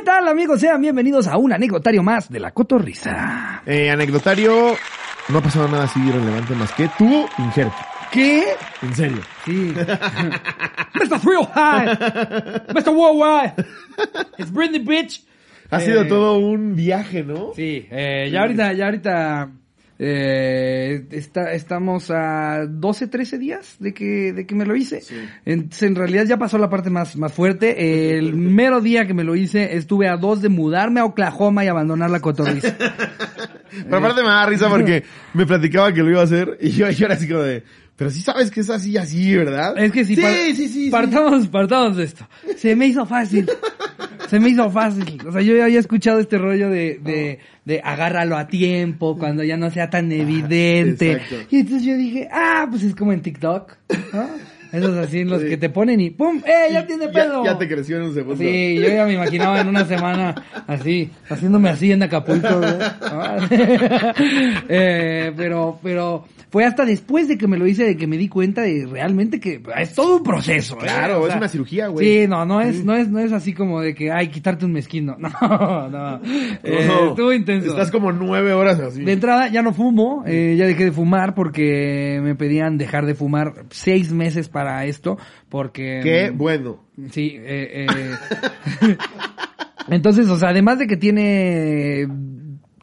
¿Qué 0.00 0.06
tal 0.06 0.28
amigos? 0.28 0.58
Sean 0.60 0.80
bienvenidos 0.80 1.26
a 1.26 1.36
un 1.36 1.52
anecdotario 1.52 2.02
más 2.02 2.30
de 2.30 2.40
la 2.40 2.52
Cotorrisa. 2.52 3.60
Eh, 3.66 3.90
anecdotario, 3.90 4.74
no 5.28 5.38
ha 5.38 5.42
pasado 5.42 5.68
nada 5.68 5.84
así 5.84 6.00
relevante 6.10 6.54
más 6.54 6.72
que 6.72 6.88
tu 6.96 7.28
injerto. 7.36 7.76
¿Qué? 8.10 8.44
En 8.80 8.94
serio. 8.94 9.18
Sí. 9.44 9.74
Mr. 10.94 11.20
Thrill 11.20 11.46
High. 11.54 11.86
Mr. 12.74 12.88
Worldwide. 12.94 13.52
It's 14.38 14.50
Britney 14.50 14.78
Bitch. 14.78 15.22
Ha 15.70 15.82
Eh, 15.82 15.84
sido 15.84 16.06
todo 16.06 16.38
un 16.38 16.74
viaje, 16.74 17.22
¿no? 17.22 17.50
Sí, 17.54 17.86
eh, 17.90 18.30
ya 18.32 18.40
ahorita, 18.40 18.72
ya 18.72 18.86
ahorita 18.86 19.50
eh, 20.02 21.04
está, 21.10 21.52
estamos 21.52 22.10
a 22.10 22.64
12, 22.66 23.08
13 23.08 23.36
días 23.36 23.76
de 23.80 23.92
que, 23.92 24.32
de 24.32 24.46
que 24.46 24.54
me 24.54 24.64
lo 24.64 24.74
hice. 24.74 25.02
Entonces, 25.44 25.82
en 25.82 25.94
realidad 25.94 26.24
ya 26.24 26.38
pasó 26.38 26.56
la 26.56 26.70
parte 26.70 26.88
más, 26.88 27.16
más 27.18 27.34
fuerte. 27.34 28.16
El 28.16 28.34
mero 28.34 28.80
día 28.80 29.06
que 29.06 29.12
me 29.12 29.24
lo 29.24 29.36
hice, 29.36 29.76
estuve 29.76 30.08
a 30.08 30.16
dos 30.16 30.40
de 30.40 30.48
mudarme 30.48 31.00
a 31.00 31.04
Oklahoma 31.04 31.66
y 31.66 31.68
abandonar 31.68 32.10
la 32.10 32.20
cotorriza. 32.20 32.74
Pero 33.70 33.96
aparte 33.98 34.22
me 34.22 34.28
da 34.28 34.46
risa 34.46 34.70
porque 34.70 35.04
me 35.34 35.44
platicaba 35.44 35.92
que 35.92 36.02
lo 36.02 36.10
iba 36.10 36.20
a 36.22 36.24
hacer 36.24 36.56
y 36.62 36.70
yo, 36.70 36.90
yo 36.90 37.04
era 37.04 37.14
así 37.14 37.28
como 37.28 37.42
de, 37.42 37.62
pero 37.94 38.10
sí 38.10 38.20
sabes 38.20 38.50
que 38.50 38.60
es 38.60 38.70
así, 38.70 38.96
así, 38.96 39.36
¿verdad? 39.36 39.78
Es 39.78 39.92
que 39.92 40.04
sí, 40.04 40.16
sí, 40.16 40.68
sí. 40.68 40.90
partamos, 40.90 41.46
partamos 41.48 41.98
de 41.98 42.04
esto. 42.04 42.26
Se 42.56 42.74
me 42.74 42.86
hizo 42.86 43.04
fácil. 43.06 43.48
Se 44.30 44.38
me 44.38 44.50
hizo 44.50 44.70
fácil. 44.70 45.20
O 45.26 45.32
sea, 45.32 45.42
yo 45.42 45.56
ya 45.56 45.64
había 45.64 45.80
escuchado 45.80 46.20
este 46.20 46.38
rollo 46.38 46.70
de, 46.70 47.00
de, 47.02 47.40
de 47.64 47.80
agárralo 47.82 48.36
a 48.36 48.46
tiempo, 48.46 49.18
cuando 49.18 49.42
ya 49.42 49.56
no 49.56 49.70
sea 49.72 49.90
tan 49.90 50.12
evidente. 50.12 51.14
exacto. 51.14 51.36
y 51.50 51.60
entonces 51.60 51.82
yo 51.84 51.96
dije, 51.96 52.28
ah, 52.30 52.68
pues 52.70 52.84
es 52.84 52.94
como 52.94 53.12
en 53.12 53.22
TikTok. 53.22 53.72
¿no? 54.12 54.28
Esos 54.72 54.96
así 54.98 55.20
en 55.20 55.30
los 55.30 55.42
que 55.42 55.56
te 55.56 55.68
ponen 55.70 56.00
y 56.00 56.10
¡pum! 56.10 56.38
¡Eh, 56.46 56.72
ya 56.72 56.86
tiene 56.86 57.06
Ya, 57.06 57.12
pelo! 57.12 57.44
ya 57.44 57.58
te 57.58 57.68
creció 57.68 57.96
en 57.96 58.02
un 58.04 58.14
segundo. 58.14 58.36
Sí, 58.36 58.76
yo 58.76 58.88
ya 58.88 59.04
me 59.04 59.14
imaginaba 59.14 59.60
en 59.60 59.68
una 59.68 59.84
semana 59.84 60.34
así, 60.66 61.10
haciéndome 61.28 61.68
así 61.70 61.90
en 61.92 62.02
Acapulco. 62.02 62.48
güey. 62.58 62.70
eh, 64.68 65.32
pero, 65.36 65.78
pero 65.82 66.24
fue 66.50 66.64
hasta 66.64 66.84
después 66.84 67.28
de 67.28 67.38
que 67.38 67.46
me 67.46 67.56
lo 67.56 67.66
hice 67.66 67.84
de 67.84 67.96
que 67.96 68.06
me 68.06 68.16
di 68.16 68.28
cuenta 68.28 68.62
de 68.62 68.86
realmente 68.90 69.38
que 69.40 69.62
es 69.78 69.94
todo 69.94 70.16
un 70.16 70.22
proceso. 70.22 70.74
¿eh? 70.76 70.82
Claro, 70.82 71.22
O 71.22 71.28
es 71.28 71.34
una 71.36 71.48
cirugía, 71.48 71.88
güey. 71.88 72.06
Sí, 72.22 72.28
no, 72.28 72.44
no 72.44 72.60
es, 72.60 72.84
no 72.84 72.94
es, 72.94 73.08
no 73.08 73.18
es 73.20 73.32
así 73.32 73.52
como 73.52 73.80
de 73.80 73.94
que, 73.94 74.10
ay, 74.10 74.28
quitarte 74.28 74.64
un 74.64 74.72
mezquino. 74.72 75.16
No, 75.50 75.88
no. 75.88 76.20
Eh, 76.62 76.84
No, 76.86 77.10
estuvo 77.10 77.32
intenso. 77.32 77.70
Estás 77.70 77.90
como 77.90 78.12
nueve 78.12 78.52
horas 78.52 78.78
así. 78.80 79.02
De 79.04 79.12
entrada 79.12 79.48
ya 79.48 79.62
no 79.62 79.72
fumo, 79.72 80.22
eh, 80.26 80.54
ya 80.58 80.66
dejé 80.66 80.86
de 80.86 80.92
fumar 80.92 81.34
porque 81.34 82.20
me 82.22 82.34
pedían 82.34 82.78
dejar 82.78 83.06
de 83.06 83.14
fumar 83.14 83.64
seis 83.70 84.12
meses 84.12 84.48
para 84.48 84.59
esto, 84.84 85.18
porque... 85.48 86.00
Qué 86.02 86.30
mm, 86.30 86.38
bueno. 86.38 86.84
Sí, 87.10 87.36
eh, 87.36 87.86
eh, 87.86 88.96
entonces, 89.88 90.28
o 90.28 90.36
sea, 90.36 90.50
además 90.50 90.78
de 90.78 90.86
que 90.86 90.96
tiene 90.96 92.06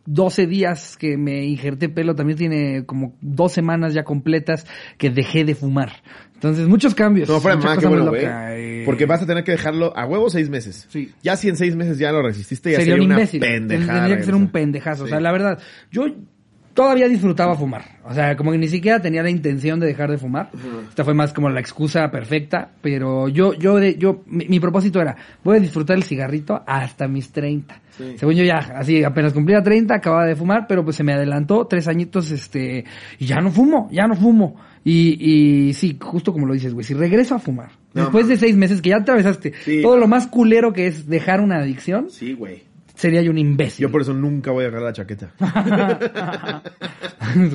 12 0.07 0.47
días 0.47 0.97
que 0.97 1.17
me 1.17 1.45
injerté 1.45 1.89
pelo, 1.89 2.15
también 2.15 2.37
tiene 2.37 2.85
como 2.85 3.15
dos 3.21 3.51
semanas 3.51 3.93
ya 3.93 4.03
completas 4.03 4.65
que 4.97 5.09
dejé 5.09 5.43
de 5.43 5.53
fumar. 5.53 5.91
Entonces, 6.33 6.67
muchos 6.67 6.95
cambios. 6.95 7.27
No, 7.27 7.41
fuera 7.41 7.57
qué 7.77 7.87
bueno, 7.87 8.09
güey. 8.09 8.21
loca, 8.21 8.57
eh. 8.57 8.83
Porque 8.85 9.05
vas 9.05 9.21
a 9.21 9.25
tener 9.25 9.43
que 9.43 9.51
dejarlo 9.51 9.95
a 9.97 10.05
huevo 10.05 10.29
seis 10.29 10.49
meses. 10.49 10.87
Sí. 10.89 11.11
Ya 11.21 11.35
si 11.35 11.49
en 11.49 11.57
seis 11.57 11.75
meses 11.75 11.97
ya 11.97 12.11
lo 12.11 12.21
resististe, 12.21 12.71
ya 12.71 12.77
sería 12.77 12.93
sería, 12.93 13.05
un 13.05 13.11
una 13.11 13.19
imbécil. 13.19 13.39
pendejada. 13.41 13.93
Tendría 13.93 14.17
que 14.17 14.23
ser 14.23 14.35
un 14.35 14.47
pendejazo. 14.49 15.03
O 15.03 15.07
sea, 15.07 15.19
la 15.19 15.31
verdad, 15.31 15.59
yo 15.91 16.05
todavía 16.77 17.09
disfrutaba 17.09 17.55
fumar. 17.55 17.83
O 18.05 18.13
sea, 18.13 18.37
como 18.37 18.51
que 18.51 18.59
ni 18.59 18.67
siquiera 18.67 19.01
tenía 19.01 19.23
la 19.23 19.31
intención 19.31 19.79
de 19.79 19.87
dejar 19.87 20.11
de 20.11 20.19
fumar. 20.19 20.51
Esta 20.87 21.03
fue 21.03 21.15
más 21.15 21.33
como 21.33 21.49
la 21.49 21.59
excusa 21.59 22.09
perfecta. 22.11 22.69
Pero 22.81 23.27
yo, 23.29 23.55
yo, 23.55 23.79
yo, 23.79 24.21
mi, 24.27 24.45
mi 24.47 24.59
propósito 24.59 25.01
era, 25.01 25.15
voy 25.43 25.57
a 25.57 25.59
disfrutar 25.59 25.97
el 25.97 26.03
cigarrito 26.03 26.61
hasta 26.67 27.07
mis 27.07 27.31
30. 27.31 27.81
Sí. 27.97 28.13
Según 28.17 28.35
yo 28.35 28.43
ya, 28.43 28.57
así 28.75 29.03
apenas 29.03 29.33
cumplía 29.33 29.63
30, 29.63 29.95
acababa 29.95 30.25
de 30.27 30.35
fumar, 30.35 30.67
pero 30.69 30.83
pues 30.83 30.95
se 30.95 31.03
me 31.03 31.13
adelantó 31.13 31.65
tres 31.65 31.87
añitos, 31.87 32.29
este, 32.29 32.85
y 33.17 33.25
ya 33.25 33.37
no 33.37 33.49
fumo, 33.49 33.89
ya 33.91 34.05
no 34.07 34.15
fumo. 34.15 34.55
Y, 34.83 35.17
y 35.69 35.73
sí, 35.73 35.97
justo 35.99 36.31
como 36.31 36.45
lo 36.45 36.53
dices, 36.53 36.73
güey, 36.75 36.83
si 36.85 36.93
regreso 36.93 37.33
a 37.33 37.39
fumar, 37.39 37.71
No, 37.95 38.03
después 38.03 38.27
de 38.27 38.37
seis 38.37 38.55
meses 38.55 38.81
que 38.83 38.91
ya 38.91 38.97
atravesaste 38.97 39.51
Sí. 39.65 39.81
todo 39.81 39.97
lo 39.97 40.07
más 40.07 40.27
culero 40.27 40.71
que 40.73 40.85
es 40.87 41.07
dejar 41.09 41.41
una 41.41 41.57
adicción, 41.57 42.09
Sí, 42.11 42.33
güey. 42.33 42.66
Sería 42.97 43.21
yo 43.21 43.31
un 43.31 43.37
imbécil. 43.37 43.83
Yo 43.83 43.91
por 43.91 44.01
eso 44.01 44.13
nunca 44.13 44.51
voy 44.51 44.65
a 44.65 44.67
agarrar 44.67 44.87
la 44.87 44.93
chaqueta. 44.93 45.31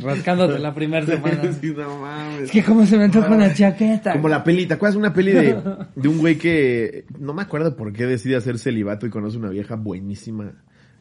Rascándote 0.02 0.58
la 0.58 0.74
primera 0.74 1.04
semana. 1.04 1.40
Sí, 1.60 1.74
no 1.76 2.00
mames. 2.00 2.42
Es 2.44 2.50
que 2.50 2.62
como 2.62 2.86
se 2.86 2.96
me 2.96 3.04
antoja 3.04 3.28
una 3.34 3.52
chaqueta. 3.52 4.12
Como 4.12 4.28
la 4.28 4.42
peli, 4.44 4.66
¿te 4.66 4.74
acuerdas 4.74 4.96
una 4.96 5.12
peli 5.12 5.32
de, 5.32 5.58
de 5.94 6.08
un 6.08 6.18
güey 6.18 6.36
que 6.38 7.04
no 7.18 7.34
me 7.34 7.42
acuerdo 7.42 7.76
por 7.76 7.92
qué 7.92 8.06
decide 8.06 8.36
hacer 8.36 8.58
celibato 8.58 9.06
y 9.06 9.10
conoce 9.10 9.36
una 9.38 9.50
vieja 9.50 9.74
buenísima? 9.76 10.52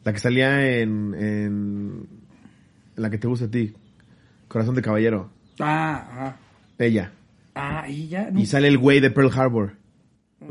La 0.04 0.12
que 0.12 0.18
salía 0.18 0.68
en, 0.78 1.14
en 1.14 2.06
la 2.96 3.08
que 3.10 3.18
te 3.18 3.28
gusta 3.28 3.46
a 3.46 3.50
ti, 3.50 3.72
Corazón 4.48 4.74
de 4.74 4.82
Caballero, 4.82 5.30
Ah, 5.60 6.06
ah. 6.12 6.36
ella. 6.78 7.12
Ah, 7.54 7.84
y 7.88 8.08
ya. 8.08 8.30
No, 8.30 8.40
Y 8.40 8.46
sale 8.46 8.68
el 8.68 8.78
güey 8.78 9.00
de 9.00 9.10
Pearl 9.10 9.30
Harbor. 9.34 9.74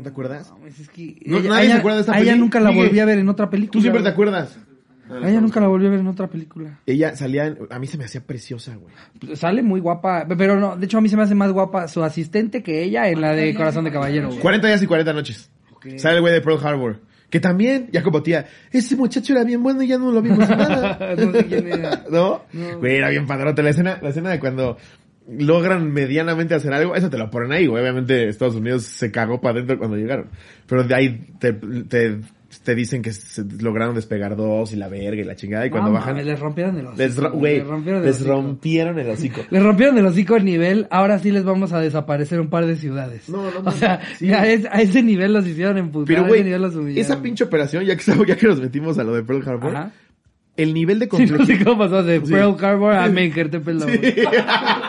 ¿No 0.02 0.04
te 0.04 0.10
acuerdas? 0.10 0.50
mames, 0.50 0.80
es 0.80 0.88
que 0.88 1.16
No, 1.26 1.38
ella- 1.38 1.50
nadie 1.50 1.64
ella- 1.66 1.74
se 1.74 1.78
acuerda 1.78 1.96
de 1.96 2.00
esta 2.02 2.12
a 2.14 2.20
ella 2.20 2.34
nunca 2.36 2.58
la 2.60 2.70
volví 2.70 2.98
a 2.98 3.04
ver 3.04 3.18
en 3.18 3.28
otra 3.28 3.48
película. 3.48 3.72
Tú 3.72 3.80
siempre 3.80 4.02
te 4.02 4.08
acuerdas. 4.08 4.58
A 5.08 5.28
ella 5.28 5.40
nunca 5.40 5.60
la 5.60 5.68
volví 5.68 5.86
a 5.86 5.90
ver 5.90 6.00
en 6.00 6.06
otra 6.06 6.26
película. 6.26 6.80
Ella 6.86 7.14
salía, 7.14 7.46
en- 7.46 7.58
a 7.70 7.78
mí 7.78 7.86
se 7.86 7.98
me 7.98 8.04
hacía 8.04 8.20
preciosa, 8.22 8.74
güey. 8.76 9.36
Sale 9.36 9.62
muy 9.62 9.78
guapa, 9.80 10.26
pero 10.36 10.58
no, 10.58 10.76
de 10.76 10.86
hecho 10.86 10.98
a 10.98 11.00
mí 11.00 11.08
se 11.08 11.16
me 11.16 11.22
hace 11.22 11.34
más 11.34 11.52
guapa 11.52 11.86
su 11.86 12.02
asistente 12.02 12.62
que 12.62 12.82
ella 12.82 13.08
en 13.08 13.20
la 13.20 13.32
de 13.34 13.54
Corazón 13.54 13.84
de 13.84 13.92
Caballero. 13.92 14.28
güey. 14.28 14.40
40 14.40 14.66
días 14.68 14.82
y 14.82 14.86
40 14.86 15.12
noches. 15.12 15.50
Sale 15.96 16.16
el 16.16 16.20
güey 16.22 16.32
de 16.32 16.40
Pearl 16.40 16.58
Harbor. 16.66 17.00
Que 17.28 17.40
también, 17.40 17.88
ya 17.90 18.02
como 18.02 18.22
tía, 18.22 18.46
ese 18.70 18.94
muchacho 18.94 19.32
era 19.32 19.42
bien 19.42 19.62
bueno 19.62 19.82
y 19.82 19.86
ya 19.88 19.96
no 19.96 20.12
lo 20.12 20.20
vimos 20.20 20.46
nada. 20.48 20.98
No 21.16 21.32
sé 21.32 21.46
quién 21.46 21.66
era. 21.66 22.04
¿No? 22.10 22.42
No. 22.52 22.78
Güey, 22.78 22.96
era 22.96 23.08
bien 23.08 23.26
padrote. 23.26 23.62
La 23.62 23.70
escena, 23.70 23.98
la 24.02 24.10
escena 24.10 24.28
de 24.30 24.38
cuando 24.38 24.76
logran 25.28 25.92
medianamente 25.92 26.54
hacer 26.54 26.72
algo, 26.72 26.94
eso 26.96 27.08
te 27.10 27.18
lo 27.18 27.30
ponen 27.30 27.52
ahí, 27.52 27.66
güey. 27.66 27.82
Obviamente 27.82 28.28
Estados 28.28 28.54
Unidos 28.56 28.82
se 28.84 29.10
cagó 29.10 29.40
para 29.40 29.54
adentro 29.56 29.78
cuando 29.78 29.96
llegaron. 29.96 30.26
Pero 30.66 30.84
de 30.84 30.94
ahí 30.94 31.26
te, 31.38 31.52
te, 31.52 32.18
te 32.64 32.74
dicen 32.74 33.00
que 33.02 33.12
se 33.12 33.44
lograron 33.60 33.94
despegar 33.94 34.36
dos 34.36 34.72
y 34.72 34.76
la 34.76 34.88
verga 34.88 35.20
y 35.22 35.24
la 35.24 35.36
chingada. 35.36 35.64
Y 35.66 35.70
cuando 35.70 35.88
No, 35.90 35.94
bajan, 35.94 36.24
les 36.24 36.38
rompieron 36.38 36.76
el 36.78 36.86
hocico. 36.86 36.98
les, 37.02 37.16
ro- 37.16 37.30
rompieron 37.30 38.00
el 38.00 38.06
les 38.06 38.16
hocico. 38.16 38.30
rompieron 38.32 38.98
el 38.98 39.10
hocico. 39.10 39.40
Les 39.50 39.62
rompieron 39.62 39.98
el 39.98 40.06
hocico 40.06 40.36
el 40.36 40.44
nivel, 40.44 40.86
ahora 40.90 41.18
sí 41.18 41.30
les 41.30 41.44
vamos 41.44 41.72
a 41.72 41.80
desaparecer 41.80 42.40
un 42.40 42.48
par 42.50 42.66
de 42.66 42.76
ciudades. 42.76 43.28
No, 43.28 43.50
no 43.50 43.58
O 43.60 43.62
mames, 43.62 43.78
sea, 43.80 44.00
sí. 44.18 44.32
a, 44.32 44.46
es- 44.46 44.66
a 44.66 44.80
ese 44.82 45.02
nivel 45.02 45.32
los 45.32 45.46
hicieron 45.46 45.78
emputar, 45.78 46.14
Pero, 46.16 46.26
güey, 46.28 46.98
esa 46.98 47.22
pinche 47.22 47.44
operación, 47.44 47.84
ya 47.84 47.96
que, 47.96 48.02
ya 48.26 48.36
que 48.36 48.46
nos 48.46 48.60
metimos 48.60 48.98
a 48.98 49.04
lo 49.04 49.14
de 49.14 49.22
Pearl 49.22 49.48
Harbor, 49.48 49.74
Ajá. 49.76 49.92
el 50.56 50.74
nivel 50.74 50.98
de 50.98 51.06
Sí, 51.06 51.10
no 51.12 51.18
sé 51.18 51.28
complejidad... 51.36 51.64
cómo 51.64 51.78
pasó 51.78 52.02
de. 52.02 52.20
Pearl 52.20 52.56
Harbor 52.62 52.92
a. 52.92 53.06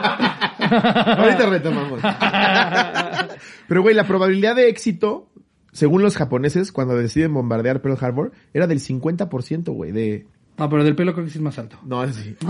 Ahorita 0.76 1.46
retomamos. 1.50 2.02
Pero, 3.68 3.82
güey, 3.82 3.96
la 3.96 4.06
probabilidad 4.06 4.56
de 4.56 4.70
éxito, 4.70 5.30
según 5.72 6.02
los 6.02 6.18
japoneses, 6.18 6.72
cuando 6.72 6.96
deciden 6.96 7.34
bombardear 7.34 7.82
Pearl 7.82 7.98
Harbor, 8.00 8.32
era 8.54 8.68
del 8.68 8.80
50%, 8.80 9.74
güey, 9.74 9.92
de... 9.92 10.28
No, 10.58 10.70
pero 10.70 10.84
del 10.84 10.96
pelo 10.96 11.14
creo 11.14 11.26
que 11.26 11.32
sí 11.32 11.40
es 11.40 11.44
más 11.44 11.58
alto. 11.58 11.80
No, 11.84 12.04
es 12.04 12.16
sí. 12.16 12.36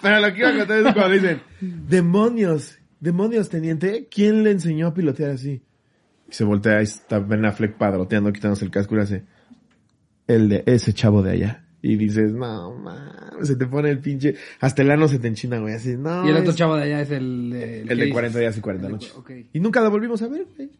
Pero 0.00 0.20
lo 0.20 0.32
que 0.32 0.40
iba 0.40 0.48
a 0.48 0.56
contar 0.56 0.78
es 0.78 0.94
cuando 0.94 1.10
dicen, 1.10 1.42
demonios, 1.60 2.78
demonios, 3.00 3.48
teniente, 3.48 4.08
¿quién 4.10 4.42
le 4.42 4.52
enseñó 4.52 4.86
a 4.88 4.94
pilotear 4.94 5.30
así? 5.30 5.62
Y 6.30 6.32
se 6.32 6.44
voltea 6.44 6.80
y 6.80 6.84
está 6.84 7.18
Ben 7.18 7.44
Affleck 7.44 7.76
padroteando, 7.76 8.32
quitándose 8.32 8.64
el 8.64 8.70
casco 8.70 8.96
y 8.96 9.00
hace, 9.00 9.24
el 10.26 10.48
de 10.48 10.62
ese 10.66 10.94
chavo 10.94 11.22
de 11.22 11.32
allá. 11.32 11.61
Y 11.84 11.96
dices, 11.96 12.32
no, 12.32 12.74
mames, 12.76 13.48
se 13.48 13.56
te 13.56 13.66
pone 13.66 13.90
el 13.90 13.98
pinche, 13.98 14.36
hasta 14.60 14.82
el 14.82 14.90
ano 14.92 15.08
se 15.08 15.18
te 15.18 15.26
enchina, 15.26 15.58
güey, 15.58 15.74
así, 15.74 15.96
no. 15.96 16.24
y 16.24 16.30
el 16.30 16.36
otro 16.36 16.50
es- 16.50 16.56
chavo 16.56 16.76
de 16.76 16.84
allá 16.84 17.00
es 17.02 17.10
el... 17.10 17.50
de- 17.50 17.80
el 17.82 17.88
de 17.88 17.94
dices. 17.96 18.12
40 18.12 18.38
días 18.38 18.56
y 18.56 18.60
40 18.60 18.86
El 18.86 18.92
de- 18.92 19.06
noches. 19.06 19.14
Y 19.52 19.58
nunca 19.60 19.80
la 19.80 19.88
volvimos 19.88 20.22
a 20.22 20.28
ver, 20.28 20.46
güey. 20.56 20.70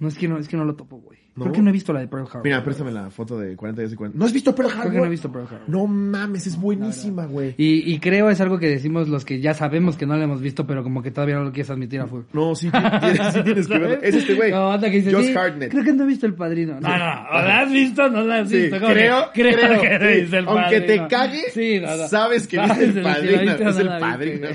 No, 0.00 0.08
es 0.08 0.16
que 0.16 0.26
no, 0.26 0.38
es 0.38 0.48
que 0.48 0.56
no 0.56 0.64
lo 0.64 0.74
topo, 0.74 0.96
güey. 0.96 1.18
¿No? 1.36 1.44
Creo 1.44 1.52
que 1.54 1.62
no 1.62 1.70
he 1.70 1.72
visto 1.72 1.92
la 1.92 2.00
de 2.00 2.08
Pearl 2.08 2.24
Harbor. 2.26 2.42
Mira, 2.42 2.64
préstame 2.64 2.90
la 2.90 3.08
foto 3.10 3.38
de 3.38 3.54
40 3.54 3.82
días 3.82 3.92
y 3.92 3.96
40. 3.96 4.18
¿No 4.18 4.24
has 4.24 4.32
visto 4.32 4.52
Pearl 4.54 4.68
Harbor? 4.70 4.80
Creo 4.82 4.92
que 4.94 4.98
no 4.98 5.04
he 5.04 5.10
visto 5.10 5.30
Pearl 5.30 5.46
Harbor. 5.46 5.68
No 5.68 5.86
mames, 5.86 6.46
es 6.48 6.58
buenísima, 6.60 7.26
güey. 7.26 7.54
Y, 7.56 7.92
y 7.94 7.98
creo 8.00 8.30
es 8.30 8.40
algo 8.40 8.58
que 8.58 8.66
decimos 8.66 9.08
los 9.08 9.24
que 9.24 9.40
ya 9.40 9.54
sabemos 9.54 9.96
que 9.96 10.06
no 10.06 10.16
lo 10.16 10.22
hemos 10.24 10.40
visto, 10.40 10.66
pero 10.66 10.82
como 10.82 11.02
que 11.02 11.10
todavía 11.12 11.36
no 11.36 11.44
lo 11.44 11.52
quieres 11.52 11.70
admitir 11.70 12.00
a 12.00 12.06
full. 12.08 12.22
No, 12.32 12.54
sí, 12.56 12.68
tienes, 12.70 13.32
sí 13.34 13.42
tienes 13.44 13.68
que 13.68 13.78
verlo. 13.78 13.98
Es 14.02 14.14
este 14.16 14.34
güey. 14.34 14.50
No, 14.50 14.72
anda 14.72 14.90
que 14.90 14.96
dice, 14.96 15.12
Josh 15.12 15.26
sí, 15.26 15.36
Hartnett. 15.36 15.70
Creo 15.70 15.84
que 15.84 15.92
no 15.92 16.04
he 16.04 16.06
visto 16.08 16.26
El 16.26 16.34
Padrino. 16.34 16.80
No, 16.80 16.88
no, 16.88 16.94
¿o 16.94 16.98
¿la 17.42 17.60
has 17.60 17.70
visto? 17.72 18.08
No 18.08 18.24
la 18.24 18.38
has 18.40 18.48
Sí, 18.48 18.56
visto. 18.62 18.76
Creo, 18.86 19.32
que- 19.32 19.42
creo, 19.42 19.80
que 19.82 19.98
no 19.98 20.04
sí. 20.30 20.36
El 20.36 20.48
Aunque 20.48 20.80
te 20.80 20.86
Padrino. 20.96 21.08
cague, 21.08 21.42
Sí, 21.52 21.78
no, 21.80 21.96
no. 21.96 22.08
sabes 22.08 22.48
que 22.48 22.58
viste 22.62 22.84
El 22.86 23.02
Padrino, 23.02 23.42
la 23.44 23.52
es 23.52 23.60
no 23.60 23.80
El 23.80 23.86
la 23.86 23.98
Padrino. 24.00 24.48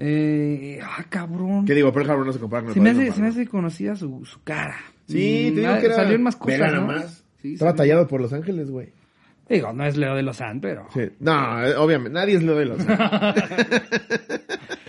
Eh, 0.00 0.78
ah, 0.82 1.04
cabrón. 1.08 1.64
¿Qué 1.66 1.74
digo? 1.74 1.92
Pearl 1.92 2.08
Harbor 2.10 2.24
no 2.26 2.32
se 2.32 2.38
compara 2.38 2.62
con 2.62 2.68
el 2.70 2.74
Se 2.74 2.80
me, 2.80 2.90
hace, 2.90 3.10
se 3.12 3.20
me 3.20 3.28
hace 3.28 3.46
conocida 3.46 3.96
su, 3.96 4.24
su 4.24 4.40
cara. 4.44 4.76
Sí, 5.08 5.50
te 5.54 5.60
digo 5.60 5.78
que 5.80 5.86
era... 5.86 5.96
Salió 5.96 6.14
en 6.14 6.22
más 6.22 6.36
cosas, 6.36 6.72
¿no? 6.72 6.86
más. 6.86 7.24
Sí, 7.42 7.54
Estaba 7.54 7.72
salió. 7.72 7.82
tallado 7.82 8.06
por 8.06 8.20
Los 8.20 8.32
Ángeles, 8.32 8.70
güey. 8.70 8.92
Digo, 9.48 9.72
no 9.72 9.84
es 9.84 9.96
Leo 9.96 10.14
de 10.14 10.22
Lozán, 10.22 10.60
pero... 10.60 10.86
Sí. 10.92 11.08
No, 11.20 11.32
obviamente, 11.78 12.10
nadie 12.10 12.36
es 12.36 12.42
lo 12.42 12.54
de 12.54 12.66
los 12.66 12.78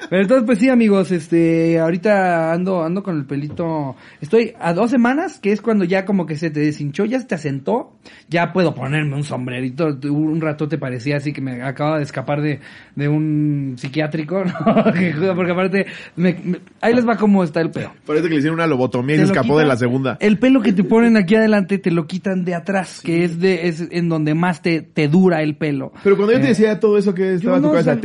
Pero 0.10 0.24
entonces, 0.24 0.46
pues 0.46 0.60
sí, 0.60 0.70
amigos, 0.70 1.12
este, 1.12 1.80
ahorita 1.80 2.52
ando, 2.52 2.84
ando 2.84 3.04
con 3.04 3.16
el 3.16 3.26
pelito, 3.26 3.96
estoy 4.20 4.54
a 4.60 4.74
dos 4.74 4.90
semanas, 4.90 5.40
que 5.40 5.52
es 5.52 5.62
cuando 5.62 5.86
ya 5.86 6.04
como 6.06 6.26
que 6.26 6.36
se 6.36 6.50
te 6.50 6.62
deshinchó, 6.62 7.06
ya 7.06 7.20
se 7.20 7.28
te 7.28 7.36
asentó, 7.36 7.94
ya 8.28 8.52
puedo 8.52 8.74
ponerme 8.74 9.16
un 9.16 9.24
sombrerito, 9.24 10.00
un 10.10 10.42
rato 10.42 10.68
te 10.68 10.78
parecía 10.78 11.18
así 11.18 11.32
que 11.32 11.42
me 11.42 11.62
acaba 11.62 11.98
de 11.98 12.04
escapar 12.04 12.42
de, 12.42 12.60
de 12.96 13.08
un 13.08 13.76
psiquiátrico, 13.78 14.44
¿no? 14.46 15.36
Porque 15.36 15.52
aparte, 15.52 15.86
me, 16.16 16.60
ahí 16.82 16.94
les 16.94 17.08
va 17.08 17.16
cómo 17.16 17.44
está 17.44 17.62
el 17.62 17.70
pelo. 17.70 17.94
Parece 18.06 18.28
que 18.28 18.34
le 18.34 18.40
hicieron 18.40 18.60
una 18.60 18.68
lobotomía 18.68 19.16
y 19.16 19.20
se 19.20 19.26
escapó 19.26 19.60
de 19.60 19.66
la 19.66 19.76
segunda. 19.76 20.18
El 20.20 20.40
pelo 20.40 20.62
que 20.62 20.74
te 20.74 20.84
ponen 20.86 21.18
aquí 21.18 21.36
adelante 21.36 21.78
te 21.78 21.92
lo 21.92 22.08
quitan 22.08 22.46
de 22.46 22.56
atrás, 22.56 23.02
que 23.04 23.24
es 23.24 23.40
de, 23.40 23.68
es 23.68 23.88
en 23.92 24.10
donde 24.10 24.34
más 24.34 24.62
te, 24.62 24.82
te 24.82 25.08
dura 25.08 25.44
el 25.44 25.56
pelo. 25.56 25.92
Pero 26.04 26.16
cuando 26.16 26.34
yo 26.34 26.40
te 26.40 26.46
eh, 26.46 26.50
decía 26.50 26.80
todo 26.80 26.98
eso 26.98 27.14
que 27.14 27.36
estaba 27.36 27.58
en 27.58 27.64
tu 27.64 27.72
cabeza, 27.72 27.96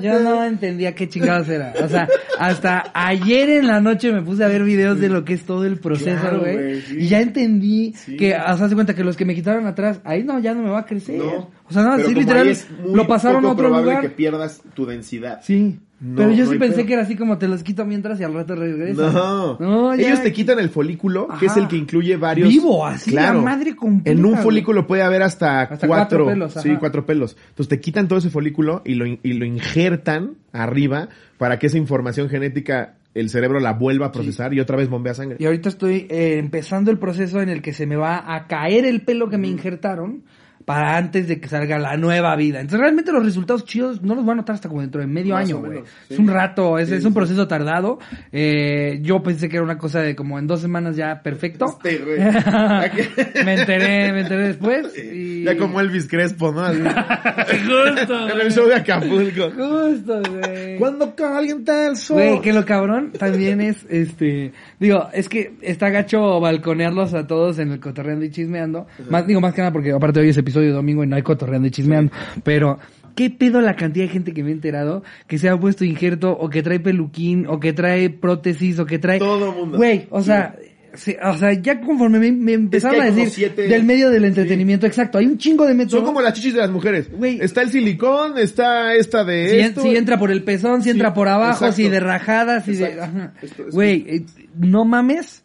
yo 0.00 0.20
no 0.20 0.47
entendía 0.48 0.94
qué 0.94 1.08
chingados 1.08 1.48
era. 1.48 1.74
O 1.82 1.88
sea, 1.88 2.08
hasta 2.38 2.90
ayer 2.94 3.50
en 3.50 3.66
la 3.66 3.80
noche 3.80 4.12
me 4.12 4.22
puse 4.22 4.44
a 4.44 4.48
ver 4.48 4.64
videos 4.64 5.00
de 5.00 5.08
lo 5.08 5.24
que 5.24 5.34
es 5.34 5.44
todo 5.44 5.64
el 5.64 5.78
proceso, 5.78 6.40
güey. 6.40 6.82
Y 6.96 7.08
ya 7.08 7.20
entendí 7.20 7.94
que, 8.18 8.34
o 8.34 8.56
sea, 8.56 8.68
se 8.68 8.74
cuenta 8.74 8.94
que 8.94 9.04
los 9.04 9.16
que 9.16 9.24
me 9.24 9.34
quitaron 9.34 9.66
atrás, 9.66 10.00
ahí 10.04 10.24
no, 10.24 10.38
ya 10.38 10.54
no 10.54 10.62
me 10.62 10.70
va 10.70 10.80
a 10.80 10.86
crecer. 10.86 11.18
No. 11.18 11.50
O 11.68 11.72
sea, 11.72 11.82
nada, 11.82 12.04
sí, 12.04 12.14
literal, 12.14 12.56
lo 12.92 13.06
pasaron 13.06 13.44
a 13.44 13.52
otro 13.52 13.68
lugar. 13.68 14.00
que 14.00 14.10
pierdas 14.10 14.62
tu 14.74 14.86
densidad. 14.86 15.40
Sí. 15.42 15.78
Pero 16.16 16.30
yo 16.30 16.46
sí 16.46 16.58
pensé 16.58 16.86
que 16.86 16.92
era 16.92 17.02
así 17.02 17.16
como 17.16 17.38
te 17.38 17.48
los 17.48 17.62
quito 17.62 17.84
mientras 17.84 18.20
y 18.20 18.24
al 18.24 18.34
rato 18.34 18.54
regresas. 18.54 19.12
No. 19.12 19.58
no 19.58 19.92
Ellos 19.94 20.22
te 20.22 20.32
quitan 20.32 20.58
el 20.60 20.70
folículo, 20.70 21.28
que 21.40 21.46
es 21.46 21.56
el 21.56 21.66
que 21.66 21.76
incluye 21.76 22.16
varios. 22.16 22.48
Vivo, 22.48 22.86
así, 22.86 23.10
claro. 23.10 23.42
madre 23.42 23.74
completa, 23.74 24.10
En 24.10 24.24
un 24.24 24.36
folículo 24.38 24.86
puede 24.86 25.02
haber 25.02 25.22
hasta, 25.22 25.68
cuatro, 25.86 26.26
pelos. 26.26 26.54
Sí, 26.54 26.76
cuatro 26.78 27.04
pelos. 27.04 27.36
Entonces 27.50 27.68
te 27.68 27.80
quitan 27.80 28.06
todo 28.06 28.18
ese 28.18 28.30
folículo 28.30 28.82
y 28.84 28.94
lo, 28.94 29.06
y 29.06 29.32
lo 29.32 29.44
injertan 29.44 30.36
arriba 30.52 31.08
para 31.36 31.58
que 31.58 31.66
esa 31.66 31.78
información 31.78 32.28
genética 32.28 32.94
el 33.14 33.30
cerebro 33.30 33.58
la 33.58 33.72
vuelva 33.72 34.06
a 34.06 34.12
procesar 34.12 34.54
y 34.54 34.60
otra 34.60 34.76
vez 34.76 34.88
bombea 34.88 35.14
sangre. 35.14 35.36
Y 35.40 35.46
ahorita 35.46 35.68
estoy 35.68 36.06
eh, 36.08 36.38
empezando 36.38 36.90
el 36.90 36.98
proceso 36.98 37.40
en 37.40 37.48
el 37.48 37.62
que 37.62 37.72
se 37.72 37.86
me 37.86 37.96
va 37.96 38.34
a 38.34 38.46
caer 38.46 38.84
el 38.84 39.02
pelo 39.02 39.28
que 39.28 39.38
me 39.38 39.48
injertaron 39.48 40.22
para 40.68 40.98
antes 40.98 41.26
de 41.26 41.40
que 41.40 41.48
salga 41.48 41.78
la 41.78 41.96
nueva 41.96 42.36
vida. 42.36 42.60
Entonces 42.60 42.80
realmente 42.80 43.10
los 43.10 43.24
resultados 43.24 43.64
chidos 43.64 44.02
no 44.02 44.14
los 44.14 44.22
voy 44.22 44.32
a 44.32 44.36
notar 44.36 44.54
hasta 44.54 44.68
como 44.68 44.82
dentro 44.82 45.00
de 45.00 45.06
medio 45.06 45.34
año, 45.34 45.60
güey. 45.60 45.82
Es 46.10 46.18
un 46.18 46.28
rato, 46.28 46.78
es, 46.78 46.90
es 46.90 47.06
un 47.06 47.14
proceso 47.14 47.48
tardado. 47.48 47.98
Eh, 48.32 48.98
yo 49.00 49.22
pensé 49.22 49.48
que 49.48 49.56
era 49.56 49.64
una 49.64 49.78
cosa 49.78 50.02
de 50.02 50.14
como 50.14 50.38
en 50.38 50.46
dos 50.46 50.60
semanas 50.60 50.94
ya 50.94 51.22
perfecto. 51.22 51.78
Este, 51.82 52.04
me 53.46 53.54
enteré, 53.54 54.12
me 54.12 54.20
enteré 54.20 54.48
después. 54.48 54.88
Y... 54.98 55.44
Ya 55.44 55.56
como 55.56 55.80
Elvis 55.80 56.06
Crespo, 56.06 56.52
¿no? 56.52 56.66
Justo. 56.66 58.28
en 58.28 58.38
el 58.38 58.52
show 58.52 58.68
de 58.68 58.74
Acapulco. 58.74 59.50
Justo, 59.50 60.20
güey. 60.30 60.76
Cuando 60.76 61.14
calienta 61.14 61.86
el 61.86 61.96
sol. 61.96 62.16
Güey, 62.18 62.40
que 62.42 62.52
lo 62.52 62.66
cabrón 62.66 63.12
también 63.12 63.62
es, 63.62 63.86
este, 63.88 64.52
digo, 64.78 65.08
es 65.14 65.30
que 65.30 65.54
está 65.62 65.88
gacho 65.88 66.40
balconearlos 66.40 67.14
a 67.14 67.26
todos 67.26 67.58
en 67.58 67.72
el 67.72 67.80
cotorreando 67.80 68.26
y 68.26 68.30
chismeando. 68.30 68.86
Más, 69.08 69.26
digo, 69.26 69.40
más 69.40 69.54
que 69.54 69.62
nada 69.62 69.72
porque 69.72 69.92
aparte 69.92 70.20
hoy 70.20 70.28
es 70.28 70.36
episodio 70.36 70.57
de 70.60 70.70
domingo 70.70 71.04
y 71.04 71.06
no 71.06 71.16
hay 71.16 71.22
cotorreando 71.22 71.68
y 71.68 71.70
chismeando. 71.70 72.12
Pero, 72.44 72.78
¿qué 73.14 73.30
pedo 73.30 73.60
la 73.60 73.76
cantidad 73.76 74.06
de 74.06 74.12
gente 74.12 74.32
que 74.32 74.42
me 74.42 74.50
he 74.50 74.52
enterado 74.52 75.02
que 75.26 75.38
se 75.38 75.48
ha 75.48 75.58
puesto 75.58 75.84
injerto 75.84 76.32
o 76.32 76.48
que 76.50 76.62
trae 76.62 76.80
peluquín 76.80 77.46
o 77.46 77.60
que 77.60 77.72
trae 77.72 78.10
prótesis 78.10 78.78
o 78.78 78.86
que 78.86 78.98
trae... 78.98 79.18
Todo 79.18 79.52
mundo. 79.52 79.76
Güey, 79.76 80.06
o 80.10 80.22
sea... 80.22 80.56
o 81.22 81.34
sea, 81.34 81.52
ya 81.52 81.80
conforme 81.80 82.18
me, 82.30 82.52
empezaron 82.52 83.00
a 83.00 83.10
decir 83.10 83.54
del 83.54 83.84
medio 83.84 84.10
del 84.10 84.24
entretenimiento, 84.24 84.86
exacto, 84.86 85.18
hay 85.18 85.26
un 85.26 85.38
chingo 85.38 85.66
de 85.66 85.74
métodos. 85.74 86.00
Son 86.00 86.04
como 86.04 86.20
las 86.20 86.32
chichis 86.32 86.54
de 86.54 86.60
las 86.60 86.70
mujeres. 86.70 87.10
Güey. 87.10 87.40
Está 87.40 87.62
el 87.62 87.70
silicón, 87.70 88.38
está 88.38 88.94
esta 88.94 89.24
de 89.24 89.48
si, 89.48 89.58
esto. 89.58 89.82
Si 89.82 89.96
entra 89.96 90.18
por 90.18 90.30
el 90.30 90.42
pezón, 90.42 90.82
si 90.82 90.90
entra 90.90 91.14
por 91.14 91.28
abajo, 91.28 91.70
si 91.72 91.88
de 91.88 92.00
rajadas, 92.00 92.64
si 92.64 92.74
de... 92.74 92.96
Güey, 93.70 94.04
eh, 94.08 94.26
no 94.56 94.84
mames 94.84 95.44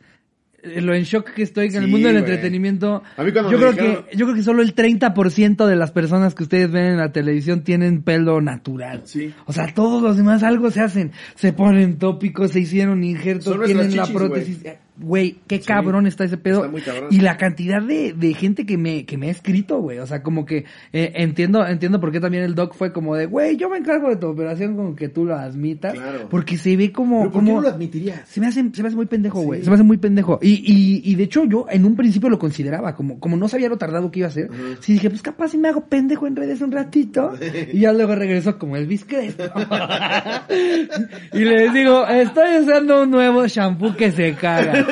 lo 0.63 0.93
en 0.93 1.03
shock 1.03 1.33
que 1.33 1.43
estoy 1.43 1.67
en 1.67 1.83
el 1.83 1.87
mundo 1.89 2.07
del 2.07 2.17
entretenimiento. 2.17 3.03
yo 3.17 3.57
creo 3.57 3.73
que 3.73 4.05
yo 4.15 4.25
creo 4.25 4.35
que 4.35 4.43
solo 4.43 4.61
el 4.61 4.73
30% 4.73 5.65
de 5.65 5.75
las 5.75 5.91
personas 5.91 6.35
que 6.35 6.43
ustedes 6.43 6.71
ven 6.71 6.85
en 6.85 6.97
la 6.97 7.11
televisión 7.11 7.63
tienen 7.63 8.01
pelo 8.01 8.41
natural. 8.41 9.01
Sí. 9.05 9.33
O 9.45 9.53
sea, 9.53 9.73
todos 9.73 10.01
los 10.01 10.17
demás 10.17 10.43
algo 10.43 10.71
se 10.71 10.81
hacen, 10.81 11.11
se 11.35 11.53
ponen 11.53 11.97
tópicos, 11.97 12.51
se 12.51 12.61
hicieron 12.61 13.03
injertos, 13.03 13.65
tienen 13.65 13.95
la 13.95 14.07
prótesis 14.07 14.63
güey, 14.97 15.37
qué 15.47 15.59
cabrón 15.59 16.07
está 16.07 16.23
ese 16.23 16.37
pedo. 16.37 16.69
Y 17.09 17.19
la 17.19 17.37
cantidad 17.37 17.81
de, 17.81 18.13
de 18.13 18.33
gente 18.33 18.65
que 18.65 18.77
me, 18.77 19.05
que 19.05 19.17
me 19.17 19.27
ha 19.27 19.31
escrito, 19.31 19.79
güey. 19.79 19.99
O 19.99 20.07
sea, 20.07 20.23
como 20.23 20.45
que 20.45 20.65
eh, 20.91 21.11
entiendo, 21.15 21.65
entiendo 21.65 21.99
por 21.99 22.11
qué 22.11 22.19
también 22.19 22.43
el 22.43 22.55
doc 22.55 22.75
fue 22.75 22.93
como 22.93 23.15
de, 23.15 23.25
güey, 23.25 23.57
yo 23.57 23.69
me 23.69 23.77
encargo 23.77 24.09
de 24.09 24.15
tu 24.15 24.27
operación 24.27 24.75
con 24.75 24.95
que 24.95 25.09
tú 25.09 25.25
lo 25.25 25.35
admitas. 25.35 25.95
Porque 26.29 26.57
se 26.57 26.75
ve 26.77 26.91
como. 26.91 27.23
¿Por 27.23 27.31
como, 27.31 27.55
qué 27.61 27.67
lo 27.67 27.73
admitirías? 27.73 28.27
Se 28.27 28.39
me 28.39 28.47
hace, 28.47 28.63
se 28.73 28.81
me 28.81 28.87
hace 28.87 28.95
muy 28.95 29.05
pendejo, 29.05 29.41
güey. 29.41 29.63
Se 29.63 29.69
me 29.69 29.75
hace 29.75 29.83
muy 29.83 29.97
pendejo. 29.97 30.39
Y, 30.41 30.51
y, 30.51 31.11
y 31.11 31.15
de 31.15 31.23
hecho, 31.23 31.45
yo 31.45 31.65
en 31.69 31.85
un 31.85 31.95
principio 31.95 32.29
lo 32.29 32.39
consideraba, 32.39 32.95
como, 32.95 33.19
como 33.19 33.37
no 33.37 33.47
sabía 33.47 33.69
lo 33.69 33.77
tardado 33.77 34.11
que 34.11 34.19
iba 34.19 34.27
a 34.27 34.31
ser. 34.31 34.49
Sí 34.79 34.93
dije, 34.93 35.09
pues 35.09 35.21
capaz 35.21 35.49
si 35.49 35.57
me 35.57 35.69
hago 35.69 35.85
pendejo 35.85 36.27
en 36.27 36.35
redes 36.35 36.61
un 36.61 36.71
ratito. 36.71 37.33
y 37.73 37.79
ya 37.79 37.93
luego 37.93 38.15
regreso 38.15 38.57
como 38.57 38.75
el 38.75 38.87
Crespo. 39.01 39.43
y 41.33 41.39
les 41.39 41.73
digo, 41.73 42.07
estoy 42.07 42.57
usando 42.61 43.03
un 43.03 43.11
nuevo 43.11 43.47
shampoo 43.47 43.95
que 43.95 44.11
se 44.11 44.33
caga. 44.33 44.85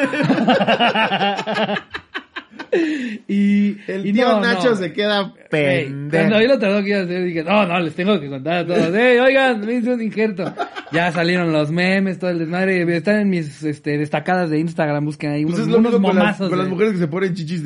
Y 3.27 3.77
el 3.87 4.13
tío 4.13 4.39
Nacho 4.39 4.75
se 4.75 4.93
queda 4.93 5.33
pendejo. 5.49 6.09
cuando 6.11 6.39
vi 6.39 6.47
lo 6.47 6.57
tardó 6.59 6.81
que 6.81 6.89
iba 6.89 6.99
a 6.99 7.03
hacer, 7.03 7.25
dije, 7.25 7.43
no, 7.43 7.65
no, 7.65 7.79
les 7.79 7.93
tengo 7.95 8.19
que 8.19 8.29
contar 8.29 8.59
a 8.59 8.65
todos. 8.65 8.91
Hey, 8.93 9.17
oigan, 9.19 9.59
me 9.61 9.73
hice 9.73 9.93
un 9.93 10.01
injerto. 10.01 10.53
Ya 10.91 11.11
salieron 11.11 11.51
los 11.51 11.71
memes, 11.71 12.19
todo 12.19 12.29
el 12.31 12.39
desmadre. 12.39 12.83
Están 12.95 13.19
en 13.21 13.29
mis 13.29 13.63
este, 13.63 13.97
destacadas 13.97 14.49
de 14.49 14.59
Instagram, 14.59 15.05
busquen 15.05 15.31
ahí 15.31 15.45
pues 15.45 15.59
unos, 15.59 15.77
unos 15.77 15.99
momazos. 15.99 16.49
Con 16.49 16.57
las, 16.57 16.67
mujeres 16.67 16.93
que 16.93 16.99
se 16.99 17.07
ponen 17.07 17.33
chichis, 17.33 17.63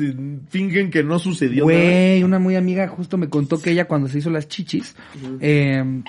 fingen 0.48 0.90
que 0.90 1.02
no 1.02 1.18
sucedió 1.18 1.64
Güey, 1.64 2.22
una 2.22 2.38
muy 2.38 2.56
amiga 2.56 2.86
justo 2.88 3.16
me 3.16 3.28
contó 3.28 3.60
que 3.60 3.70
ella 3.70 3.86
cuando 3.86 4.08
se 4.08 4.18
hizo 4.18 4.30
las 4.30 4.48
chichis, 4.48 4.96
eh, 5.40 6.02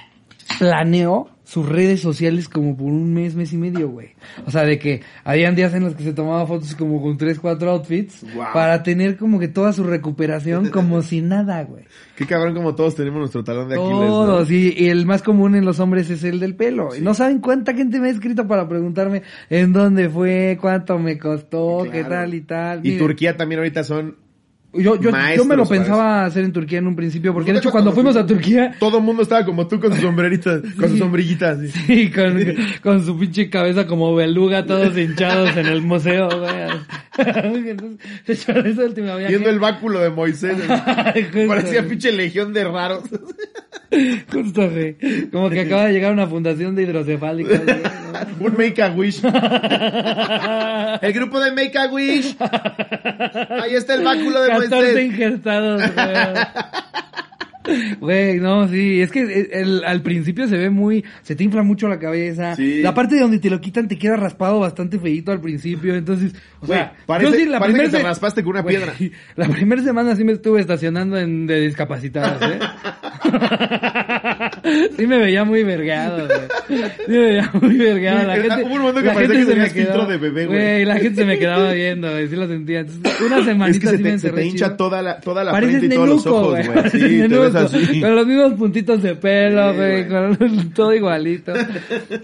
planeó 0.60 1.37
sus 1.48 1.66
redes 1.66 2.02
sociales 2.02 2.50
como 2.50 2.76
por 2.76 2.88
un 2.88 3.14
mes, 3.14 3.34
mes 3.34 3.54
y 3.54 3.58
medio, 3.58 3.88
güey. 3.88 4.10
O 4.46 4.52
sea, 4.52 4.64
de 4.64 4.78
que 4.78 5.02
habían 5.24 5.56
días 5.56 5.74
en 5.74 5.86
los 5.86 5.96
que 5.96 6.04
se 6.04 6.12
tomaba 6.12 6.46
fotos 6.46 6.76
como 6.76 7.02
con 7.02 7.18
tres, 7.18 7.40
cuatro 7.40 7.72
outfits 7.72 8.26
para 8.54 8.84
tener 8.84 9.16
como 9.16 9.40
que 9.40 9.48
toda 9.48 9.72
su 9.72 9.86
recuperación 9.86 10.70
como 10.72 11.02
si 11.04 11.22
nada, 11.22 11.64
güey. 11.64 11.86
Qué 12.18 12.26
cabrón 12.26 12.54
como 12.54 12.76
todos 12.76 12.96
tenemos 12.96 13.20
nuestro 13.20 13.46
talón 13.46 13.70
de 13.70 13.76
Aquiles. 13.76 13.98
Todos, 13.98 14.52
y, 14.52 14.90
el 14.90 15.06
más 15.06 15.22
común 15.22 15.56
en 15.56 15.64
los 15.64 15.80
hombres 15.80 16.10
es 16.10 16.26
el 16.26 16.42
del 16.42 16.54
pelo. 16.54 16.94
Y 16.94 17.00
no 17.00 17.14
saben 17.14 17.40
cuánta 17.40 17.74
gente 17.74 18.02
me 18.02 18.10
ha 18.10 18.12
escrito 18.12 18.46
para 18.46 18.68
preguntarme 18.68 19.24
en 19.50 19.72
dónde 19.72 20.10
fue, 20.10 20.58
cuánto 20.60 21.00
me 21.00 21.18
costó, 21.18 21.88
qué 21.90 22.04
tal 22.04 22.34
y 22.34 22.42
tal. 22.42 22.86
Y 22.86 22.98
Turquía 22.98 23.38
también 23.38 23.60
ahorita 23.60 23.86
son 23.86 24.18
yo, 24.74 25.00
yo, 25.00 25.12
yo 25.36 25.46
me 25.46 25.56
lo 25.56 25.66
pensaba 25.66 26.26
hacer 26.26 26.44
en 26.44 26.52
Turquía 26.52 26.80
en 26.80 26.88
un 26.88 26.96
principio, 26.96 27.34
porque 27.34 27.54
de 27.54 27.60
hecho 27.60 27.72
cuando 27.72 27.94
fuimos 27.94 28.16
a 28.16 28.26
Turquía... 28.26 28.76
Todo 28.80 28.98
el 28.98 29.04
mundo 29.04 29.24
estaba 29.24 29.46
como 29.46 29.68
tú 29.68 29.80
con 29.80 29.96
su 29.96 30.02
sombrerita, 30.02 30.62
con 30.80 30.90
su 30.90 30.98
sombrillita. 30.98 31.52
Así. 31.52 31.70
Sí, 31.70 32.12
con, 32.12 32.38
con, 32.82 33.06
su 33.06 33.18
pinche 33.18 33.50
cabeza 33.50 33.88
como 33.88 34.14
beluga, 34.14 34.66
todos 34.66 34.98
hinchados 34.98 35.56
en 35.56 35.68
el 35.68 35.82
museo, 35.82 36.30
güey. 36.30 37.18
Viendo 39.28 39.50
el 39.50 39.60
báculo 39.60 40.00
de 40.00 40.10
Moisés. 40.10 40.58
Parecía 41.48 41.88
pinche 41.88 42.12
legión 42.12 42.52
de 42.54 42.66
raros. 42.66 43.04
Justo, 44.32 44.70
güey. 44.70 44.98
Como 45.32 45.50
que 45.50 45.62
acaba 45.62 45.86
de 45.86 45.94
llegar 45.94 46.14
una 46.14 46.28
fundación 46.28 46.76
de 46.76 46.84
hidrocefálicos. 46.84 47.60
un 48.40 48.54
Make 48.58 48.84
a 48.84 48.90
Wish. 48.90 49.22
el 51.02 51.14
grupo 51.14 51.40
de 51.40 51.52
Make 51.52 51.78
a 51.78 51.88
Wish. 51.88 52.36
Ahí 52.40 53.76
está 53.76 53.96
el 53.96 54.04
báculo 54.04 54.42
de 54.42 54.50
14 54.70 55.04
injertados, 55.04 55.82
Güey, 58.00 58.40
no, 58.40 58.68
sí, 58.68 59.02
es 59.02 59.12
que 59.12 59.50
el, 59.52 59.84
al 59.84 60.02
principio 60.02 60.48
se 60.48 60.58
ve 60.58 60.70
muy, 60.70 61.04
se 61.22 61.36
te 61.36 61.44
infla 61.44 61.64
mucho 61.64 61.88
la 61.88 62.00
cabeza. 62.00 62.56
La 62.58 62.94
parte 62.94 63.16
de 63.16 63.22
donde 63.22 63.40
te 63.40 63.50
lo 63.50 63.60
quitan 63.60 63.88
te 63.88 63.98
queda 63.98 64.16
raspado 64.16 64.60
bastante 64.60 65.00
feito 65.00 65.32
al 65.32 65.42
principio, 65.42 65.96
entonces, 65.96 66.34
o 66.60 66.68
sea, 66.68 66.94
parece, 67.06 67.32
yo 67.32 67.38
sí, 67.38 67.46
la 67.46 67.60
primera 67.60 67.90
te 67.90 68.00
raspaste 68.00 68.44
con 68.44 68.52
una 68.52 68.64
piedra. 68.66 68.94
La 69.36 69.48
primera 69.48 69.82
semana 69.84 70.16
sí 70.16 70.24
me 70.24 70.34
estuve 70.34 70.62
estacionando 70.62 71.18
en, 71.18 71.46
de 71.46 71.62
discapacitados, 71.62 72.42
¿eh? 72.42 72.60
sí 74.98 75.06
me 75.08 75.20
veía 75.20 75.44
muy 75.44 75.64
vergado, 75.64 76.28
güey. 76.28 76.40
Sí 77.06 77.12
me 77.12 77.20
veía 77.20 77.52
muy 77.54 77.78
vergado. 77.78 78.28
La 78.28 78.36
gente, 78.36 78.64
Hubo 78.64 78.74
un 78.74 78.82
momento 78.82 79.02
que 79.04 79.10
parecía 79.10 79.40
que 79.40 79.46
tenías 79.46 79.74
filtro 79.74 80.06
de 80.06 80.18
bebé, 80.18 80.46
güey. 80.48 80.86
La 80.86 80.96
gente 80.96 81.22
se 81.22 81.26
me 81.26 81.38
quedaba 81.38 81.72
viendo, 81.72 82.10
güey, 82.10 82.28
sí 82.28 82.36
lo 82.36 82.48
sentía. 82.48 82.80
Entonces, 82.80 83.22
una 83.22 83.44
semanita 83.44 83.78
es 83.78 83.80
que 83.80 83.90
sí 83.90 83.98
se 83.98 84.04
me 84.04 84.12
te, 84.12 84.20
se 84.20 84.30
te 84.32 84.46
hincha 84.46 84.76
toda 84.76 85.02
la, 85.02 85.20
toda 85.20 85.44
la 85.44 85.56
frente 85.56 85.86
y 85.86 85.90
todos 85.90 86.10
los 86.10 86.26
ojos, 86.26 86.68
güey. 86.68 86.90
Sí, 86.90 87.00
te 87.00 87.38
ves 87.38 87.56
así. 87.56 88.02
Con 88.02 88.16
los 88.16 88.26
mismos 88.28 88.54
puntitos 88.54 89.04
de 89.04 89.16
pelo, 89.16 89.72
Sí, 89.72 89.78
güey, 89.78 90.08
güey. 90.08 90.38
con 90.38 90.70
todo 90.72 90.94
igualito. 90.94 91.54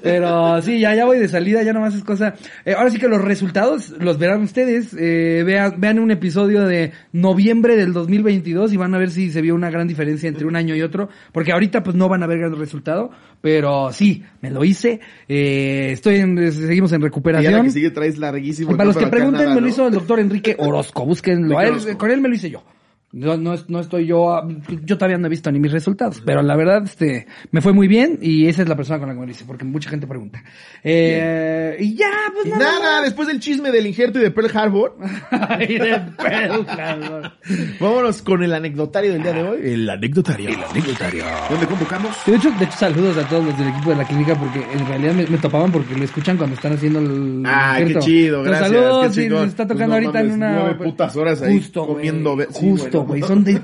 Pero 0.02 0.62
sí, 0.62 0.80
ya, 0.80 0.96
ya 0.96 1.06
voy 1.06 1.20
de 1.20 1.28
salida, 1.28 1.62
ya 1.64 1.74
nomás 1.74 1.94
es 1.96 2.04
cosa. 2.04 2.34
Eh, 2.66 2.74
ahora 2.74 2.90
sí 2.90 2.98
que 2.98 3.08
los 3.08 3.22
resultados 3.22 3.94
los 4.00 4.18
verán 4.24 4.42
ustedes. 4.44 4.96
Eh, 5.00 5.44
vean, 5.46 5.76
vean 5.80 6.00
un 6.00 6.12
episodio 6.12 6.66
de 6.66 6.92
noviembre 7.12 7.76
del 7.76 7.94
2022 7.94 8.74
y 8.74 8.78
van 8.78 8.94
a 8.96 8.98
ver 8.98 9.12
si 9.12 9.32
se 9.32 9.42
vio 9.42 9.56
una 9.56 9.70
gran 9.70 9.88
diferencia 9.88 10.28
entre 10.28 10.46
un 10.48 10.56
año 10.56 10.76
y 10.76 10.82
otro. 10.82 11.10
Porque 11.32 11.52
ahorita 11.52 11.84
pues 11.84 11.96
no 11.96 12.10
van 12.10 12.24
a 12.24 12.28
ver 12.28 12.40
gran 12.40 12.58
resultado. 12.58 13.12
Pero 13.42 13.92
sí, 13.92 14.24
me 14.42 14.50
lo 14.52 14.64
hice. 14.64 15.00
Eh, 15.28 15.90
estoy 15.92 16.16
en, 16.18 16.52
seguimos 16.52 16.92
en 16.92 16.96
Y 16.96 17.00
a 17.00 17.00
la 17.02 17.06
recuperación. 17.08 17.64
que 17.66 17.72
sigue 17.72 17.92
traes 17.92 18.18
larguísimo. 18.18 18.72
Y 18.72 18.76
para 18.76 18.86
los 18.86 18.98
que 18.98 19.08
pregunten, 19.08 19.54
me 19.54 19.62
lo 19.62 19.68
hizo 19.68 19.88
el 19.88 19.94
doctor 19.94 20.20
Enrique 20.20 20.56
Orozco. 20.58 21.06
Búsquenlo. 21.06 21.58
A 21.60 21.66
él- 21.66 21.98
con 21.98 22.10
él 22.12 22.22
me 22.22 22.30
lo 22.30 22.36
hice 22.36 22.50
yo. 22.50 22.64
No, 23.14 23.38
no, 23.38 23.54
no 23.68 23.80
estoy 23.80 24.08
yo, 24.08 24.34
ah, 24.34 24.48
yo 24.84 24.98
todavía 24.98 25.20
no 25.20 25.28
he 25.28 25.30
visto 25.30 25.52
ni 25.52 25.60
mis 25.60 25.72
resultados, 25.72 26.22
pero 26.26 26.42
la 26.42 26.56
verdad, 26.56 26.84
este, 26.84 27.28
me 27.52 27.62
fue 27.62 27.72
muy 27.72 27.88
bien 27.88 28.18
y 28.22 28.48
esa 28.48 28.64
es 28.64 28.68
la 28.68 28.76
persona 28.76 28.98
con 28.98 29.08
la 29.08 29.14
que 29.14 29.20
me 29.20 29.26
lo 29.28 29.32
hice, 29.32 29.46
porque 29.46 29.64
mucha 29.66 29.88
gente 29.92 30.08
pregunta. 30.08 30.44
Eh, 30.84 31.78
y 31.80 31.96
ya, 31.96 32.10
pues 32.34 32.48
Y 32.48 32.50
nada. 32.50 32.80
nada, 32.80 33.02
después 33.04 33.28
del 33.28 33.40
chisme 33.40 33.70
del 33.72 33.86
injerto 33.86 34.18
y 34.20 34.24
de 34.24 34.32
Pearl 34.32 34.50
Harbor, 34.58 34.98
Ay, 35.32 35.78
de 35.78 36.02
pedo, 36.24 36.66
cabrón. 36.66 37.32
vámonos 37.80 38.22
con 38.24 38.44
el 38.44 38.54
anecdotario 38.54 39.14
del 39.14 39.22
día 39.24 39.34
de 39.34 39.44
hoy. 39.44 39.60
El 39.64 39.90
anecdotario. 39.90 40.50
El 40.50 40.64
anecdotario. 40.64 41.24
¿Dónde 41.52 41.68
convocamos? 41.68 42.16
De 42.26 42.36
hecho, 42.36 42.50
de 42.52 42.66
hecho, 42.66 42.78
saludos 42.78 43.18
a 43.18 43.28
todos 43.28 43.46
los 43.46 43.58
del 43.60 43.68
equipo 43.68 43.92
de 43.92 43.96
la 43.98 44.06
clínica 44.06 44.36
porque 44.36 44.60
en 44.74 44.88
realidad 44.88 45.14
me, 45.14 45.28
me 45.28 45.38
topaban 45.38 45.72
porque 45.72 45.96
lo 45.96 46.04
escuchan 46.04 46.36
cuando 46.38 46.56
están 46.56 46.74
haciendo 46.74 47.00
el 47.00 47.44
Ay, 47.46 47.86
qué 47.94 48.00
chido, 48.00 48.42
gracias. 48.44 48.70
Saludos, 48.72 49.16
qué 49.16 49.30
nos 49.30 49.48
está 49.50 49.68
Pues 49.68 49.78
tocando 49.78 49.88
no 49.88 49.94
ahorita 50.08 50.20
en 50.22 50.32
una 50.32 50.52
nueve 50.60 50.76
putas 50.84 51.16
horas 51.16 51.42
ahí 51.44 51.58
justo, 51.60 51.86
comiendo. 51.86 52.36
sí, 52.40 52.46
justo, 52.60 53.03
güey, 53.06 53.22
son 53.22 53.44
de 53.44 53.62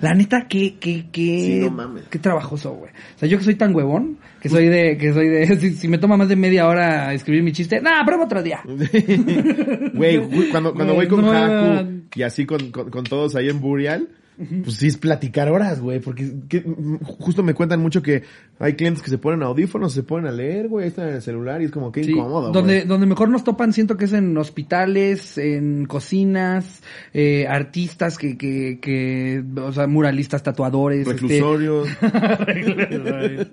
la 0.00 0.14
neta 0.14 0.46
que 0.48 0.76
que 0.78 1.06
que 1.10 1.40
Sí, 1.44 1.58
no 1.60 1.70
mames. 1.70 2.04
qué 2.08 2.18
trabajoso, 2.18 2.72
güey. 2.72 2.90
O 3.16 3.18
sea, 3.18 3.28
yo 3.28 3.38
que 3.38 3.44
soy 3.44 3.54
tan 3.54 3.74
huevón, 3.74 4.18
que 4.40 4.48
soy 4.48 4.68
de 4.68 4.96
que 4.96 5.12
soy 5.12 5.28
de 5.28 5.46
si, 5.60 5.72
si 5.74 5.88
me 5.88 5.98
toma 5.98 6.16
más 6.16 6.28
de 6.28 6.36
media 6.36 6.66
hora 6.66 7.12
escribir 7.14 7.42
mi 7.42 7.52
chiste, 7.52 7.80
nah, 7.80 8.04
prueba 8.04 8.24
otro 8.24 8.42
día. 8.42 8.60
Güey, 9.94 10.50
cuando, 10.50 10.74
cuando 10.74 10.94
voy 10.94 11.08
con 11.08 11.22
no, 11.22 11.32
Haku 11.32 12.02
y 12.14 12.22
así 12.22 12.46
con, 12.46 12.70
con, 12.70 12.90
con 12.90 13.04
todos 13.04 13.36
ahí 13.36 13.48
en 13.48 13.60
Burial, 13.60 14.08
pues 14.36 14.76
sí 14.76 14.86
es 14.88 14.96
platicar 14.96 15.48
horas, 15.50 15.80
güey, 15.80 16.00
porque 16.00 16.32
que- 16.48 16.62
justo 17.04 17.42
me 17.42 17.54
cuentan 17.54 17.80
mucho 17.80 18.02
que 18.02 18.22
hay 18.58 18.74
clientes 18.74 19.02
que 19.02 19.10
se 19.10 19.18
ponen 19.18 19.42
audífonos, 19.42 19.92
se 19.92 20.02
ponen 20.02 20.26
a 20.28 20.32
leer, 20.32 20.68
güey, 20.68 20.84
ahí 20.84 20.88
están 20.90 21.08
en 21.08 21.14
el 21.16 21.22
celular 21.22 21.60
y 21.62 21.66
es 21.66 21.70
como 21.70 21.92
que 21.92 22.02
Sí, 22.04 22.12
incómodo, 22.12 22.50
donde, 22.52 22.76
güey. 22.76 22.86
donde 22.88 23.06
mejor 23.06 23.28
nos 23.28 23.44
topan 23.44 23.72
siento 23.72 23.96
que 23.96 24.06
es 24.06 24.12
en 24.12 24.36
hospitales, 24.36 25.36
en 25.38 25.84
cocinas, 25.86 26.82
eh, 27.12 27.46
artistas 27.48 28.18
que, 28.18 28.36
que, 28.38 28.78
que, 28.80 29.42
o 29.60 29.72
sea, 29.72 29.86
muralistas, 29.86 30.42
tatuadores. 30.42 31.00
este, 31.06 31.12
Reclusorios. 31.12 31.88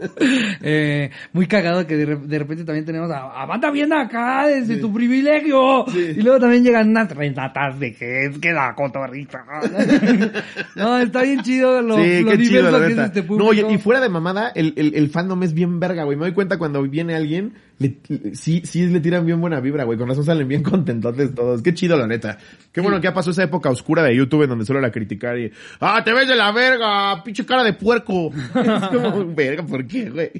eh, 0.61 1.09
muy 1.33 1.47
cagado 1.47 1.85
que 1.87 1.97
de, 1.97 2.15
de 2.15 2.39
repente 2.39 2.63
también 2.63 2.85
tenemos 2.85 3.09
a, 3.11 3.41
a 3.41 3.45
banda 3.45 3.71
bien 3.71 3.91
acá 3.93 4.47
desde 4.47 4.77
tu 4.77 4.91
privilegio. 4.93 5.85
Sí. 5.91 6.13
Y 6.17 6.21
luego 6.21 6.39
también 6.39 6.63
llegan 6.63 6.89
unas 6.89 7.09
renatas 7.15 7.79
de 7.79 7.93
que 7.93 8.25
es 8.25 8.39
que 8.39 8.51
la 8.53 8.73
cotorrita. 8.75 9.43
no, 10.79 10.97
está 11.01 11.21
bien 11.23 11.41
chido 11.43 11.81
lo, 11.81 11.97
sí, 11.97 12.21
lo 12.23 12.31
qué 12.31 12.37
chido, 12.37 12.71
la 12.71 12.87
que 12.87 12.93
es 12.93 12.97
este 12.99 13.21
no, 13.21 13.27
público. 13.27 13.69
y, 13.69 13.75
y 13.75 13.77
fuera 13.77 13.99
de 13.99 14.09
mamada, 14.09 14.49
el, 14.55 14.73
el, 14.77 14.95
el 14.95 15.09
fandom 15.09 15.43
es 15.43 15.53
bien 15.53 15.79
verga, 15.79 16.03
güey. 16.05 16.17
Me 16.17 16.25
doy 16.25 16.33
cuenta 16.33 16.57
cuando 16.57 16.81
viene 16.83 17.15
alguien, 17.15 17.53
le- 17.77 17.97
le- 18.07 18.35
sí, 18.35 18.61
sí 18.65 18.87
le 18.87 18.99
tiran 18.99 19.25
bien 19.25 19.39
buena 19.41 19.59
vibra, 19.59 19.83
güey. 19.83 19.97
Con 19.97 20.07
razón 20.07 20.23
salen 20.25 20.47
bien 20.47 20.63
contentotes 20.63 21.33
todos. 21.35 21.61
Qué 21.61 21.73
chido, 21.73 21.97
la 21.97 22.07
neta. 22.07 22.37
Qué 22.71 22.81
bueno 22.81 22.97
que 22.99 23.05
ya 23.05 23.13
pasó 23.13 23.31
esa 23.31 23.43
época 23.43 23.69
oscura 23.69 24.03
de 24.03 24.15
YouTube 24.15 24.43
en 24.43 24.49
donde 24.49 24.65
solo 24.65 24.79
era 24.79 24.91
criticar 24.91 25.37
y, 25.37 25.51
ah, 25.81 26.01
te 26.03 26.13
ves 26.13 26.27
de 26.27 26.35
la 26.35 26.51
verga, 26.51 27.23
pinche 27.23 27.45
cara 27.45 27.63
de 27.63 27.73
puerco. 27.73 28.31
es 28.55 28.87
como, 28.89 29.33
verga, 29.35 29.63
¿por 29.63 29.85
qué, 29.87 30.09
güey? 30.09 30.31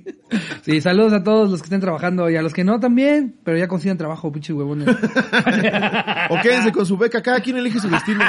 Sí, 0.62 0.80
saludos 0.82 1.14
a 1.14 1.24
todos 1.24 1.50
los 1.50 1.62
que 1.62 1.66
estén 1.66 1.82
trabajando 1.82 2.30
y 2.30 2.36
a 2.36 2.42
los 2.42 2.54
que 2.54 2.64
no 2.64 2.80
también, 2.80 3.36
pero 3.44 3.58
ya 3.58 3.68
consigan 3.68 3.98
trabajo, 3.98 4.32
pinche 4.32 4.54
huevones. 4.54 4.88
O 6.30 6.40
quédense 6.42 6.72
con 6.72 6.86
su 6.86 6.98
beca, 6.98 7.22
cada 7.22 7.40
quien 7.40 7.58
elige 7.58 7.80
su 7.80 7.90
destino. 7.90 8.24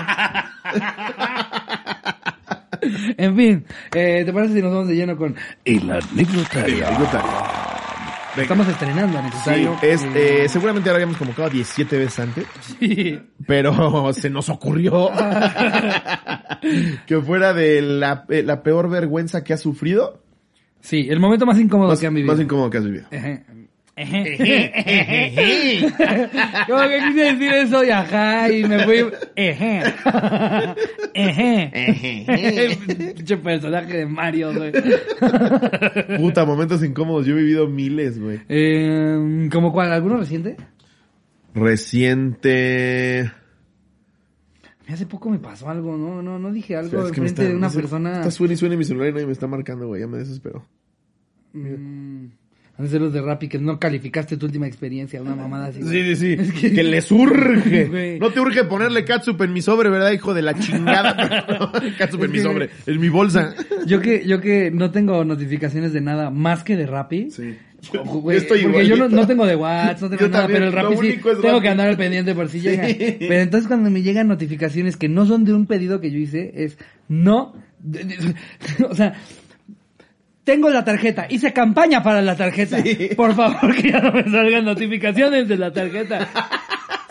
en 3.17 3.37
fin, 3.37 3.65
eh, 3.95 4.23
¿te 4.25 4.33
parece 4.33 4.55
si 4.55 4.63
nos 4.63 4.73
vamos 4.73 4.89
de 4.89 4.95
lleno 4.97 5.17
con 5.17 5.35
el 5.65 5.91
anecdotario? 5.91 6.85
Estamos 8.37 8.69
estrenando 8.69 9.19
Sí, 9.45 9.51
anecdotario. 9.51 9.77
es, 9.83 10.03
Eh, 10.15 10.45
eh, 10.45 10.49
seguramente 10.49 10.89
ahora 10.89 10.99
habíamos 10.99 11.17
convocado 11.17 11.51
17 11.51 11.99
veces 11.99 12.19
antes. 12.21 12.47
sí. 12.79 13.19
pero 13.47 14.13
se 14.13 14.31
nos 14.31 14.49
ocurrió 14.49 15.11
que 17.07 17.21
fuera 17.21 17.53
de 17.53 17.83
la, 17.83 18.25
eh, 18.29 18.43
la 18.43 18.63
peor 18.63 18.89
vergüenza 18.89 19.43
que 19.45 19.53
has 19.53 19.61
sufrido, 19.61 20.23
Sí, 20.83 21.09
el 21.11 21.21
momento 21.21 21.45
más 21.45 21.59
incómodo 21.59 21.91
más, 21.91 22.01
que 22.01 22.07
han 22.07 22.15
vivido. 22.15 22.33
más 22.33 22.43
incómodo 22.43 22.71
que 22.71 22.79
has 22.79 22.85
vivido. 22.85 23.07
Como 26.66 26.80
que 26.88 26.99
quise 27.09 27.25
decir 27.35 27.52
eso 27.52 27.85
y 27.85 27.90
ajá, 27.90 28.50
y 28.52 28.64
me 28.64 28.85
fui. 28.85 29.04
Ejé. 29.37 29.83
Ejé. 31.14 32.78
Pinche 33.14 33.37
personaje 33.38 33.99
de 33.99 34.07
Mario, 34.07 34.52
güey. 34.54 34.73
Puta, 36.19 36.45
momentos 36.45 36.83
incómodos. 36.85 37.26
Yo 37.26 37.35
he 37.35 37.38
vivido 37.42 37.69
miles, 37.69 38.19
güey. 38.21 38.40
Eh, 38.49 39.49
¿Como 39.52 39.73
cuál? 39.73 39.92
¿Alguno 39.92 40.16
reciente? 40.19 40.57
Reciente... 41.54 43.30
Hace 44.88 45.07
poco 45.07 45.30
me 45.30 45.38
pasó 45.38 45.69
algo, 45.69 45.97
¿no? 45.97 46.21
No, 46.21 46.40
no 46.40 46.50
dije 46.52 46.75
algo 46.75 46.99
es 47.07 47.12
que 47.12 47.21
enfrente 47.21 47.42
está- 47.42 47.45
de 47.45 47.54
una 47.57 47.71
persona. 47.71 48.12
Está 48.14 48.30
suena 48.33 48.54
y 48.54 48.57
suena 48.57 48.76
mi 48.76 48.85
celular 48.85 49.11
y 49.11 49.12
nadie 49.12 49.26
me 49.26 49.33
está 49.33 49.47
marcando, 49.47 49.87
güey. 49.87 50.00
Ya 50.00 50.09
me 50.09 50.19
desespero. 50.19 50.66
Mm, 51.52 52.26
ser 52.89 53.01
los 53.01 53.13
de 53.13 53.21
Rappi 53.21 53.49
que 53.49 53.59
no 53.59 53.79
calificaste 53.79 54.37
tu 54.37 54.47
última 54.47 54.67
experiencia, 54.67 55.21
una 55.21 55.35
mamada 55.35 55.67
así. 55.67 55.83
Sí, 55.83 56.15
sí, 56.15 56.17
sí. 56.17 56.37
Es 56.39 56.53
que... 56.53 56.73
que- 56.73 56.83
les 56.83 57.11
urge. 57.11 57.85
Güey. 57.91 58.19
No 58.19 58.31
te 58.31 58.41
urge 58.41 58.65
ponerle 58.65 59.05
catsup 59.05 59.41
en 59.43 59.53
mi 59.53 59.63
sobre, 59.63 59.91
¿verdad, 59.91 60.13
hijo 60.13 60.35
de 60.35 60.43
la 60.43 60.55
chingada? 60.59 61.73
catsup 61.99 62.25
en 62.25 62.31
mi 62.33 62.39
sobre. 62.41 62.71
En 62.87 63.01
mi 63.01 63.09
bolsa. 63.09 63.55
Yo 63.87 64.01
que, 64.01 64.25
yo 64.27 64.41
que 64.41 64.71
no 64.71 64.91
tengo 64.91 65.25
notificaciones 65.25 65.93
de 65.93 66.01
nada 66.01 66.31
más 66.31 66.65
que 66.65 66.77
de 66.77 66.87
Rappi. 66.87 67.31
Sí. 67.31 67.57
Güey, 68.05 68.37
estoy 68.37 68.63
porque 68.65 68.87
yo 68.87 69.09
no, 69.09 69.27
tengo 69.27 69.47
de 69.47 69.57
WhatsApp, 69.57 70.03
no 70.03 70.11
tengo 70.11 70.21
Yo 70.21 70.29
nada, 70.29 70.43
también, 70.43 70.59
pero 70.59 70.67
el 70.67 70.73
Rappi 70.73 70.97
sí 71.13 71.17
tengo 71.23 71.49
Rappi. 71.55 71.61
que 71.63 71.69
andar 71.71 71.89
al 71.89 71.97
pendiente 71.97 72.35
por 72.35 72.51
si 72.51 72.61
Sí. 72.61 72.69
llega. 72.69 72.87
Pero 73.19 73.35
entonces 73.37 73.69
cuando 73.69 73.89
me 73.91 74.03
llegan 74.03 74.29
notificaciones 74.29 74.99
que 74.99 75.09
no 75.09 75.25
son 75.25 75.45
de 75.47 75.55
un 75.55 75.65
pedido 75.65 75.99
que 75.99 76.11
yo 76.11 76.19
hice, 76.19 76.53
es 76.57 76.77
no, 77.09 77.55
o 78.89 78.95
sea, 78.95 79.15
tengo 80.50 80.69
la 80.69 80.85
tarjeta, 80.85 81.26
hice 81.30 81.52
campaña 81.52 82.02
para 82.02 82.21
la 82.21 82.35
tarjeta. 82.35 82.83
Sí. 82.83 83.11
Por 83.16 83.37
favor 83.37 83.73
que 83.80 83.92
ya 83.92 84.00
no 84.00 84.11
me 84.11 84.25
salgan 84.25 84.64
notificaciones 84.64 85.47
de 85.47 85.57
la 85.57 85.73
tarjeta. 85.73 86.28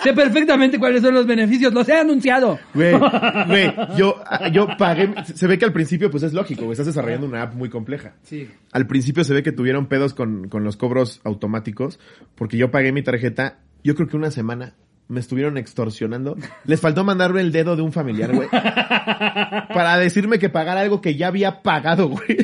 sé 0.04 0.14
perfectamente 0.14 0.78
cuáles 0.78 1.02
son 1.02 1.14
los 1.14 1.26
beneficios, 1.26 1.74
los 1.74 1.88
he 1.88 1.98
anunciado. 1.98 2.60
Güey, 2.74 2.96
güey, 3.48 3.74
yo, 3.96 4.22
yo 4.52 4.68
pagué, 4.78 5.14
se 5.24 5.48
ve 5.48 5.58
que 5.58 5.64
al 5.64 5.72
principio 5.72 6.12
pues 6.12 6.24
es 6.24 6.34
lógico, 6.34 6.64
güey, 6.64 6.74
estás 6.74 6.88
desarrollando 6.88 7.28
una 7.28 7.44
app 7.44 7.54
muy 7.54 7.70
compleja. 7.70 8.16
Sí. 8.24 8.50
Al 8.74 8.88
principio 8.88 9.24
se 9.24 9.34
ve 9.34 9.42
que 9.42 9.54
tuvieron 9.54 9.88
pedos 9.88 10.14
con, 10.14 10.50
con 10.50 10.66
los 10.66 10.76
cobros 10.76 11.22
automáticos, 11.24 11.98
porque 12.36 12.58
yo 12.58 12.72
pagué 12.72 12.92
mi 12.92 13.04
tarjeta, 13.04 13.60
yo 13.86 13.96
creo 13.96 14.10
que 14.10 14.18
una 14.18 14.32
semana 14.32 14.74
me 15.10 15.20
estuvieron 15.20 15.58
extorsionando. 15.58 16.38
Les 16.66 16.80
faltó 16.80 17.04
mandarme 17.04 17.42
el 17.42 17.52
dedo 17.52 17.76
de 17.76 17.82
un 17.82 17.92
familiar, 17.92 18.32
güey. 18.34 18.48
Para 18.52 19.98
decirme 19.98 20.38
que 20.38 20.50
pagara 20.50 20.82
algo 20.82 21.02
que 21.02 21.16
ya 21.16 21.28
había 21.28 21.64
pagado, 21.64 22.10
güey. 22.10 22.38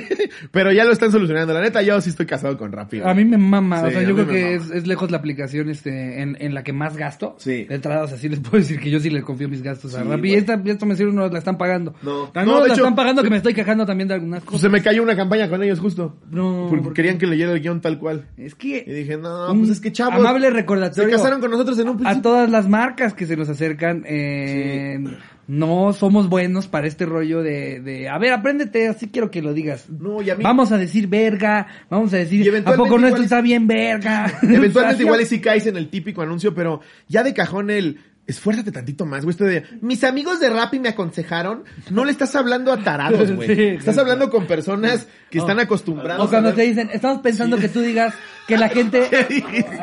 Pero 0.55 0.71
ya 0.71 0.85
lo 0.85 0.93
están 0.93 1.11
solucionando. 1.11 1.53
La 1.53 1.59
neta, 1.59 1.81
yo 1.81 1.99
sí 1.99 2.09
estoy 2.09 2.25
casado 2.25 2.57
con 2.57 2.71
Rappi. 2.71 2.99
güey. 2.99 3.11
A 3.11 3.13
mí 3.13 3.25
me 3.25 3.37
mama, 3.37 3.83
o 3.83 3.91
sea, 3.91 3.99
a 3.99 4.03
yo 4.03 4.13
creo 4.15 4.27
que 4.27 4.55
es, 4.55 4.71
es 4.71 4.87
lejos 4.87 5.11
la 5.11 5.17
aplicación 5.17 5.69
este 5.69 6.21
en, 6.21 6.37
en 6.39 6.53
la 6.53 6.63
que 6.63 6.71
más 6.71 6.95
gasto. 6.95 7.35
Sí. 7.39 7.65
De 7.65 7.75
entrada, 7.75 8.03
o 8.05 8.07
sea, 8.07 8.17
sí 8.17 8.29
les 8.29 8.39
puedo 8.39 8.57
decir 8.57 8.79
que 8.79 8.89
yo 8.89 8.99
sí 9.01 9.09
le 9.09 9.21
confío 9.21 9.49
mis 9.49 9.61
gastos 9.61 9.93
a 9.95 10.03
Rappi. 10.03 10.29
Y 10.31 10.35
esta, 10.35 10.53
esto 10.65 10.85
me 10.85 10.95
sirve, 10.95 11.11
no 11.11 11.27
la 11.27 11.37
están 11.37 11.57
pagando. 11.57 11.93
No. 12.01 12.31
No, 12.33 12.45
no, 12.45 12.53
de 12.61 12.67
la 12.69 12.73
hecho, 12.73 12.83
están 12.83 12.95
pagando 12.95 13.21
se- 13.21 13.25
que 13.25 13.31
me 13.31 13.37
estoy 13.37 13.53
quejando 13.53 13.85
también 13.85 14.07
de 14.07 14.13
algunas 14.13 14.39
Pues 14.39 14.45
cosas. 14.51 14.61
se 14.61 14.69
me 14.69 14.81
cayó 14.81 15.03
una 15.03 15.15
campaña 15.17 15.49
con 15.49 15.61
ellos 15.61 15.79
justo. 15.79 16.15
No, 16.31 16.67
Porque 16.69 16.83
porque- 16.83 17.01
querían 17.01 17.17
que 17.17 17.27
leyera 17.27 17.51
el 17.51 17.59
guion 17.59 17.81
tal 17.81 17.99
cual. 17.99 18.25
Es 18.37 18.55
que... 18.55 18.83
Y 18.87 18.93
dije, 18.93 19.17
no, 19.17 19.53
pues 19.57 19.69
es 19.71 19.81
que 19.81 19.91
chavos. 19.91 20.15
Amable 20.15 20.47
Se 20.47 20.53
recordatorio. 20.53 21.17
casaron 21.17 21.41
con 21.41 21.51
nosotros 21.51 21.77
en 21.79 21.89
un 21.89 21.95
a 21.95 21.97
principio. 21.97 22.21
todas 22.21 22.49
las 22.49 22.69
marcas 22.69 23.13
que 23.13 23.25
se 23.25 23.35
nos 23.35 23.49
acercan, 23.49 24.03
eh, 24.07 24.99
no 25.47 25.93
somos 25.93 26.29
buenos 26.29 26.67
para 26.67 26.87
este 26.87 27.05
rollo 27.05 27.43
de, 27.43 27.79
de, 27.79 28.09
a 28.09 28.17
ver, 28.17 28.33
apréndete, 28.33 28.87
así 28.87 29.07
quiero 29.09 29.29
que 29.29 29.41
lo 29.41 29.53
digas. 29.53 29.89
No, 29.89 30.21
y 30.21 30.29
a 30.29 30.35
mí- 30.35 30.43
Vamos 30.43 30.71
a 30.71 30.77
decir 30.77 31.07
verga, 31.07 31.67
vamos 31.89 32.13
a 32.13 32.17
decir, 32.17 32.63
¿a 32.65 32.73
poco 32.73 32.97
no 32.97 33.07
esto 33.07 33.21
está 33.21 33.41
bien 33.41 33.67
verga? 33.67 34.31
Eventualmente 34.41 35.03
igual 35.03 35.21
y 35.21 35.25
sí 35.25 35.39
caes 35.39 35.67
en 35.67 35.77
el 35.77 35.89
típico 35.89 36.21
anuncio, 36.21 36.53
pero 36.55 36.81
ya 37.07 37.23
de 37.23 37.33
cajón 37.33 37.69
el 37.69 37.99
esfuérzate 38.27 38.71
tantito 38.71 39.05
más, 39.05 39.23
güey. 39.23 39.31
Esto 39.33 39.43
de 39.43 39.63
mis 39.81 40.03
amigos 40.03 40.39
de 40.39 40.49
Rappi 40.49 40.79
me 40.79 40.89
aconsejaron, 40.89 41.63
no 41.91 42.05
le 42.05 42.11
estás 42.11 42.35
hablando 42.35 42.73
a 42.73 42.77
tarados, 42.83 43.31
güey. 43.35 43.55
Sí, 43.55 43.61
estás 43.61 43.97
hablando 43.99 44.31
con 44.31 44.47
personas 44.47 45.07
que 45.29 45.37
están 45.37 45.59
acostumbrados. 45.59 46.25
O 46.25 46.29
cuando 46.29 46.49
a 46.49 46.53
te 46.55 46.63
dicen, 46.63 46.89
estamos 46.91 47.21
pensando 47.21 47.57
que 47.57 47.69
tú 47.69 47.81
digas 47.81 48.15
que 48.47 48.57
la 48.57 48.69
gente... 48.69 49.07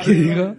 ¿Qué 0.05 0.11
digo? 0.13 0.57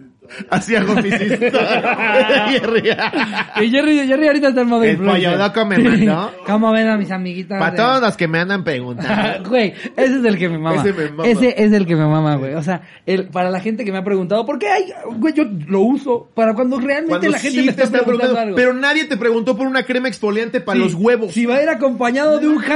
Así 0.50 0.74
hago 0.74 0.94
mis 0.96 1.12
historias. 1.20 3.12
Y 3.60 3.70
Jerry, 3.70 4.06
Jerry 4.06 4.26
ahorita 4.26 4.48
está 4.48 4.60
en 4.62 4.68
modo 4.68 4.82
El 4.84 4.92
influencer. 4.92 5.30
pollo 5.32 5.44
loco 5.44 5.66
me 5.66 5.78
mandó. 5.78 6.32
¿Cómo 6.46 6.72
ven 6.72 6.88
a 6.88 6.96
mis 6.96 7.10
amiguitas? 7.10 7.58
Para 7.58 7.70
de- 7.72 7.76
todos 7.76 8.00
los 8.00 8.16
que 8.16 8.28
me 8.28 8.38
andan 8.40 8.64
preguntando. 8.64 9.48
Güey, 9.48 9.74
ese 9.96 10.18
es 10.18 10.24
el 10.24 10.38
que 10.38 10.48
me 10.48 10.58
mama. 10.58 10.80
Ese 10.80 10.92
me 10.92 11.08
mama. 11.10 11.28
Ese 11.28 11.54
es 11.62 11.72
el 11.72 11.86
que 11.86 11.96
me 11.96 12.06
mama, 12.06 12.36
güey. 12.36 12.54
O 12.54 12.62
sea, 12.62 12.82
el, 13.06 13.28
para 13.28 13.50
la 13.50 13.60
gente 13.60 13.84
que 13.84 13.92
me 13.92 13.98
ha 13.98 14.04
preguntado, 14.04 14.44
¿por 14.46 14.58
qué 14.58 14.68
hay? 14.68 14.92
Güey, 15.16 15.34
yo 15.34 15.44
lo 15.68 15.80
uso 15.80 16.28
para 16.34 16.54
cuando 16.54 16.78
realmente 16.80 17.08
Cuando 17.10 17.28
la 17.28 17.38
gente 17.38 17.60
sí 17.60 17.66
me 17.66 17.72
te 17.72 17.82
está 17.82 17.96
está 17.98 18.04
preguntando, 18.06 18.38
algo. 18.40 18.56
pero 18.56 18.72
nadie 18.72 19.04
te 19.04 19.16
preguntó 19.16 19.56
por 19.56 19.66
una 19.66 19.82
crema 19.84 20.08
exfoliante 20.08 20.60
para 20.60 20.78
Sí, 20.78 20.84
los 20.84 20.94
huevos. 20.94 21.32
Si 21.32 21.46
va 21.46 21.56
a 21.56 21.62
ir 21.62 21.68
acompañado 21.68 22.38
de 22.40 22.48
un 22.48 22.56
Nadie. 22.56 22.68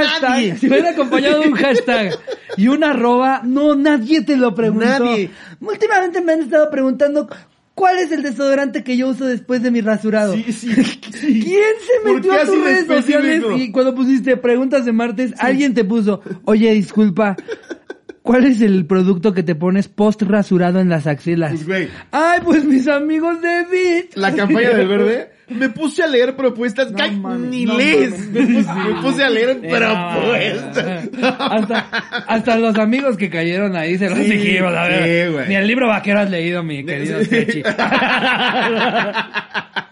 hashtag, 0.51 0.57
si 0.59 0.67
va 0.67 0.75
a 0.75 0.79
ir 0.79 0.85
acompañado 0.87 1.41
de 1.41 1.47
un 1.47 1.55
hashtag 1.55 2.13
y 2.57 2.67
una 2.67 2.91
arroba, 2.91 3.41
no, 3.43 3.75
nadie 3.75 4.21
te 4.21 4.37
lo 4.37 4.53
preguntó. 4.55 4.85
Nadie. 4.85 5.31
Últimamente 5.61 6.21
me 6.21 6.33
han 6.33 6.41
estado 6.41 6.69
preguntando 6.69 7.27
cuál 7.79 7.97
es 7.99 8.11
el 8.11 8.21
desodorante 8.21 8.83
que 8.83 8.97
yo 8.97 9.07
uso 9.07 9.25
después 9.25 9.63
de 9.63 9.71
mi 9.71 9.79
rasurado. 9.79 10.33
Sí, 10.33 10.51
sí. 10.51 10.67
¿Quién 10.73 11.45
se 11.45 12.03
¿Por 12.03 12.15
metió 12.15 12.33
a 12.33 12.45
tus 12.45 12.61
redes 12.61 12.87
sociales 12.87 13.41
y 13.55 13.71
cuando 13.71 13.95
pusiste 13.95 14.35
preguntas 14.35 14.83
de 14.83 14.91
martes, 14.91 15.33
alguien 15.37 15.73
te 15.73 15.85
puso, 15.85 16.21
oye, 16.43 16.73
disculpa, 16.73 17.37
¿cuál 18.29 18.45
es 18.45 18.61
el 18.61 18.85
producto 18.85 19.33
que 19.33 19.41
te 19.41 19.55
pones 19.55 19.87
post 19.87 20.21
rasurado 20.21 20.79
en 20.79 20.87
las 20.87 21.07
axilas? 21.07 21.49
Pues, 21.51 21.65
güey. 21.65 21.87
Ay, 22.11 22.39
pues 22.43 22.63
mis 22.63 22.87
amigos 22.87 23.41
de 23.41 23.65
Bit. 23.71 24.15
La 24.15 24.31
campaña 24.35 24.69
del 24.69 24.87
verde. 24.87 25.29
Me 25.49 25.67
puse 25.69 26.03
a 26.03 26.07
leer 26.07 26.35
propuestas. 26.35 26.91
No 26.91 26.97
¡Ay, 27.03 27.15
mames, 27.15 27.49
ni 27.49 27.65
no 27.65 27.75
lees. 27.75 28.29
Me, 28.31 28.41
puse, 28.41 28.71
me 28.71 29.01
puse 29.01 29.23
a 29.23 29.29
leer 29.31 29.49
Eh, 29.63 29.75
propuestas. 29.75 31.09
hasta, 31.39 31.79
hasta 32.27 32.57
los 32.59 32.77
amigos 32.77 33.17
que 33.17 33.31
cayeron 33.31 33.75
ahí 33.75 33.97
se 33.97 34.11
los 34.11 34.19
Sí, 34.19 34.25
dijimos, 34.25 34.75
a 34.75 34.83
ver. 34.83 35.31
sí. 35.31 35.45
Ni 35.49 35.55
el 35.55 35.65
libro 35.65 35.87
vaquero 35.87 36.19
has 36.19 36.29
leído, 36.29 36.61
mi 36.61 36.85
querido 36.85 37.23
Sí. 37.25 37.63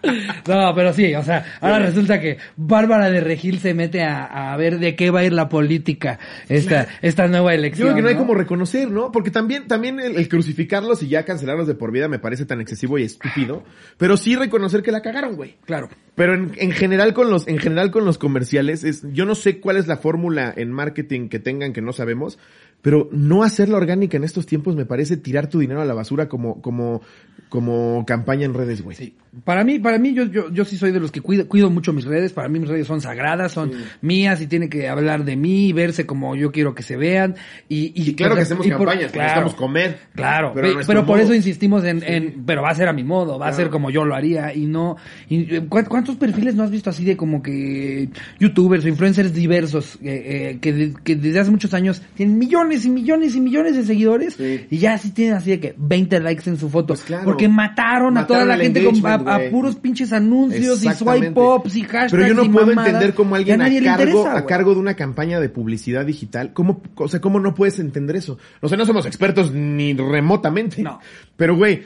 No, 0.48 0.74
pero 0.74 0.92
sí, 0.92 1.14
o 1.14 1.22
sea, 1.22 1.44
ahora 1.60 1.80
resulta 1.80 2.20
que 2.20 2.38
Bárbara 2.56 3.10
de 3.10 3.20
Regil 3.20 3.58
se 3.58 3.74
mete 3.74 4.02
a, 4.02 4.52
a 4.52 4.56
ver 4.56 4.78
de 4.78 4.96
qué 4.96 5.10
va 5.10 5.20
a 5.20 5.24
ir 5.24 5.32
la 5.32 5.48
política 5.48 6.18
esta, 6.48 6.88
esta 7.02 7.26
nueva 7.26 7.52
Yo 7.52 7.58
elección. 7.58 7.88
creo 7.88 7.96
que 7.96 8.02
no 8.02 8.08
hay 8.08 8.14
¿no? 8.14 8.20
como 8.20 8.34
reconocer, 8.34 8.90
¿no? 8.90 9.12
Porque 9.12 9.30
también, 9.30 9.68
también 9.68 10.00
el, 10.00 10.16
el 10.16 10.28
crucificarlos 10.28 11.02
y 11.02 11.08
ya 11.08 11.24
cancelarlos 11.24 11.66
de 11.66 11.74
por 11.74 11.92
vida 11.92 12.08
me 12.08 12.18
parece 12.18 12.46
tan 12.46 12.60
excesivo 12.60 12.98
y 12.98 13.02
estúpido. 13.04 13.62
Pero 13.96 14.16
sí 14.16 14.36
reconocer 14.36 14.82
que 14.82 14.92
la 14.92 15.02
cagaron, 15.02 15.36
güey. 15.36 15.56
Claro. 15.64 15.88
Pero 16.14 16.34
en, 16.34 16.52
en 16.56 16.72
general 16.72 17.14
con 17.14 17.30
los, 17.30 17.46
en 17.46 17.58
general 17.58 17.90
con 17.90 18.04
los 18.04 18.18
comerciales 18.18 18.84
es, 18.84 19.02
yo 19.12 19.24
no 19.24 19.34
sé 19.34 19.60
cuál 19.60 19.76
es 19.76 19.86
la 19.86 19.96
fórmula 19.98 20.52
en 20.56 20.72
marketing 20.72 21.28
que 21.28 21.38
tengan 21.38 21.72
que 21.72 21.80
no 21.82 21.92
sabemos, 21.92 22.38
pero 22.82 23.08
no 23.12 23.42
hacerla 23.42 23.76
orgánica 23.76 24.16
en 24.16 24.24
estos 24.24 24.46
tiempos 24.46 24.76
me 24.76 24.86
parece 24.86 25.16
tirar 25.16 25.48
tu 25.48 25.58
dinero 25.58 25.80
a 25.80 25.84
la 25.84 25.94
basura 25.94 26.28
como, 26.28 26.60
como, 26.62 27.02
como 27.48 28.04
campaña 28.06 28.44
en 28.46 28.54
redes, 28.54 28.82
güey. 28.82 28.96
Sí. 28.96 29.16
Para 29.44 29.62
mí, 29.64 29.78
para 29.78 29.98
mí, 29.98 30.14
yo, 30.14 30.24
yo, 30.24 30.50
yo 30.50 30.64
sí 30.64 30.76
soy 30.76 30.90
de 30.90 31.00
los 31.00 31.12
que 31.12 31.20
cuido, 31.20 31.46
cuido 31.48 31.70
mucho 31.70 31.92
mis 31.92 32.04
redes. 32.04 32.32
Para 32.32 32.48
mí 32.48 32.58
mis 32.58 32.68
redes 32.68 32.86
son 32.86 33.00
sagradas, 33.00 33.52
son 33.52 33.72
mías 34.00 34.40
y 34.40 34.46
tiene 34.46 34.68
que 34.68 34.88
hablar 34.88 35.24
de 35.24 35.36
mí, 35.36 35.72
verse 35.72 36.06
como 36.06 36.34
yo 36.36 36.50
quiero 36.52 36.74
que 36.74 36.82
se 36.82 36.96
vean. 36.96 37.36
Y, 37.68 37.92
y, 37.94 38.10
Y 38.10 38.14
claro 38.14 38.34
que 38.34 38.42
hacemos 38.42 38.66
y 38.66 38.70
por- 38.70 38.86
campañas, 38.86 39.12
que 39.12 39.18
necesitamos 39.18 39.54
comer. 39.54 39.98
Claro, 40.14 40.52
Pero 40.54 40.80
pero, 40.86 41.06
por 41.06 41.20
eso 41.20 41.34
insistimos 41.34 41.84
en, 41.84 42.02
en, 42.04 42.42
pero 42.46 42.62
va 42.62 42.70
a 42.70 42.74
ser 42.74 42.88
a 42.88 42.92
mi 42.92 43.04
modo, 43.04 43.38
va 43.38 43.46
a 43.46 43.50
Claro. 43.50 43.56
ser 43.64 43.70
como 43.70 43.90
yo 43.90 44.04
lo 44.04 44.14
haría 44.14 44.54
y 44.54 44.66
no, 44.66 44.96
y, 45.28 45.54
eh, 45.56 45.64
¿cuán- 45.68 45.84
¿cuántos 45.86 46.16
perfiles 46.16 46.54
no 46.54 46.62
has 46.64 46.70
visto 46.70 46.90
así 46.90 47.04
de 47.04 47.16
como 47.16 47.42
que 47.42 48.08
youtubers 48.40 48.84
o 48.84 48.88
influencers 48.88 49.32
diversos 49.34 49.96
eh, 50.02 50.52
eh, 50.52 50.58
que, 50.60 50.72
de- 50.72 50.94
que 51.04 51.16
desde 51.16 51.40
hace 51.40 51.50
muchos 51.50 51.74
años 51.74 52.02
tienen 52.14 52.38
millones 52.38 52.84
y 52.84 52.90
millones 52.90 53.34
y 53.36 53.40
millones 53.40 53.76
de 53.76 53.84
seguidores 53.84 54.34
Sí. 54.34 54.66
y 54.70 54.78
ya 54.78 54.96
sí 54.98 55.10
tienen 55.10 55.34
así 55.36 55.50
de 55.50 55.60
que 55.60 55.74
20 55.76 56.20
likes 56.20 56.48
en 56.48 56.56
su 56.56 56.68
foto 56.68 56.88
Pues 56.88 57.02
claro. 57.02 57.24
porque 57.24 57.48
mataron, 57.48 58.16
a 58.18 58.26
toda 58.26 58.44
la 58.44 58.56
gente 58.56 58.82
con, 58.84 59.00
a, 59.26 59.50
puros 59.50 59.76
pinches 59.76 60.12
anuncios 60.12 60.84
y 60.84 60.90
swipe 60.90 61.32
ups 61.40 61.76
y 61.76 61.82
hashtags 61.82 62.12
Pero 62.12 62.26
yo 62.26 62.34
no 62.34 62.44
y 62.44 62.48
puedo 62.48 62.66
mamadas, 62.66 62.88
entender 62.88 63.14
cómo 63.14 63.34
alguien 63.34 63.62
a, 63.62 63.64
cargo, 63.64 64.02
interesa, 64.18 64.36
a 64.36 64.46
cargo 64.46 64.74
de 64.74 64.80
una 64.80 64.94
campaña 64.94 65.40
de 65.40 65.48
publicidad 65.48 66.04
digital, 66.04 66.52
¿cómo, 66.52 66.82
o 66.94 67.08
sea, 67.08 67.20
cómo 67.20 67.40
no 67.40 67.54
puedes 67.54 67.78
entender 67.78 68.16
eso? 68.16 68.38
O 68.60 68.68
sea, 68.68 68.78
no 68.78 68.86
somos 68.86 69.06
expertos 69.06 69.52
ni 69.52 69.94
remotamente. 69.94 70.82
No. 70.82 71.00
Pero 71.36 71.56
güey, 71.56 71.82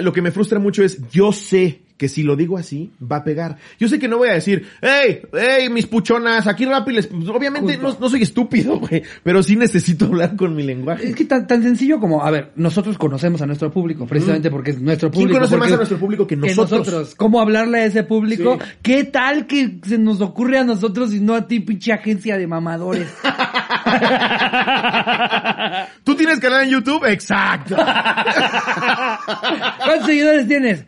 lo 0.00 0.12
que 0.12 0.22
me 0.22 0.30
frustra 0.30 0.58
mucho 0.58 0.82
es, 0.82 1.08
yo 1.10 1.32
sé 1.32 1.82
que 2.00 2.08
si 2.08 2.22
lo 2.22 2.34
digo 2.34 2.56
así, 2.56 2.90
va 3.00 3.16
a 3.16 3.24
pegar. 3.24 3.58
Yo 3.78 3.86
sé 3.86 3.98
que 3.98 4.08
no 4.08 4.16
voy 4.16 4.30
a 4.30 4.32
decir, 4.32 4.66
hey, 4.80 5.20
hey, 5.34 5.68
mis 5.68 5.86
puchonas, 5.86 6.46
aquí 6.46 6.64
rápido 6.64 6.96
les... 6.96 7.10
Obviamente 7.28 7.76
no, 7.76 7.94
no 8.00 8.08
soy 8.08 8.22
estúpido, 8.22 8.78
güey, 8.78 9.02
pero 9.22 9.42
sí 9.42 9.54
necesito 9.54 10.04
hablar 10.06 10.34
con 10.34 10.56
mi 10.56 10.62
lenguaje. 10.62 11.10
Es 11.10 11.14
que 11.14 11.26
tan, 11.26 11.46
tan 11.46 11.62
sencillo 11.62 12.00
como, 12.00 12.24
a 12.24 12.30
ver, 12.30 12.52
nosotros 12.56 12.96
conocemos 12.96 13.42
a 13.42 13.46
nuestro 13.46 13.70
público, 13.70 14.06
precisamente 14.06 14.50
porque 14.50 14.70
es 14.70 14.80
nuestro 14.80 15.10
¿Quién 15.10 15.24
público. 15.24 15.40
conoce 15.40 15.58
más 15.58 15.72
a 15.72 15.76
nuestro 15.76 15.98
público 15.98 16.26
que 16.26 16.36
nosotros? 16.36 17.14
¿Cómo 17.16 17.38
hablarle 17.38 17.80
a 17.80 17.84
ese 17.84 18.02
público? 18.02 18.58
Sí. 18.58 18.66
¿Qué 18.80 19.04
tal 19.04 19.46
que 19.46 19.80
se 19.86 19.98
nos 19.98 20.22
ocurre 20.22 20.56
a 20.56 20.64
nosotros 20.64 21.12
y 21.12 21.20
no 21.20 21.34
a 21.34 21.46
ti, 21.46 21.60
pinche 21.60 21.92
agencia 21.92 22.38
de 22.38 22.46
mamadores? 22.46 23.08
¿Tú 26.02 26.14
tienes 26.14 26.40
canal 26.40 26.64
en 26.64 26.70
YouTube? 26.70 27.04
Exacto. 27.04 27.76
¿Cuántos 29.84 30.06
seguidores 30.06 30.48
tienes? 30.48 30.86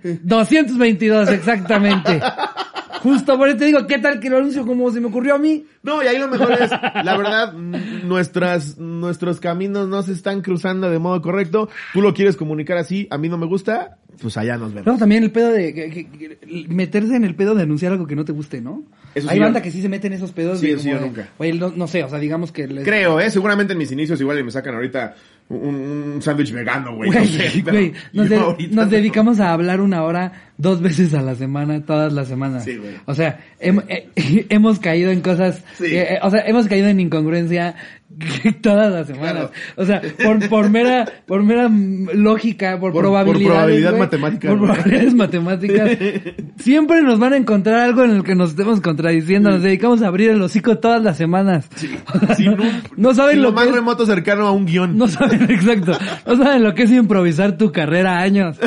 222, 1.09 1.31
exactamente. 1.31 2.21
Justo 3.03 3.37
por 3.37 3.49
eso 3.49 3.57
te 3.59 3.65
digo, 3.65 3.85
¿qué 3.89 3.99
tal 3.99 4.21
que 4.21 4.31
lo 4.31 4.39
anuncio 4.39 4.65
como 4.65 4.89
se 4.93 5.01
me 5.01 5.09
ocurrió 5.09 5.35
a 5.35 5.39
mí? 5.39 5.65
No, 5.83 6.03
y 6.05 6.07
ahí 6.07 6.19
lo 6.19 6.29
mejor 6.29 6.53
es, 6.53 6.71
la 6.71 7.17
verdad, 7.17 7.53
nuestras, 7.53 8.79
nuestros 8.79 9.41
caminos 9.41 9.89
no 9.89 10.03
se 10.05 10.13
están 10.13 10.41
cruzando 10.41 10.89
de 10.89 11.01
modo 11.01 11.21
correcto. 11.21 11.69
Tú 11.93 12.01
lo 12.01 12.15
quieres 12.15 12.37
comunicar 12.37 12.77
así, 12.79 13.09
a 13.11 13.19
mí 13.19 13.29
no 13.29 13.39
me 13.39 13.47
gusta, 13.47 13.97
pues 14.21 14.37
allá 14.37 14.57
nos 14.57 14.71
vemos. 14.73 14.87
Luego 14.87 15.01
también 15.01 15.25
el 15.25 15.33
pedo 15.33 15.51
de 15.51 15.75
que- 15.75 15.91
que- 15.91 16.07
que- 16.09 16.67
meterse 16.69 17.17
en 17.17 17.25
el 17.25 17.35
pedo 17.35 17.57
de 17.57 17.63
anunciar 17.65 17.91
algo 17.91 18.07
que 18.07 18.15
no 18.15 18.25
te 18.25 18.31
guste, 18.33 18.61
¿no? 18.61 18.85
Eso 19.17 19.29
Hay 19.29 19.37
sí, 19.37 19.41
banda 19.43 19.59
yo- 19.59 19.65
que 19.65 19.71
sí 19.73 19.83
se 19.83 19.89
mete 19.89 20.07
en 20.07 20.13
esos 20.13 20.31
pedos. 20.31 20.61
Sí, 20.61 20.69
de 20.69 20.79
sí, 20.79 20.83
como 20.85 20.93
yo 20.95 21.01
de, 21.01 21.07
nunca. 21.07 21.29
Oye, 21.39 21.53
no, 21.55 21.73
no 21.75 21.87
sé, 21.89 22.05
o 22.05 22.09
sea, 22.09 22.19
digamos 22.21 22.53
que 22.53 22.69
les... 22.69 22.85
Creo, 22.85 23.19
eh, 23.19 23.31
seguramente 23.31 23.73
en 23.73 23.79
mis 23.81 23.91
inicios 23.91 24.21
igual 24.21 24.39
y 24.39 24.45
me 24.45 24.51
sacan 24.53 24.75
ahorita 24.77 25.15
un, 25.49 25.75
un 26.15 26.23
sándwich 26.23 26.53
vegano, 26.53 26.95
güey. 26.95 27.11
no 27.11 27.25
sé, 27.25 27.93
nos, 28.13 28.29
de- 28.29 28.69
no. 28.71 28.87
dedicamos 28.87 29.41
a 29.41 29.53
hablar 29.53 29.81
una 29.81 30.03
hora 30.05 30.33
dos 30.59 30.81
veces 30.81 31.13
a 31.15 31.23
la 31.23 31.35
semana, 31.35 31.81
todas 31.85 32.13
las 32.13 32.29
semanas. 32.29 32.65
Sí, 32.65 32.77
güey. 32.77 32.93
O 33.07 33.15
sea, 33.15 33.41
hem- 33.61 33.85
eh, 33.89 34.09
hemos 34.51 34.79
caído 34.79 35.11
en 35.11 35.21
cosas, 35.21 35.63
Sí. 35.79 35.87
eh, 35.89 36.19
o 36.23 36.31
sea, 36.31 36.41
hemos 36.47 36.67
caído 36.69 36.89
en 36.89 37.01
incongruencia 37.01 37.75
todas 38.61 38.93
las 38.93 39.07
semanas. 39.07 39.33
Claro. 39.33 39.51
O 39.77 39.85
sea, 39.87 40.03
por, 40.23 40.49
por 40.49 40.71
mera, 40.71 41.07
por 41.27 41.43
mera 41.43 41.69
lógica, 42.15 42.73
por, 42.73 42.93
Por- 42.93 42.93
por 42.93 43.03
probabilidades, 43.03 43.47
probabilidad 43.49 43.91
güey, 43.91 44.01
matemática, 44.03 44.49
Por 44.49 44.59
güey. 44.59 44.71
probabilidades 44.73 45.15
matemáticas. 45.15 45.91
siempre 46.59 47.03
nos 47.03 47.19
van 47.19 47.33
a 47.33 47.37
encontrar 47.39 47.81
algo 47.81 48.05
en 48.05 48.11
el 48.11 48.23
que 48.23 48.35
nos 48.35 48.51
estemos 48.51 48.81
contradiciendo. 48.81 49.51
Nos 49.51 49.63
dedicamos 49.63 50.03
a 50.03 50.09
abrir 50.09 50.31
el 50.31 50.43
hocico 50.43 50.79
todas 50.79 51.03
las 51.03 51.17
semanas. 51.17 51.69
Sí, 52.37 52.47
no, 52.47 52.57
no 52.97 53.15
saben 53.15 53.39
lo 53.43 53.49
lo 53.49 53.53
más 53.53 53.65
que 53.65 53.71
es- 53.71 53.77
remoto 53.77 54.07
cercano 54.07 54.47
a 54.47 54.53
un 54.53 54.67
guion. 54.67 54.97
no 54.97 55.09
saben, 55.09 55.51
exacto. 55.51 55.93
No 56.27 56.37
saben 56.37 56.63
lo 56.63 56.75
que 56.75 56.83
es 56.85 56.91
improvisar 56.91 57.57
tu 57.57 57.73
carrera 57.73 58.19
años. 58.21 58.59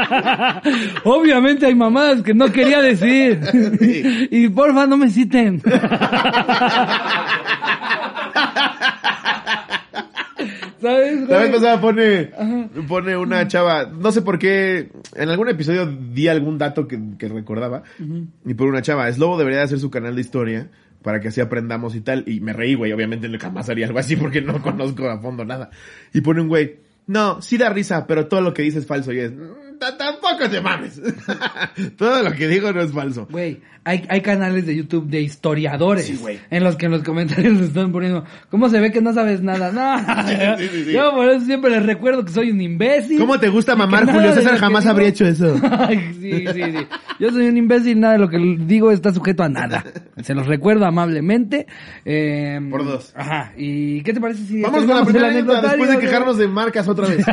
Obviamente 1.04 1.66
hay 1.66 1.74
mamadas 1.74 2.22
que 2.22 2.34
no 2.34 2.50
quería 2.50 2.80
decir. 2.80 3.40
Y 4.30 4.48
porfa, 4.48 4.86
no 4.86 4.96
me 4.96 5.10
citen. 5.10 5.60
¿Sabes? 10.80 11.28
La 11.28 11.38
vez 11.40 11.50
pasada 11.50 11.80
pone, 11.80 12.30
pone 12.88 13.16
una 13.16 13.46
chava, 13.46 13.84
no 13.84 14.10
sé 14.12 14.22
por 14.22 14.38
qué, 14.38 14.90
en 15.14 15.28
algún 15.28 15.48
episodio 15.48 15.84
di 15.86 16.28
algún 16.28 16.56
dato 16.56 16.88
que, 16.88 16.98
que 17.18 17.28
recordaba, 17.28 17.82
y 18.46 18.54
por 18.54 18.68
una 18.68 18.80
chava, 18.80 19.12
Slobo 19.12 19.36
debería 19.36 19.58
de 19.58 19.64
hacer 19.64 19.78
su 19.78 19.90
canal 19.90 20.14
de 20.14 20.22
historia, 20.22 20.70
para 21.02 21.20
que 21.20 21.28
así 21.28 21.42
aprendamos 21.42 21.94
y 21.94 22.00
tal, 22.00 22.24
y 22.26 22.40
me 22.40 22.54
reí, 22.54 22.74
güey, 22.74 22.92
obviamente 22.92 23.28
jamás 23.38 23.68
haría 23.68 23.86
algo 23.86 23.98
así 23.98 24.16
porque 24.16 24.40
no 24.40 24.62
conozco 24.62 25.08
a 25.08 25.20
fondo 25.20 25.44
nada. 25.44 25.70
Y 26.14 26.22
pone 26.22 26.40
un 26.40 26.48
güey, 26.48 26.76
no, 27.06 27.42
sí 27.42 27.58
da 27.58 27.68
risa, 27.68 28.06
pero 28.06 28.26
todo 28.26 28.40
lo 28.40 28.54
que 28.54 28.62
dice 28.62 28.78
es 28.78 28.86
falso, 28.86 29.12
y 29.12 29.20
es, 29.20 29.32
tampoco 29.80 30.48
te 30.50 30.60
mames. 30.60 31.00
todo 31.96 32.22
lo 32.22 32.32
que 32.32 32.48
digo 32.48 32.72
no 32.72 32.80
es 32.82 32.92
falso. 32.92 33.26
Güey, 33.30 33.60
hay, 33.84 34.04
hay 34.08 34.20
canales 34.20 34.66
de 34.66 34.76
YouTube 34.76 35.08
de 35.08 35.22
historiadores 35.22 36.04
Sí, 36.06 36.16
güey. 36.20 36.38
en 36.50 36.62
los 36.64 36.76
que 36.76 36.86
en 36.86 36.92
los 36.92 37.02
comentarios 37.02 37.54
les 37.58 37.68
están 37.68 37.92
poniendo, 37.92 38.24
¿cómo 38.50 38.68
se 38.68 38.78
ve 38.78 38.92
que 38.92 39.00
no 39.00 39.12
sabes 39.12 39.42
nada? 39.42 39.72
No, 39.72 40.58
Sí, 40.58 40.68
sí, 40.68 40.84
sí. 40.84 40.92
yo 40.92 41.12
por 41.12 41.28
eso 41.30 41.44
siempre 41.46 41.70
les 41.70 41.84
recuerdo 41.86 42.24
que 42.24 42.32
soy 42.32 42.50
un 42.50 42.60
imbécil. 42.60 43.18
¿Cómo 43.18 43.38
te 43.40 43.48
gusta 43.48 43.74
mamar, 43.74 44.04
Julio 44.10 44.28
de 44.30 44.34
César? 44.42 44.58
Jamás 44.58 44.86
habría 44.86 45.08
hecho 45.08 45.26
eso. 45.26 45.54
Ay, 45.78 46.14
sí, 46.20 46.44
sí, 46.52 46.62
sí. 46.62 46.86
Yo 47.18 47.30
soy 47.30 47.46
un 47.48 47.56
imbécil, 47.56 47.98
nada 48.00 48.14
de 48.14 48.18
lo 48.20 48.28
que 48.28 48.38
digo 48.38 48.90
está 48.90 49.12
sujeto 49.12 49.42
a 49.42 49.48
nada. 49.48 49.84
Se 50.22 50.34
los 50.34 50.46
recuerdo 50.46 50.84
amablemente. 50.86 51.66
Eh, 52.04 52.58
Por 52.70 52.84
dos. 52.84 53.12
Ajá. 53.16 53.52
¿Y 53.56 54.02
qué 54.02 54.12
te 54.12 54.20
parece 54.20 54.44
si 54.44 54.60
Vamos 54.62 54.84
con 54.84 54.96
la 54.96 55.04
primera 55.04 55.28
anécdota 55.28 55.68
después 55.68 55.90
de 55.90 55.98
quejarnos 55.98 56.36
de 56.38 56.48
marcas 56.48 56.88
otra 56.88 57.08
vez. 57.08 57.24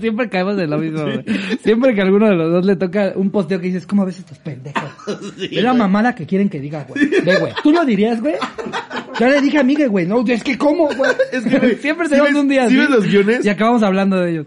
Siempre 0.00 0.28
caemos 0.28 0.58
en 0.58 0.70
lo 0.70 0.78
mismo, 0.78 1.02
güey. 1.02 1.24
Siempre 1.64 1.94
que 1.94 2.00
a 2.00 2.04
alguno 2.04 2.28
de 2.28 2.34
los 2.36 2.52
dos 2.52 2.64
le 2.66 2.76
toca 2.76 3.12
un 3.16 3.30
posteo 3.30 3.58
que 3.60 3.66
dices, 3.68 3.86
¿cómo 3.86 4.04
ves 4.06 4.18
estos 4.18 4.38
pendejos? 4.38 4.82
es 5.40 5.62
la 5.62 5.74
mamada 5.74 6.14
que 6.14 6.26
quieren 6.26 6.48
que 6.48 6.60
diga, 6.60 6.84
güey. 6.88 7.08
Ve, 7.24 7.36
güey. 7.38 7.52
¿Tú 7.62 7.72
lo 7.72 7.84
dirías, 7.84 8.20
güey? 8.20 8.34
Ya 9.18 9.28
le 9.28 9.40
dije 9.40 9.58
a 9.58 9.62
Miguel, 9.62 9.88
güey. 9.88 10.06
No, 10.06 10.24
es 10.26 10.42
que 10.44 10.56
¿cómo, 10.58 10.88
güey? 10.94 11.10
Es 11.32 11.44
que, 11.44 11.58
güey, 11.58 11.76
Siempre 11.76 12.06
¿sí 12.06 12.10
tenemos 12.10 12.32
ves- 12.32 12.40
un 12.42 12.48
día 12.48 12.68
sí 12.68 12.76
ves 12.76 12.90
los 12.90 13.06
guiones? 13.06 13.44
Y 13.44 13.48
acabamos 13.48 13.82
hablando 13.82 14.16
de 14.20 14.30
ellos. 14.32 14.46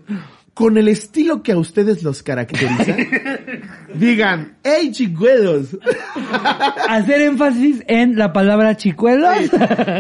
con 0.53 0.77
el 0.77 0.87
estilo 0.87 1.41
que 1.43 1.51
a 1.53 1.57
ustedes 1.57 2.03
los 2.03 2.23
caracteriza, 2.23 2.95
digan, 3.93 4.57
¡Hey, 4.63 4.91
chicuelos! 4.91 5.77
Hacer 6.89 7.21
énfasis 7.21 7.83
en 7.87 8.17
la 8.17 8.33
palabra 8.33 8.75
chicuelos. 8.75 9.35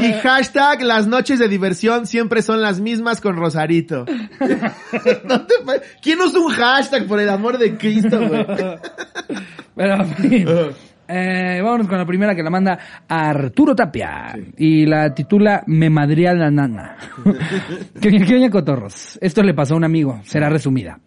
Y 0.01 0.13
hashtag, 0.13 0.81
las 0.83 1.07
noches 1.07 1.39
de 1.39 1.47
diversión 1.47 2.05
siempre 2.05 2.41
son 2.41 2.61
las 2.61 2.79
mismas 2.79 3.21
con 3.21 3.35
Rosarito. 3.35 4.05
No 5.27 5.45
te 5.45 5.53
¿Quién 6.01 6.19
usa 6.21 6.39
un 6.39 6.51
hashtag 6.51 7.05
por 7.07 7.19
el 7.19 7.29
amor 7.29 7.57
de 7.57 7.77
Cristo, 7.77 8.19
güey? 8.27 8.45
Pero. 9.75 10.05
Eh, 11.09 11.61
vámonos 11.63 11.87
con 11.87 11.97
la 11.97 12.05
primera 12.05 12.35
que 12.35 12.43
la 12.43 12.49
manda 12.49 12.77
Arturo 13.07 13.73
Tapia 13.73 14.37
y 14.57 14.85
la 14.85 15.13
titula 15.13 15.63
Me 15.65 15.89
madría 15.89 16.33
la 16.33 16.51
nana. 16.51 16.97
que 18.01 18.09
que 18.09 18.35
bien, 18.35 18.51
cotorros. 18.51 19.17
Esto 19.21 19.41
le 19.41 19.53
pasó 19.53 19.75
a 19.75 19.77
un 19.77 19.85
amigo, 19.85 20.19
será 20.23 20.49
resumida. 20.49 20.99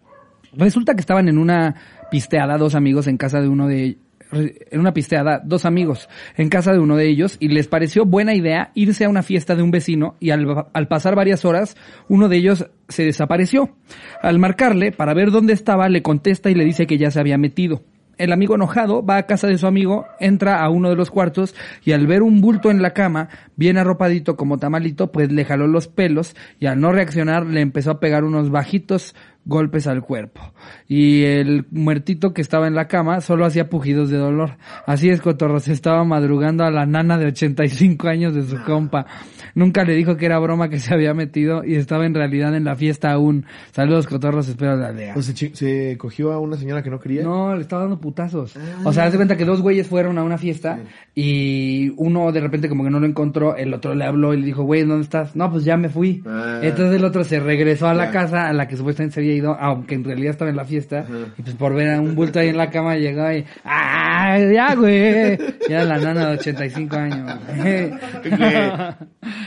Resulta 0.53 0.95
que 0.95 1.01
estaban 1.01 1.29
en 1.29 1.37
una 1.37 1.75
pisteada 2.11 2.59
dos 2.59 2.75
amigos 2.75 3.07
en 3.07 3.17
casa 3.17 3.41
de 3.41 3.47
uno 3.47 3.67
de 3.67 3.97
en 4.33 4.79
una 4.79 4.93
pisteada 4.93 5.41
dos 5.43 5.65
amigos 5.65 6.07
en 6.37 6.47
casa 6.49 6.71
de 6.71 6.79
uno 6.79 6.95
de 6.95 7.09
ellos 7.09 7.37
y 7.39 7.49
les 7.49 7.67
pareció 7.67 8.05
buena 8.05 8.33
idea 8.33 8.71
irse 8.75 9.05
a 9.05 9.09
una 9.09 9.23
fiesta 9.23 9.55
de 9.55 9.63
un 9.63 9.71
vecino 9.71 10.15
y 10.19 10.29
al, 10.29 10.67
al 10.71 10.87
pasar 10.87 11.15
varias 11.15 11.43
horas 11.43 11.75
uno 12.07 12.29
de 12.29 12.37
ellos 12.37 12.69
se 12.87 13.03
desapareció. 13.03 13.75
Al 14.21 14.39
marcarle 14.39 14.91
para 14.91 15.13
ver 15.13 15.31
dónde 15.31 15.53
estaba 15.53 15.89
le 15.89 16.01
contesta 16.01 16.49
y 16.49 16.55
le 16.55 16.65
dice 16.65 16.85
que 16.85 16.97
ya 16.97 17.11
se 17.11 17.19
había 17.19 17.37
metido. 17.37 17.83
El 18.21 18.33
amigo 18.33 18.53
enojado 18.53 19.03
va 19.03 19.17
a 19.17 19.25
casa 19.25 19.47
de 19.47 19.57
su 19.57 19.65
amigo, 19.65 20.05
entra 20.19 20.61
a 20.61 20.69
uno 20.69 20.89
de 20.89 20.95
los 20.95 21.09
cuartos 21.09 21.55
y 21.83 21.93
al 21.93 22.05
ver 22.05 22.21
un 22.21 22.39
bulto 22.39 22.69
en 22.69 22.83
la 22.83 22.93
cama, 22.93 23.29
bien 23.55 23.79
arropadito 23.79 24.35
como 24.35 24.59
tamalito, 24.59 25.11
pues 25.11 25.31
le 25.31 25.43
jaló 25.43 25.65
los 25.65 25.87
pelos 25.87 26.35
y 26.59 26.67
al 26.67 26.79
no 26.79 26.91
reaccionar 26.91 27.47
le 27.47 27.61
empezó 27.61 27.89
a 27.89 27.99
pegar 27.99 28.23
unos 28.23 28.51
bajitos 28.51 29.15
golpes 29.45 29.87
al 29.87 30.01
cuerpo. 30.01 30.53
Y 30.87 31.23
el 31.23 31.65
muertito 31.71 32.33
que 32.33 32.41
estaba 32.41 32.67
en 32.67 32.75
la 32.75 32.87
cama 32.87 33.21
solo 33.21 33.45
hacía 33.45 33.69
pujidos 33.69 34.09
de 34.09 34.17
dolor. 34.17 34.57
Así 34.85 35.09
es, 35.09 35.21
Cotorro, 35.21 35.59
se 35.59 35.73
estaba 35.73 36.03
madrugando 36.03 36.63
a 36.63 36.71
la 36.71 36.85
nana 36.85 37.17
de 37.17 37.27
85 37.27 38.07
años 38.07 38.35
de 38.35 38.43
su 38.43 38.61
compa. 38.63 39.05
Nunca 39.55 39.83
le 39.83 39.93
dijo 39.95 40.17
que 40.17 40.25
era 40.25 40.39
broma 40.39 40.69
que 40.69 40.79
se 40.79 40.93
había 40.93 41.13
metido 41.13 41.63
y 41.63 41.75
estaba 41.75 42.05
en 42.05 42.13
realidad 42.13 42.55
en 42.55 42.63
la 42.63 42.75
fiesta 42.75 43.11
aún. 43.11 43.45
Saludos, 43.71 44.07
Cotorros, 44.07 44.47
espero 44.47 44.75
la 44.77 44.91
lea. 44.91 45.13
O 45.15 45.21
sea, 45.21 45.35
se 45.53 45.97
cogió 45.97 46.31
a 46.31 46.39
una 46.39 46.57
señora 46.57 46.81
que 46.83 46.89
no 46.89 46.99
quería. 46.99 47.23
No, 47.23 47.55
le 47.55 47.61
estaba 47.61 47.83
dando 47.83 47.99
putazos. 47.99 48.55
O 48.83 48.93
sea, 48.93 49.05
haz 49.05 49.11
de 49.11 49.17
cuenta 49.17 49.35
que 49.37 49.45
dos 49.45 49.61
güeyes 49.61 49.87
fueron 49.87 50.17
a 50.17 50.23
una 50.23 50.37
fiesta 50.37 50.79
y 51.15 51.93
uno 51.97 52.31
de 52.31 52.39
repente 52.39 52.69
como 52.69 52.83
que 52.83 52.89
no 52.89 52.99
lo 52.99 53.05
encontró, 53.05 53.55
el 53.55 53.73
otro 53.73 53.93
le 53.95 54.05
habló 54.05 54.33
y 54.33 54.39
le 54.39 54.45
dijo, 54.45 54.63
güey, 54.63 54.83
¿dónde 54.83 55.03
estás? 55.03 55.35
No, 55.35 55.51
pues 55.51 55.63
ya 55.65 55.77
me 55.77 55.89
fui. 55.89 56.23
Ah. 56.25 56.59
Entonces 56.63 56.95
el 56.95 57.03
otro 57.05 57.23
se 57.23 57.39
regresó 57.39 57.87
a 57.87 57.93
la 57.93 58.05
Ya. 58.05 58.11
casa 58.11 58.47
a 58.47 58.53
la 58.53 58.67
que 58.67 58.77
supuestamente 58.77 59.15
se 59.15 59.19
había 59.21 59.33
ido, 59.35 59.55
aunque 59.59 59.95
en 59.95 60.03
realidad 60.03 60.31
estaba 60.31 60.49
en 60.49 60.57
la 60.57 60.65
fiesta. 60.65 61.05
Y 61.37 61.41
pues 61.41 61.55
por 61.55 61.73
ver 61.75 61.95
a 61.95 62.01
un 62.01 62.15
bulto 62.15 62.39
ahí 62.39 62.49
en 62.49 62.57
la 62.57 62.69
cama 62.69 62.95
llegó 62.95 63.31
y, 63.31 63.45
¡ah, 63.65 64.37
ya, 64.39 64.75
güey! 64.75 65.37
Y 65.67 65.71
era 65.73 65.83
la 65.85 65.97
nana 65.99 66.27
de 66.29 66.37
85 66.37 66.95
años. 66.95 67.39
güey. 67.57 67.91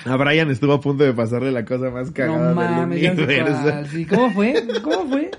A 0.05 0.17
Brian 0.17 0.51
estuvo 0.51 0.73
a 0.75 0.81
punto 0.81 1.05
de 1.05 1.13
pasarle 1.13 1.51
la 1.53 1.65
cosa 1.65 1.91
más 1.91 2.11
cagada 2.11 2.51
no 2.51 2.55
mames, 2.55 3.01
del 3.01 3.11
universo. 3.13 3.85
Sí, 3.91 4.05
¿Cómo 4.07 4.31
fue? 4.33 4.55
¿Cómo 4.83 5.09
fue? 5.09 5.31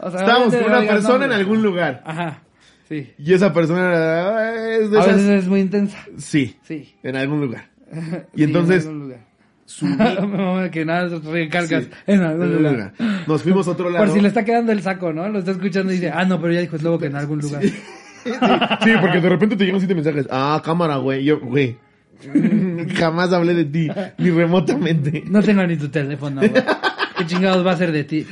O 0.00 0.10
sea, 0.10 0.20
Estábamos 0.20 0.54
con 0.54 0.64
una 0.64 0.80
persona 0.82 1.24
en 1.26 1.32
algún 1.32 1.62
lugar. 1.62 2.02
Ajá, 2.06 2.42
sí. 2.88 3.12
Y 3.18 3.32
esa 3.32 3.52
persona 3.52 3.88
era, 3.90 4.76
es 4.76 4.90
de 4.90 4.98
A 4.98 5.00
esas... 5.02 5.16
veces 5.16 5.30
es 5.44 5.48
muy 5.48 5.60
intensa. 5.60 5.98
Sí, 6.18 6.56
Sí. 6.62 6.94
en 7.02 7.16
algún 7.16 7.40
lugar. 7.40 7.68
Y 8.34 8.38
Sí, 8.38 8.44
entonces, 8.44 8.84
en 8.86 8.90
algún 8.92 9.02
lugar. 9.08 9.20
subí- 9.66 10.70
que 10.70 10.84
nada, 10.84 11.08
recargas 11.32 11.84
Sí. 11.84 11.90
en 12.06 12.20
algún 12.22 12.52
lugar. 12.56 12.72
lugar. 12.72 12.92
Nos 13.26 13.42
fuimos 13.42 13.66
a 13.68 13.72
otro 13.72 13.90
lado. 13.90 14.04
Por 14.04 14.14
si 14.14 14.20
le 14.20 14.28
está 14.28 14.44
quedando 14.44 14.72
el 14.72 14.82
saco, 14.82 15.12
¿no? 15.12 15.28
Lo 15.28 15.40
está 15.40 15.50
escuchando 15.50 15.92
y 15.92 15.96
dice, 15.96 16.10
ah, 16.14 16.24
no, 16.24 16.40
pero 16.40 16.52
ya 16.54 16.60
dijo 16.60 16.76
es 16.76 16.82
luego 16.82 16.98
que 16.98 17.06
en 17.06 17.16
algún 17.16 17.38
lugar. 17.40 17.62
Sí, 18.24 18.90
porque 19.00 19.20
de 19.20 19.28
repente 19.28 19.56
te 19.56 19.64
llegan 19.64 19.80
siete 19.80 19.94
mensajes. 19.94 20.26
Ah, 20.30 20.60
cámara, 20.62 20.96
güey. 20.96 21.24
Yo, 21.24 21.40
güey. 21.40 21.78
Jamás 22.94 23.32
hablé 23.32 23.54
de 23.54 23.64
ti, 23.64 23.88
ni 24.18 24.30
remotamente. 24.30 25.22
No 25.26 25.42
tengo 25.42 25.66
ni 25.66 25.76
tu 25.76 25.88
teléfono, 25.88 26.40
güey. 26.40 26.52
¿Qué 27.16 27.26
chingados 27.26 27.66
va 27.66 27.72
a 27.72 27.76
ser 27.76 27.90
de 27.92 28.04
ti? 28.04 28.26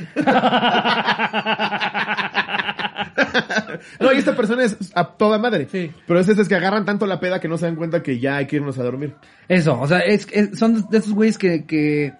No, 3.99 4.13
y 4.13 4.17
esta 4.17 4.35
persona 4.35 4.63
es 4.63 4.77
a 4.95 5.05
toda 5.05 5.37
madre. 5.37 5.67
Sí. 5.71 5.91
Pero 6.07 6.19
es 6.19 6.27
esas 6.29 6.47
que 6.47 6.55
agarran 6.55 6.85
tanto 6.85 7.05
la 7.05 7.19
peda 7.19 7.39
que 7.39 7.47
no 7.47 7.57
se 7.57 7.65
dan 7.65 7.75
cuenta 7.75 8.01
que 8.03 8.19
ya 8.19 8.37
hay 8.37 8.45
que 8.47 8.57
irnos 8.57 8.77
a 8.79 8.83
dormir. 8.83 9.13
Eso, 9.47 9.79
o 9.79 9.87
sea, 9.87 9.99
es, 9.99 10.27
es- 10.31 10.57
son 10.57 10.89
de 10.89 10.97
esos 10.97 11.13
güeyes 11.13 11.37
que, 11.37 11.65
que 11.65 12.13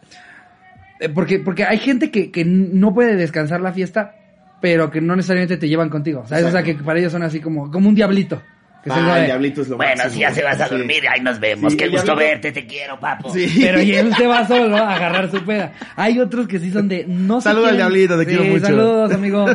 eh, 0.99 1.09
porque, 1.13 1.39
porque 1.39 1.63
hay 1.65 1.77
gente 1.79 2.11
que, 2.11 2.31
que 2.31 2.45
no 2.45 2.93
puede 2.93 3.15
descansar 3.15 3.61
la 3.61 3.71
fiesta, 3.71 4.15
pero 4.61 4.89
que 4.91 5.01
no 5.01 5.15
necesariamente 5.15 5.57
te 5.57 5.67
llevan 5.69 5.89
contigo. 5.89 6.25
¿sabes? 6.27 6.45
O 6.45 6.51
sea, 6.51 6.63
que 6.63 6.75
para 6.75 6.99
ellos 6.99 7.11
son 7.11 7.23
así 7.23 7.39
como, 7.39 7.71
como 7.71 7.89
un 7.89 7.95
diablito. 7.95 8.41
Que 8.87 8.93
se 8.93 8.99
Ah, 8.99 9.03
mueve. 9.03 9.19
el 9.19 9.25
diablito 9.25 9.61
es 9.61 9.67
lo 9.69 9.77
Bueno, 9.77 9.91
máximo. 9.95 10.13
si 10.13 10.19
ya 10.19 10.31
se 10.33 10.43
vas 10.43 10.61
a 10.61 10.67
Sí. 10.67 10.75
dormir, 10.75 11.03
ahí 11.07 11.21
nos 11.21 11.39
vemos. 11.39 11.71
Sí, 11.73 11.77
Qué 11.77 11.87
gusto 11.89 12.05
diablito- 12.15 12.15
verte, 12.29 12.51
te 12.51 12.65
quiero, 12.65 12.99
papo. 12.99 13.33
Sí. 13.33 13.47
Pero 13.61 13.81
y 13.81 13.93
él 13.95 14.13
se 14.15 14.27
va 14.27 14.47
solo 14.47 14.77
a 14.77 14.95
agarrar 14.95 15.29
su 15.31 15.43
peda. 15.45 15.73
Hay 15.95 16.19
otros 16.19 16.47
que 16.47 16.59
sí 16.59 16.71
son 16.71 16.87
de 16.87 17.05
no 17.07 17.41
se 17.41 17.45
Saludos 17.49 17.69
al 17.69 17.75
quieren- 17.75 17.91
diablito, 17.91 18.17
te 18.17 18.23
Sí, 18.23 18.29
quiero 18.37 18.43
mucho. 18.53 18.65
Saludos, 18.65 19.11
amigo. 19.13 19.45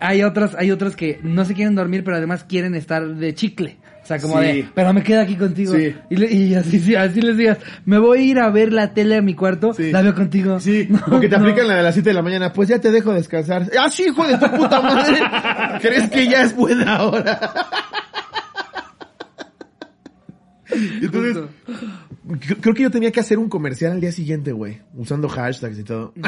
Hay 0.00 0.22
otros, 0.22 0.54
hay 0.56 0.70
otros 0.70 0.94
que 0.96 1.18
no 1.22 1.44
se 1.44 1.54
quieren 1.54 1.74
dormir, 1.74 2.04
pero 2.04 2.16
además 2.16 2.44
quieren 2.44 2.74
estar 2.74 3.06
de 3.06 3.34
chicle. 3.34 3.78
O 4.02 4.06
sea, 4.08 4.18
como 4.20 4.40
Sí. 4.40 4.46
de, 4.46 4.68
pero 4.74 4.90
me 4.94 5.02
quedo 5.02 5.20
aquí 5.20 5.36
contigo. 5.36 5.74
Sí. 5.74 5.94
Y, 6.08 6.16
le- 6.16 6.32
y 6.32 6.54
así, 6.54 6.80
sí, 6.80 6.94
así 6.94 7.20
les 7.20 7.36
digas, 7.36 7.58
me 7.84 7.98
voy 7.98 8.18
a 8.18 8.22
ir 8.22 8.38
a 8.38 8.48
ver 8.48 8.72
la 8.72 8.94
tele 8.94 9.16
a 9.18 9.20
mi 9.20 9.34
cuarto, 9.34 9.74
Sí. 9.74 9.92
la 9.92 10.00
veo 10.00 10.14
contigo. 10.14 10.58
Sí, 10.60 10.86
No, 10.90 10.98
porque 11.10 11.28
te 11.28 11.36
no. 11.36 11.42
aplican 11.42 11.68
la 11.68 11.74
de 11.76 11.82
las 11.82 11.92
7 11.94 12.08
de 12.08 12.14
la 12.14 12.22
mañana. 12.22 12.50
Pues 12.50 12.70
ya 12.70 12.78
te 12.78 12.90
dejo 12.90 13.12
descansar. 13.12 13.64
Ah, 13.78 13.90
sí, 13.90 14.04
hijo 14.04 14.26
de 14.26 14.38
tu 14.38 14.50
puta 14.52 14.80
madre. 14.80 15.18
¿Crees 15.82 16.08
que 16.08 16.26
ya 16.26 16.40
es 16.42 16.56
buena 16.56 17.02
hora? 17.02 17.38
Entonces, 21.02 21.36
Justo. 21.66 22.56
creo 22.60 22.74
que 22.74 22.82
yo 22.82 22.90
tenía 22.90 23.10
que 23.10 23.20
hacer 23.20 23.38
un 23.38 23.48
comercial 23.48 23.92
al 23.92 24.00
día 24.00 24.12
siguiente, 24.12 24.52
güey. 24.52 24.80
Usando 24.94 25.28
hashtags 25.28 25.78
y 25.78 25.84
todo. 25.84 26.12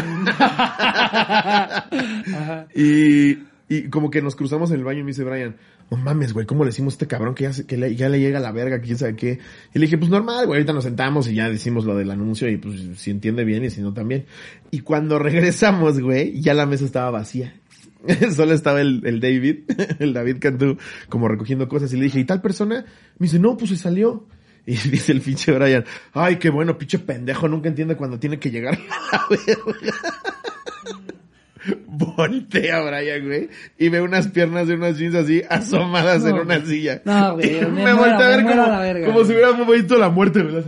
Ajá. 2.34 2.66
Y, 2.74 3.38
y 3.68 3.82
como 3.90 4.10
que 4.10 4.22
nos 4.22 4.36
cruzamos 4.36 4.70
en 4.70 4.76
el 4.78 4.84
baño 4.84 5.00
y 5.00 5.04
me 5.04 5.08
dice 5.08 5.24
Brian, 5.24 5.56
no 5.90 5.96
mames, 5.96 6.32
güey, 6.32 6.46
¿cómo 6.46 6.64
le 6.64 6.70
decimos 6.70 6.94
a 6.94 6.96
este 6.96 7.06
cabrón 7.06 7.34
que 7.34 7.44
ya, 7.44 7.52
se- 7.52 7.66
que 7.66 7.76
le, 7.76 7.94
ya 7.96 8.08
le 8.08 8.20
llega 8.20 8.38
la 8.40 8.52
verga, 8.52 8.80
quién 8.80 8.96
sabe 8.96 9.16
qué? 9.16 9.38
Y 9.74 9.78
le 9.78 9.86
dije, 9.86 9.98
pues 9.98 10.10
normal, 10.10 10.46
güey, 10.46 10.58
ahorita 10.58 10.72
nos 10.72 10.84
sentamos 10.84 11.28
y 11.28 11.34
ya 11.34 11.48
decimos 11.50 11.84
lo 11.84 11.96
del 11.96 12.10
anuncio 12.10 12.48
y 12.48 12.56
pues 12.56 12.80
si 12.96 13.10
entiende 13.10 13.44
bien 13.44 13.64
y 13.64 13.70
si 13.70 13.80
no 13.80 13.92
también. 13.92 14.26
Y 14.70 14.80
cuando 14.80 15.18
regresamos, 15.18 16.00
güey, 16.00 16.40
ya 16.40 16.54
la 16.54 16.66
mesa 16.66 16.84
estaba 16.84 17.10
vacía. 17.10 17.59
Solo 18.34 18.54
estaba 18.54 18.80
el, 18.80 19.02
el 19.04 19.20
David, 19.20 19.64
el 19.98 20.12
David 20.12 20.36
Cantú, 20.40 20.78
como 21.08 21.28
recogiendo 21.28 21.68
cosas 21.68 21.92
y 21.92 21.96
le 21.96 22.04
dije, 22.04 22.20
¿y 22.20 22.24
tal 22.24 22.40
persona? 22.40 22.84
Me 23.18 23.26
dice, 23.26 23.38
no, 23.38 23.56
pues 23.56 23.70
se 23.70 23.76
salió. 23.76 24.26
Y 24.66 24.74
dice 24.74 25.12
el 25.12 25.22
pinche 25.22 25.52
Brian, 25.52 25.86
ay, 26.12 26.36
qué 26.36 26.50
bueno, 26.50 26.76
pinche 26.76 26.98
pendejo, 26.98 27.48
nunca 27.48 27.70
entiende 27.70 27.96
cuando 27.96 28.18
tiene 28.18 28.38
que 28.38 28.50
llegar 28.50 28.74
a 28.74 29.16
la 29.16 29.26
verga. 29.30 30.14
Voltea 31.86 32.82
Brian, 32.82 33.26
güey, 33.26 33.48
y 33.78 33.88
ve 33.88 34.02
unas 34.02 34.28
piernas 34.28 34.68
de 34.68 34.74
unas 34.74 34.98
jeans 34.98 35.14
así 35.14 35.42
asomadas 35.48 36.24
en 36.24 36.34
una 36.34 36.64
silla. 36.64 37.00
No, 37.06 37.34
güey, 37.34 37.60
me 37.62 37.84
me 37.84 37.92
volteé 37.94 38.24
a 38.24 38.28
ver 38.28 39.00
como, 39.00 39.12
como 39.12 39.24
si 39.24 39.32
hubiera 39.32 39.52
visto 39.52 39.96
la 39.96 40.10
muerte, 40.10 40.42
¿verdad? 40.42 40.64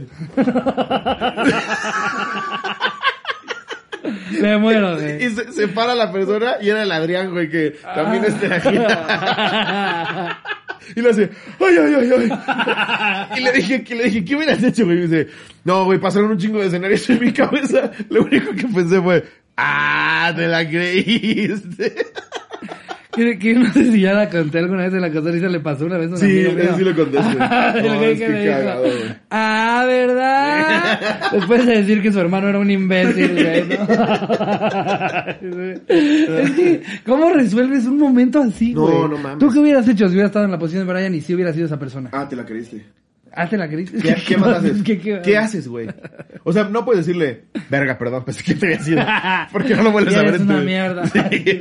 Me 4.42 4.59
muero, 4.59 4.96
güey. 5.00 5.24
Y 5.24 5.31
se, 5.31 5.52
se 5.52 5.68
para 5.68 5.94
la 5.94 6.12
persona 6.12 6.57
y 6.61 6.68
era 6.70 6.83
el 6.83 6.92
Adrián, 6.92 7.31
güey, 7.31 7.48
que 7.48 7.76
también 7.94 8.24
es 8.24 8.40
de 8.40 8.48
la 8.48 8.61
gira. 8.61 10.42
Y 10.96 11.00
le 11.00 11.11
hace, 11.11 11.31
ay, 11.61 11.76
ay, 11.78 11.94
ay, 11.94 12.11
ay. 12.18 13.37
Y 13.38 13.40
le 13.40 13.52
dije, 13.52 13.85
que 13.85 13.94
le 13.94 14.05
dije, 14.05 14.24
¿qué 14.24 14.37
hubieras 14.37 14.62
hecho, 14.62 14.85
güey? 14.85 14.98
Y 14.98 15.02
dice, 15.07 15.28
no, 15.64 15.85
güey, 15.85 15.98
pasaron 15.98 16.31
un 16.33 16.38
chingo 16.38 16.59
de 16.61 16.66
escenarios 16.66 17.09
en 17.09 17.20
mi 17.20 17.33
cabeza. 17.33 17.90
Lo 18.11 18.22
único 18.22 18.52
que 18.55 18.66
pensé 18.66 19.00
fue, 19.00 19.24
ah, 19.57 20.33
te 20.35 20.46
la 20.48 20.68
creíste. 20.68 21.94
Que, 23.14 23.38
que 23.38 23.53
no 23.55 23.70
sé 23.75 23.92
si 23.92 24.01
ya 24.01 24.14
la 24.14 24.31
conté 24.31 24.59
alguna 24.59 24.85
vez 24.85 24.94
en 24.94 25.03
la 25.03 25.12
cotorriza 25.12 25.46
le 25.48 25.61
pasó 25.61 25.85
una 25.85 25.98
vez 25.98 26.09
a 26.11 26.14
un 26.14 26.18
Sí, 26.18 26.46
amigo 26.46 26.53
mío. 26.62 26.75
sí 26.79 26.85
lo 26.85 26.96
contaste. 26.96 27.33
El 27.79 27.87
No, 27.87 28.03
es 28.05 28.18
que 28.18 28.29
me 28.29 28.46
cagado. 28.46 28.85
Ah, 29.31 29.85
¿verdad? 29.87 31.01
Después 31.33 31.66
de 31.66 31.77
decir 31.79 32.01
que 32.01 32.11
su 32.11 32.20
hermano 32.20 32.48
era 32.48 32.59
un 32.59 32.70
imbécil, 32.70 33.33
güey, 33.33 33.64
¿no? 33.68 33.85
es 35.88 36.51
que, 36.53 36.83
¿cómo 37.07 37.31
resuelves 37.31 37.87
un 37.87 37.98
momento 37.98 38.40
así, 38.40 38.75
No, 38.75 38.83
güey? 38.83 39.09
no 39.11 39.18
mames. 39.18 39.38
¿Tú 39.38 39.51
qué 39.51 39.59
hubieras 39.59 39.87
hecho 39.88 40.07
si 40.07 40.12
hubieras 40.12 40.31
estado 40.31 40.44
en 40.46 40.51
la 40.51 40.59
posición 40.59 40.87
de 40.87 40.92
Brian 40.92 41.14
y 41.14 41.20
si 41.20 41.35
hubieras 41.35 41.55
sido 41.55 41.66
esa 41.66 41.79
persona? 41.79 42.11
Ah, 42.12 42.29
te 42.29 42.37
la 42.37 42.44
creíste. 42.44 42.83
Hazte 43.35 43.57
la 43.57 43.68
caricia. 43.68 43.99
¿Qué, 44.01 44.14
qué 44.27 44.37
más 44.37 44.59
haces? 44.59 44.83
¿Qué, 44.85 44.99
qué- 44.99 45.21
¿Qué 45.23 45.37
haces, 45.38 45.68
güey? 45.68 45.88
O 46.45 46.53
sea, 46.53 46.64
no 46.64 46.85
puedes 46.85 47.07
decirle, 47.07 47.45
verga, 47.71 47.97
perdón, 47.99 48.25
pensé 48.25 48.42
que 48.42 48.55
te 48.55 48.66
había 48.66 48.81
sido. 48.81 49.03
Porque 49.53 49.75
no 49.75 49.83
lo 49.83 49.92
vuelves 49.92 50.14
a 50.16 50.23
ver 50.23 50.37
tu 50.38 50.42
una 50.45 50.61
mierda. 50.61 51.03
Sí. 51.12 51.59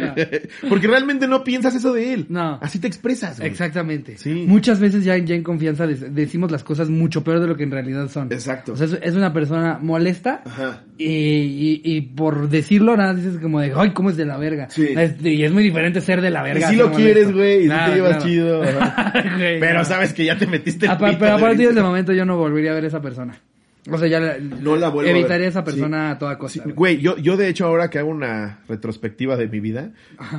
Porque 0.70 0.88
realmente 0.88 1.28
no 1.28 1.44
piensas 1.44 1.76
eso 1.76 1.94
de 1.94 2.14
él. 2.14 2.26
No. 2.30 2.58
Así 2.62 2.80
te 2.80 2.88
expresas, 2.88 3.38
güey. 3.40 3.50
Exactamente. 3.50 4.18
Sí. 4.18 4.46
Muchas 4.48 4.80
veces 4.80 5.04
ya, 5.04 5.18
ya 5.18 5.36
en 5.36 5.44
confianza 5.44 5.86
decimos 5.88 6.52
las 6.52 6.64
cosas 6.64 6.90
mucho 6.90 7.24
peor 7.24 7.40
de 7.40 7.48
lo 7.48 7.56
que 7.56 7.64
en 7.64 7.72
realidad 7.72 8.08
son. 8.10 8.32
Exacto. 8.32 8.74
O 8.74 8.76
sea, 8.78 8.88
es, 8.88 8.98
es 9.02 9.16
una 9.16 9.32
persona 9.34 9.78
molesta 9.82 10.42
Ajá. 10.46 10.84
y, 10.98 11.06
y, 11.06 11.82
y 11.84 12.02
por 12.02 12.50
decirlo 12.50 12.96
nada 12.98 13.14
dices 13.14 13.38
como 13.40 13.60
de, 13.62 13.72
ay, 13.76 13.92
cómo 13.92 14.10
es 14.10 14.18
de 14.18 14.26
la 14.26 14.38
verga. 14.38 14.68
Sí. 14.70 14.88
Es- 14.96 15.16
y 15.24 15.44
es 15.44 15.52
muy 15.52 15.64
diferente 15.64 16.02
ser 16.02 16.22
de 16.22 16.30
la 16.32 16.42
Y 16.42 16.54
verga. 16.54 16.70
sí 16.70 16.76
ser 16.76 16.86
lo 16.86 16.92
quieres, 16.92 17.32
güey, 17.32 17.64
y 17.64 17.66
Claro, 17.68 17.92
te 17.92 17.96
llevas 17.96 18.12
claro. 18.18 18.26
chido. 18.26 18.62
Pero 19.60 19.86
sabes 19.86 20.14
que 20.14 20.26
ya 20.26 20.38
te 20.38 20.48
metiste 20.48 20.86
el 20.86 20.92
A, 20.92 20.98
pa- 20.98 21.08
pito 21.08 21.20
pero 21.20 21.36
a 21.36 21.40
de 21.62 21.68
partir 21.68 21.68
de 21.68 21.70
risa. 21.70 21.80
ese 21.80 21.82
momento 21.88 22.14
yo 22.14 22.26
no 22.26 22.38
volvería 22.38 22.72
a 22.72 22.76
ver 22.76 22.84
a 22.84 22.88
esa 22.88 23.02
persona. 23.02 23.40
O 23.90 23.98
sea, 23.98 24.08
ya 24.08 24.20
la- 24.20 24.38
No 24.38 24.76
la 24.76 24.90
vuelvo 24.90 25.10
a 25.10 25.14
ver. 25.14 25.16
evitaría 25.22 25.48
a 25.48 25.50
esa 25.50 25.62
Sí. 25.62 25.66
persona 25.66 26.12
a 26.12 26.20
toda 26.20 26.38
costa. 26.38 26.62
Sí, 26.64 26.72
güey. 26.72 27.00
yo, 27.00 27.18
yo 27.18 27.36
de 27.36 27.48
hecho 27.48 27.66
ahora 27.66 27.90
que 27.90 27.98
hago 27.98 28.12
una 28.12 28.60
retrospectiva 28.70 29.38
de 29.38 29.48
mi 29.48 29.60
vida, 29.60 29.90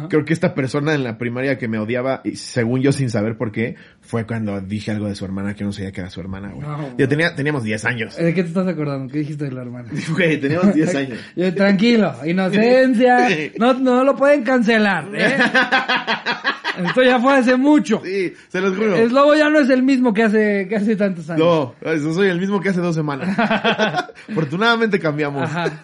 creo 0.08 0.24
que 0.24 0.32
esta 0.32 0.54
persona 0.54 0.94
en 0.94 1.02
la 1.02 1.18
primaria 1.18 1.58
que 1.58 1.66
me 1.66 1.80
odiaba, 1.80 2.20
y 2.22 2.36
según 2.36 2.82
yo 2.82 2.92
sin 2.92 3.10
saber 3.10 3.36
por 3.36 3.50
qué, 3.50 3.74
fue 4.00 4.26
cuando 4.28 4.60
dije 4.60 4.92
algo 4.92 5.08
de 5.08 5.16
su 5.16 5.24
hermana 5.24 5.54
que 5.54 5.64
no 5.64 5.72
sabía 5.72 5.90
que 5.90 6.02
era 6.02 6.08
su 6.10 6.20
hermana, 6.20 6.50
güey. 6.52 6.64
No, 6.64 6.96
Yo 6.96 7.08
tenía, 7.08 7.34
teníamos 7.34 7.64
10 7.64 7.84
años. 7.84 8.16
¿De 8.16 8.32
qué 8.32 8.44
te 8.44 8.48
estás 8.50 8.68
acordando? 8.68 9.12
¿Qué 9.12 9.18
dijiste 9.18 9.46
de 9.46 9.50
la 9.50 9.62
hermana? 9.62 9.88
Güey, 10.16 10.38
teníamos 10.40 10.72
10 10.72 10.94
años. 10.94 11.18
Yo, 11.34 11.52
tranquilo, 11.52 12.14
inocencia, 12.24 13.26
no, 13.58 13.74
no 13.74 14.04
lo 14.04 14.14
pueden 14.14 14.44
cancelar, 14.44 15.08
¿eh? 15.16 15.36
Esto 16.78 17.02
ya 17.02 17.18
fue 17.20 17.36
hace 17.36 17.56
mucho. 17.56 18.00
Sí, 18.04 18.32
se 18.48 18.60
los 18.60 18.76
juro. 18.76 18.96
El 18.96 19.12
lobo 19.12 19.34
ya 19.34 19.48
no 19.50 19.58
es 19.60 19.68
el 19.70 19.82
mismo 19.82 20.12
que 20.14 20.22
hace, 20.24 20.66
que 20.68 20.76
hace 20.76 20.96
tantos 20.96 21.28
años. 21.30 21.44
No, 21.82 21.90
eso 21.90 22.14
soy 22.14 22.28
el 22.28 22.38
mismo 22.40 22.60
que 22.60 22.70
hace 22.70 22.80
dos 22.80 22.94
semanas. 22.94 23.36
Afortunadamente 24.28 24.98
cambiamos. 24.98 25.42
Ajá. 25.42 25.80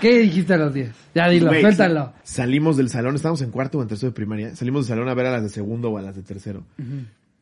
¿Qué 0.00 0.18
dijiste 0.20 0.54
a 0.54 0.58
los 0.58 0.72
10? 0.74 0.90
Ya 1.14 1.28
dilo, 1.28 1.48
Güey, 1.48 1.60
suéltalo. 1.62 2.12
sa- 2.22 2.34
Salimos 2.42 2.76
del 2.76 2.88
salón, 2.88 3.16
estábamos 3.16 3.42
en 3.42 3.50
cuarto 3.50 3.78
o 3.78 3.82
en 3.82 3.88
tercero 3.88 4.10
de 4.10 4.14
primaria. 4.14 4.54
Salimos 4.54 4.86
del 4.86 4.96
salón 4.96 5.08
a 5.08 5.14
ver 5.14 5.26
a 5.26 5.32
las 5.32 5.42
de 5.42 5.48
segundo 5.48 5.90
o 5.90 5.98
a 5.98 6.02
las 6.02 6.14
de 6.14 6.22
tercero. 6.22 6.62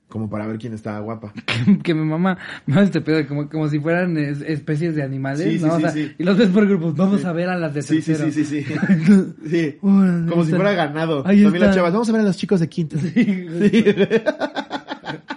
Como 0.08 0.30
para 0.30 0.46
ver 0.46 0.56
quién 0.58 0.72
estaba 0.72 1.00
guapa. 1.00 1.32
que 1.82 1.92
mi 1.94 2.04
mamá 2.04 2.38
me 2.66 2.74
hace 2.76 2.84
este 2.84 3.00
pedo 3.00 3.26
como, 3.26 3.48
como 3.48 3.68
si 3.68 3.80
fueran 3.80 4.16
es- 4.16 4.40
especies 4.40 4.94
de 4.94 5.02
animales, 5.02 5.40
Sí, 5.44 5.58
sí, 5.58 5.64
¿no? 5.64 5.72
O 5.74 5.76
sí, 5.76 5.82
sea, 5.82 5.90
sí. 5.90 6.12
Y 6.16 6.22
los 6.24 6.38
ves 6.38 6.48
por 6.48 6.66
grupos, 6.68 6.94
vamos 6.94 7.24
a 7.24 7.32
ver 7.32 7.48
a 7.48 7.56
las 7.58 7.74
de 7.74 7.82
Sí, 7.82 8.00
sí, 8.00 8.12
tercero. 8.12 8.30
sí, 8.30 8.44
sí, 8.44 8.62
sí. 8.62 8.74
Sí. 9.50 9.76
Como 9.80 10.44
si 10.44 10.52
fuera 10.52 10.72
ganado. 10.74 11.26
Ahí 11.26 11.42
También 11.42 11.60
las 11.60 11.70
está. 11.70 11.74
chavas, 11.80 11.92
vamos 11.92 12.08
a 12.08 12.12
ver 12.12 12.20
a 12.20 12.24
los 12.24 12.36
chicos 12.36 12.60
de 12.60 12.68
quinto. 12.68 12.96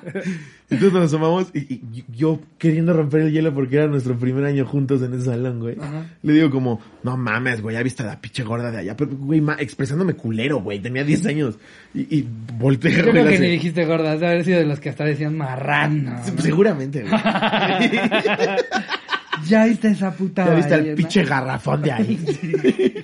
Entonces 0.70 0.94
nos 0.94 1.06
asomamos 1.06 1.48
y, 1.54 1.60
y 1.60 2.06
yo 2.16 2.40
queriendo 2.58 2.94
romper 2.94 3.22
el 3.22 3.32
hielo 3.32 3.54
porque 3.54 3.78
era 3.78 3.88
nuestro 3.88 4.18
primer 4.18 4.46
año 4.46 4.66
juntos 4.66 5.02
en 5.02 5.14
ese 5.16 5.26
salón, 5.26 5.60
güey. 5.60 5.76
Ajá. 5.80 6.06
Le 6.22 6.34
digo 6.34 6.50
como, 6.52 6.80
no 7.04 7.18
mames, 7.18 7.62
güey, 7.62 7.76
ya 7.76 7.84
viste 7.84 8.04
a 8.04 8.06
la 8.08 8.22
pinche 8.22 8.44
gorda 8.44 8.70
de 8.72 8.78
allá. 8.80 8.96
Pero, 8.96 9.12
güey, 9.18 9.42
ma- 9.42 9.58
expresándome 9.60 10.14
culero, 10.14 10.62
güey. 10.62 10.80
Tenía 10.80 11.04
10 11.04 11.26
años. 11.26 11.58
Y, 11.94 12.02
y 12.20 12.28
volteé, 12.58 12.92
Yo 12.92 13.02
creo 13.02 13.14
que 13.14 13.20
hace- 13.36 13.40
ni 13.40 13.48
dijiste 13.50 13.86
gorda, 13.86 14.14
has 14.14 14.20
de 14.20 14.28
haber 14.28 14.46
sido 14.46 14.60
de 14.60 14.66
los 14.66 14.80
que 14.80 14.90
hasta 14.90 15.06
decían 15.06 15.36
marrano. 15.36 16.12
¿no? 16.12 16.42
Seguramente, 16.42 17.02
güey. 17.04 17.14
Ya 19.48 19.66
viste 19.66 19.90
esa 19.90 20.12
puta 20.12 20.46
ya 20.46 20.54
viste 20.56 20.74
al 20.74 20.80
ballena? 20.82 20.96
pinche 20.98 21.24
garrafón 21.24 21.82
de 21.82 21.92
ahí. 21.92 22.20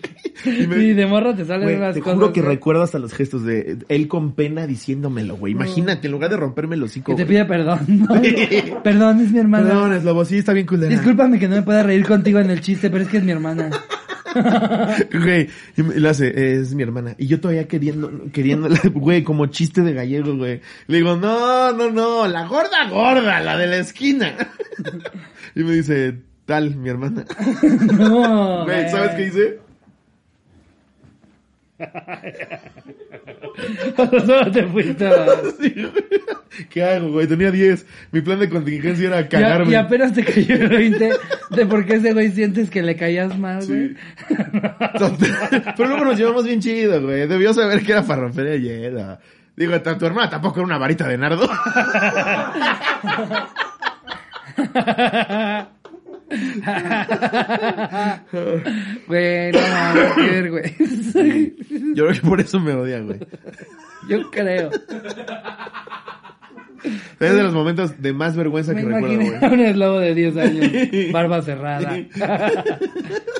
Y 0.45 0.67
me- 0.67 0.75
Sí, 0.75 0.93
de 0.93 1.07
morro 1.07 1.33
te 1.33 1.43
salen 1.43 1.77
unas 1.77 1.95
te 1.95 2.01
cosas. 2.01 2.15
juro 2.19 2.31
que 2.33 2.41
güey, 2.41 2.53
recuerdo 2.55 2.83
hasta 2.83 2.99
los 2.99 3.13
gestos 3.13 3.43
de 3.45 3.79
él 3.89 4.07
con 4.07 4.33
pena 4.33 4.67
diciéndomelo, 4.67 5.37
güey. 5.37 5.53
Imagínate, 5.53 6.05
en 6.07 6.11
lugar 6.11 6.29
de 6.29 6.37
romperme 6.37 6.75
el 6.75 6.83
hocico. 6.83 7.13
Que 7.15 7.23
te 7.23 7.25
pide 7.25 7.45
perdón. 7.45 7.79
¿no? 7.87 8.21
Perdón, 8.83 9.21
es 9.21 9.31
mi 9.31 9.39
hermana. 9.39 9.67
Perdón, 9.69 9.93
es 9.93 10.03
lobo, 10.03 10.23
sí, 10.23 10.37
está 10.37 10.53
bien 10.53 10.67
culera. 10.67 10.89
Discúlpame 10.91 11.39
que 11.39 11.47
no 11.47 11.55
me 11.55 11.61
pueda 11.63 11.81
reír 11.81 12.05
contigo 12.05 12.39
en 12.39 12.51
el 12.51 12.61
chiste, 12.61 12.91
pero 12.91 13.03
es 13.03 13.09
que 13.09 13.17
es 13.17 13.23
mi 13.23 13.31
hermana. 13.31 13.71
Güey, 15.13 15.47
y 15.77 15.81
le 15.99 16.09
hace, 16.09 16.55
es 16.59 16.75
mi 16.75 16.83
hermana. 16.83 17.15
Y 17.17 17.27
yo 17.27 17.39
todavía 17.39 17.69
queriendo, 17.69 18.11
queriendo, 18.33 18.67
güey, 18.93 19.23
como 19.23 19.45
chiste 19.45 19.81
de 19.81 19.93
gallego, 19.93 20.35
güey. 20.35 20.59
Le 20.87 20.97
digo, 20.97 21.15
no, 21.15 21.71
no, 21.71 21.89
no, 21.89 22.27
la 22.27 22.45
gorda 22.45 22.89
gorda, 22.89 23.39
la 23.39 23.57
de 23.57 23.67
la 23.67 23.77
esquina. 23.77 24.33
Y 25.55 25.63
me 25.63 25.73
dice, 25.73 26.15
tal, 26.45 26.75
mi 26.75 26.89
hermana. 26.89 27.25
No, 27.97 28.65
Güey, 28.65 28.89
¿sabes 28.89 29.11
qué 29.15 29.25
hice? 29.27 29.59
Solo 34.25 34.51
te 34.51 34.63
fuiste. 34.67 35.09
Sí. 35.61 35.73
¿Qué 36.69 36.83
hago, 36.83 37.11
güey? 37.11 37.27
Tenía 37.27 37.51
10. 37.51 37.85
Mi 38.11 38.21
plan 38.21 38.39
de 38.39 38.49
contingencia 38.49 39.07
era 39.07 39.27
cagarme. 39.27 39.71
y 39.71 39.75
apenas 39.75 40.13
te 40.13 40.23
cayó 40.23 40.55
el 40.55 40.69
20 40.69 41.09
de 41.49 41.65
por 41.65 41.85
qué 41.85 41.95
ese 41.95 42.13
güey 42.13 42.31
sientes 42.31 42.69
que 42.69 42.81
le 42.81 42.95
caías 42.95 43.37
mal, 43.37 43.65
güey. 43.65 43.95
Pero 45.75 45.89
luego 45.89 46.05
nos 46.05 46.17
llevamos 46.17 46.45
bien 46.45 46.61
chido, 46.61 47.01
güey. 47.01 47.27
Debió 47.27 47.53
saber 47.53 47.83
que 47.83 47.91
era 47.91 48.03
el 48.53 48.61
hielo. 48.61 49.17
Digo, 49.57 49.81
tu 49.81 50.05
hermana 50.05 50.29
tampoco 50.29 50.59
era 50.59 50.65
una 50.65 50.77
varita 50.77 51.07
de 51.07 51.17
nardo. 51.17 51.49
Güey, 59.07 59.51
no 59.51 59.59
mames, 59.61 60.13
qué 60.15 60.21
vergüenza. 60.21 61.19
Yo 61.93 62.07
creo 62.07 62.13
que 62.13 62.27
por 62.27 62.41
eso 62.41 62.59
me 62.59 62.73
odia, 62.73 62.99
güey. 63.01 63.19
Yo 64.09 64.29
creo. 64.31 64.71
Es 67.19 67.33
de 67.33 67.43
los 67.43 67.53
momentos 67.53 68.01
de 68.01 68.13
más 68.13 68.35
vergüenza 68.35 68.73
Me 68.73 68.81
que 68.81 68.87
recuerdo, 68.87 69.15
güey. 69.15 69.35
a 69.41 69.47
un 69.47 69.59
eslobo 69.59 69.99
de 69.99 70.15
10 70.15 70.37
años, 70.37 70.71
barba 71.11 71.41
cerrada. 71.41 71.97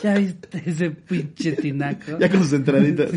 ¿Ya 0.03 0.17
viste 0.17 0.62
ese 0.65 0.89
pinche 0.91 1.53
tinaco? 1.53 2.17
Ya 2.19 2.29
con 2.29 2.41
sus 2.43 2.53
entraditas. 2.53 3.12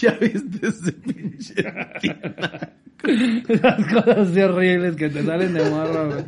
ya 0.00 0.12
viste 0.20 0.66
ese 0.66 0.92
pinche. 0.92 1.54
Las 3.04 3.86
cosas 3.92 4.36
horribles 4.36 4.94
que 4.94 5.08
te 5.08 5.24
salen 5.24 5.54
de 5.54 5.68
morro, 5.70 6.08
güey. 6.08 6.24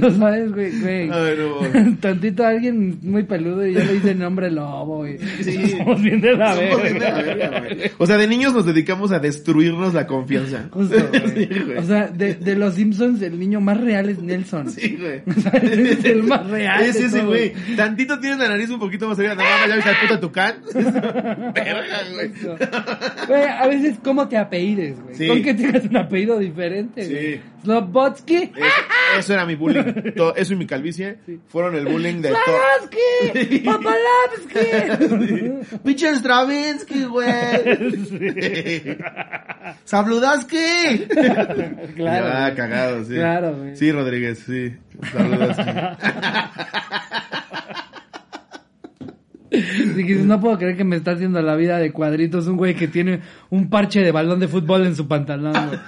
No 0.00 0.10
sabes, 0.10 0.52
güey, 0.52 0.80
güey. 0.80 1.06
No, 1.08 1.58
güey. 1.58 1.94
Tantito 2.00 2.44
a 2.44 2.48
alguien 2.48 2.98
muy 3.02 3.22
peludo 3.22 3.64
y 3.64 3.74
ya 3.74 3.84
le 3.84 3.92
dice 3.94 4.14
nombre 4.14 4.50
lobo, 4.50 4.98
güey. 4.98 5.18
Sí. 5.42 5.70
Somos 5.78 6.02
bien 6.02 6.20
de 6.20 6.36
la 6.36 6.54
Somos 6.56 6.82
bien 6.82 6.94
de 6.94 7.00
la 7.08 7.22
verga. 7.22 7.62
O 7.98 8.06
sea, 8.06 8.16
de 8.16 8.26
niños 8.26 8.52
nos 8.52 8.66
dedicamos 8.66 9.12
a 9.12 9.20
destruirnos 9.20 9.94
la 9.94 10.06
confianza. 10.08 10.66
Justo, 10.72 10.96
güey. 11.08 11.46
Sí, 11.48 11.60
güey. 11.64 11.78
O 11.82 11.86
sea, 11.86 12.08
de, 12.08 12.34
de 12.34 12.56
los 12.56 12.74
Simpsons, 12.74 13.22
el 13.22 13.38
niño 13.38 13.60
más 13.60 13.80
real 13.80 14.08
es 14.08 14.18
Nelson. 14.20 14.70
Sí, 14.70 14.98
güey. 15.00 15.22
Es 15.62 16.04
el 16.04 16.22
más 16.24 16.46
real. 16.48 16.82
Es 16.82 16.96
ese, 16.96 17.22
güey. 17.22 17.52
Tantito 17.76 18.18
tienes 18.18 18.38
la 18.38 18.48
nariz 18.48 18.70
un 18.70 18.78
poquito 18.78 19.08
más 19.08 19.18
arriba. 19.18 19.34
No 19.34 19.42
mames, 19.42 19.68
ya 19.68 19.74
viste 19.76 19.90
al 19.90 19.96
puto 20.00 20.20
tucán. 20.20 20.54
Verga, 21.54 22.00
güey. 22.14 22.30
Güey, 23.28 23.42
a 23.44 23.66
veces, 23.66 23.96
¿cómo 24.02 24.28
te 24.28 24.36
apellides, 24.36 25.00
güey? 25.02 25.14
Sí. 25.14 25.28
Con 25.28 25.42
que 25.42 25.54
tengas 25.54 25.84
un 25.84 25.96
apellido 25.96 26.38
diferente, 26.38 27.04
Sí. 27.04 27.40
Slobotsky. 27.64 28.34
Eso, 28.36 28.52
eso 29.20 29.34
era 29.34 29.46
mi 29.46 29.54
bullying. 29.54 30.12
Todo- 30.16 30.34
eso 30.34 30.52
y 30.54 30.56
mi 30.56 30.66
calvicie 30.66 31.18
fueron 31.48 31.76
el 31.76 31.86
bullying 31.86 32.20
de. 32.20 32.30
Slobotsky. 32.30 33.58
Papalavsky. 33.60 35.76
Pinche 35.84 36.16
Stravinsky, 36.16 37.04
güey. 37.04 37.28
Sabludaski. 39.84 40.56
Claro. 41.96 42.26
Ya, 42.28 42.40
güey. 42.44 42.54
cagado, 42.56 43.04
sí. 43.04 43.14
Claro, 43.14 43.56
güey. 43.56 43.76
Sí, 43.76 43.92
Rodríguez, 43.92 44.38
sí. 44.40 44.76
Sabludaski. 45.12 45.62
Si 49.52 50.02
dices, 50.02 50.24
no 50.24 50.40
puedo 50.40 50.56
creer 50.56 50.78
que 50.78 50.84
me 50.84 50.96
está 50.96 51.10
haciendo 51.10 51.42
la 51.42 51.54
vida 51.56 51.76
de 51.78 51.92
cuadritos 51.92 52.46
un 52.46 52.56
güey 52.56 52.74
que 52.74 52.88
tiene 52.88 53.20
un 53.50 53.68
parche 53.68 54.00
de 54.00 54.10
balón 54.10 54.40
de 54.40 54.48
fútbol 54.48 54.86
en 54.86 54.96
su 54.96 55.06
pantalón, 55.06 55.52
güey. 55.52 55.78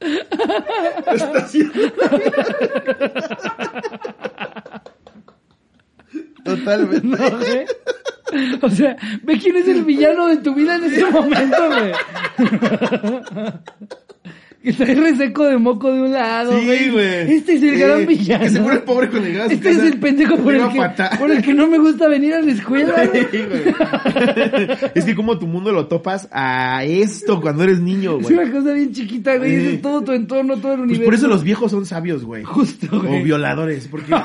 Está 0.00 1.38
haciendo- 1.38 1.72
Totalmente. 6.56 7.06
¿No, 7.06 7.16
güey? 7.38 7.64
O 8.62 8.70
sea, 8.70 8.96
ve 9.24 9.38
quién 9.38 9.56
es 9.56 9.68
el 9.68 9.84
villano 9.84 10.26
de 10.28 10.38
tu 10.38 10.54
vida 10.54 10.76
en 10.76 10.84
ese 10.84 11.04
momento, 11.04 11.68
güey. 11.68 11.92
Que 14.62 14.70
está 14.70 14.84
ahí 14.84 14.94
reseco 14.94 15.44
de 15.44 15.58
moco 15.58 15.92
de 15.92 16.02
un 16.02 16.12
lado, 16.12 16.52
Sí, 16.56 16.88
güey. 16.92 17.32
Este 17.34 17.54
es 17.54 17.62
el 17.64 17.78
gran 17.80 18.06
villano. 18.06 18.44
que 18.44 18.50
se 18.50 18.60
pone 18.60 18.78
pobre 18.78 19.08
llegaba 19.20 19.46
a 19.46 19.48
su 19.48 19.54
Este 19.56 19.70
es 19.70 19.78
el 19.80 19.98
pendejo 19.98 20.36
por 20.36 20.54
el, 20.54 20.68
que, 20.68 20.80
por 21.18 21.30
el 21.32 21.42
que 21.42 21.52
no 21.52 21.66
me 21.66 21.78
gusta 21.78 22.06
venir 22.06 22.32
a 22.34 22.40
la 22.40 22.52
escuela, 22.52 22.94
güey. 23.06 23.26
Sí, 23.32 23.38
güey. 23.48 23.62
es 24.94 25.04
que 25.04 25.16
como 25.16 25.36
tu 25.40 25.48
mundo 25.48 25.72
lo 25.72 25.88
topas 25.88 26.28
a 26.30 26.84
esto 26.84 27.40
cuando 27.40 27.64
eres 27.64 27.80
niño, 27.80 28.18
Es 28.20 28.22
güey. 28.30 28.36
una 28.38 28.52
cosa 28.52 28.72
bien 28.72 28.92
chiquita, 28.92 29.36
güey. 29.36 29.50
Sí. 29.60 29.66
Es 29.74 29.82
todo 29.82 30.00
tu 30.02 30.12
entorno, 30.12 30.56
todo 30.56 30.74
el 30.74 30.78
Pues 30.78 30.90
universo. 30.90 31.04
por 31.06 31.14
eso 31.14 31.26
los 31.26 31.42
viejos 31.42 31.70
son 31.72 31.84
sabios, 31.84 32.24
güey. 32.24 32.44
Justo, 32.44 32.86
O 32.96 33.00
güey. 33.00 33.24
violadores, 33.24 33.88
porque... 33.88 34.14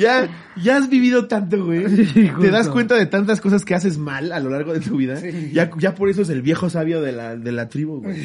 Ya, 0.00 0.28
ya 0.56 0.76
has 0.76 0.88
vivido 0.88 1.26
tanto, 1.28 1.64
güey. 1.64 1.88
Sí. 2.06 2.30
Te 2.40 2.50
das 2.50 2.68
cuenta 2.68 2.94
de 2.96 3.06
tantas 3.06 3.40
cosas 3.40 3.64
que 3.64 3.74
haces 3.74 3.98
mal 3.98 4.32
a 4.32 4.40
lo 4.40 4.50
largo 4.50 4.72
de 4.72 4.80
tu 4.80 4.96
vida. 4.96 5.16
Sí. 5.16 5.50
Ya, 5.52 5.70
ya 5.78 5.94
por 5.94 6.08
eso 6.08 6.22
es 6.22 6.28
el 6.30 6.42
viejo 6.42 6.70
sabio 6.70 7.00
de 7.02 7.12
la, 7.12 7.36
de 7.36 7.52
la 7.52 7.68
tribu, 7.68 8.00
güey. 8.02 8.24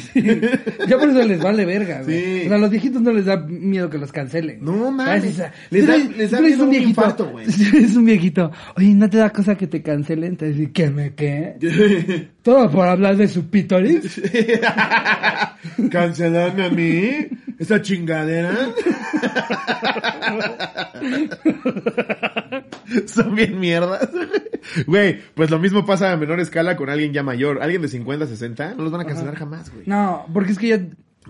Ya 0.88 0.98
por 0.98 1.08
eso 1.10 1.22
les 1.22 1.40
vale 1.42 1.64
verga, 1.64 2.02
güey. 2.02 2.46
O 2.46 2.48
sea, 2.48 2.56
a 2.56 2.58
los 2.58 2.70
viejitos 2.70 3.02
no 3.02 3.12
les 3.12 3.26
da 3.26 3.36
miedo 3.36 3.88
que 3.90 3.98
los 3.98 4.10
cancelen. 4.12 4.58
No, 4.64 4.90
mames. 4.90 5.24
Les 5.70 5.86
da- 5.86 5.96
les 5.96 6.32
miedo 6.40 6.64
un 6.64 6.74
infarto, 6.74 7.30
güey. 7.30 7.46
Es 7.74 7.94
un 7.96 8.04
viejito. 8.04 8.50
Oye, 8.76 8.94
¿no 8.94 9.08
te 9.10 9.18
da 9.18 9.30
cosa 9.30 9.54
que 9.56 9.66
te 9.66 9.82
cancelen? 9.82 10.36
Te 10.36 10.52
dice, 10.52 10.72
¿qué 10.72 10.90
me 10.90 11.14
qué? 11.14 12.28
Todo 12.42 12.70
por 12.70 12.86
hablar 12.86 13.16
de 13.16 13.28
su 13.28 13.50
pítoris. 13.50 14.20
Cancelarme 15.90 16.64
a 16.64 16.70
mí, 16.70 17.26
esa 17.58 17.82
chingadera. 17.82 18.54
Son 23.06 23.34
bien 23.34 23.58
mierdas. 23.58 24.08
Güey, 24.86 25.20
pues 25.34 25.50
lo 25.50 25.58
mismo 25.58 25.84
pasa 25.86 26.12
a 26.12 26.16
menor 26.16 26.40
escala 26.40 26.76
con 26.76 26.90
alguien 26.90 27.12
ya 27.12 27.22
mayor. 27.22 27.62
Alguien 27.62 27.82
de 27.82 27.88
50, 27.88 28.26
60, 28.26 28.74
no 28.74 28.84
los 28.84 28.92
van 28.92 29.02
a 29.02 29.06
cancelar 29.06 29.36
jamás, 29.36 29.72
güey. 29.72 29.84
No, 29.86 30.26
porque 30.32 30.52
es 30.52 30.58
que 30.58 30.68
ya 30.68 30.80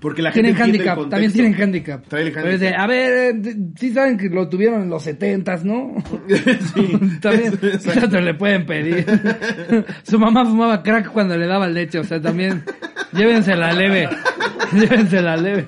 Porque 0.01 0.21
la 0.23 0.31
tienen 0.31 0.55
gente 0.55 0.77
el 0.79 0.89
handicap, 0.89 1.09
también 1.11 1.33
tienen 1.33 1.55
handicap. 1.63 2.07
Trae 2.07 2.23
el 2.27 2.33
Pero 2.33 2.49
es 2.51 2.61
de, 2.61 2.67
handicap. 2.69 2.85
a 2.85 2.87
ver, 2.87 3.35
sí 3.79 3.93
saben 3.93 4.19
que 4.19 4.29
lo 4.29 4.49
tuvieron 4.49 4.83
en 4.83 4.91
los 4.91 5.03
setentas, 5.03 5.65
¿no? 5.65 5.95
sí. 6.75 6.99
también, 7.21 7.53
te 8.11 8.21
le 8.21 8.35
pueden 8.35 8.67
pedir. 8.67 9.05
Su 10.03 10.19
mamá 10.19 10.45
fumaba 10.45 10.83
crack 10.83 11.11
cuando 11.11 11.37
le 11.39 11.47
daba 11.47 11.67
leche, 11.69 11.99
o 11.99 12.05
sea, 12.05 12.21
también, 12.21 12.63
llévensela 13.13 13.73
leve, 13.73 14.09
llévensela 14.75 15.37
leve. 15.37 15.65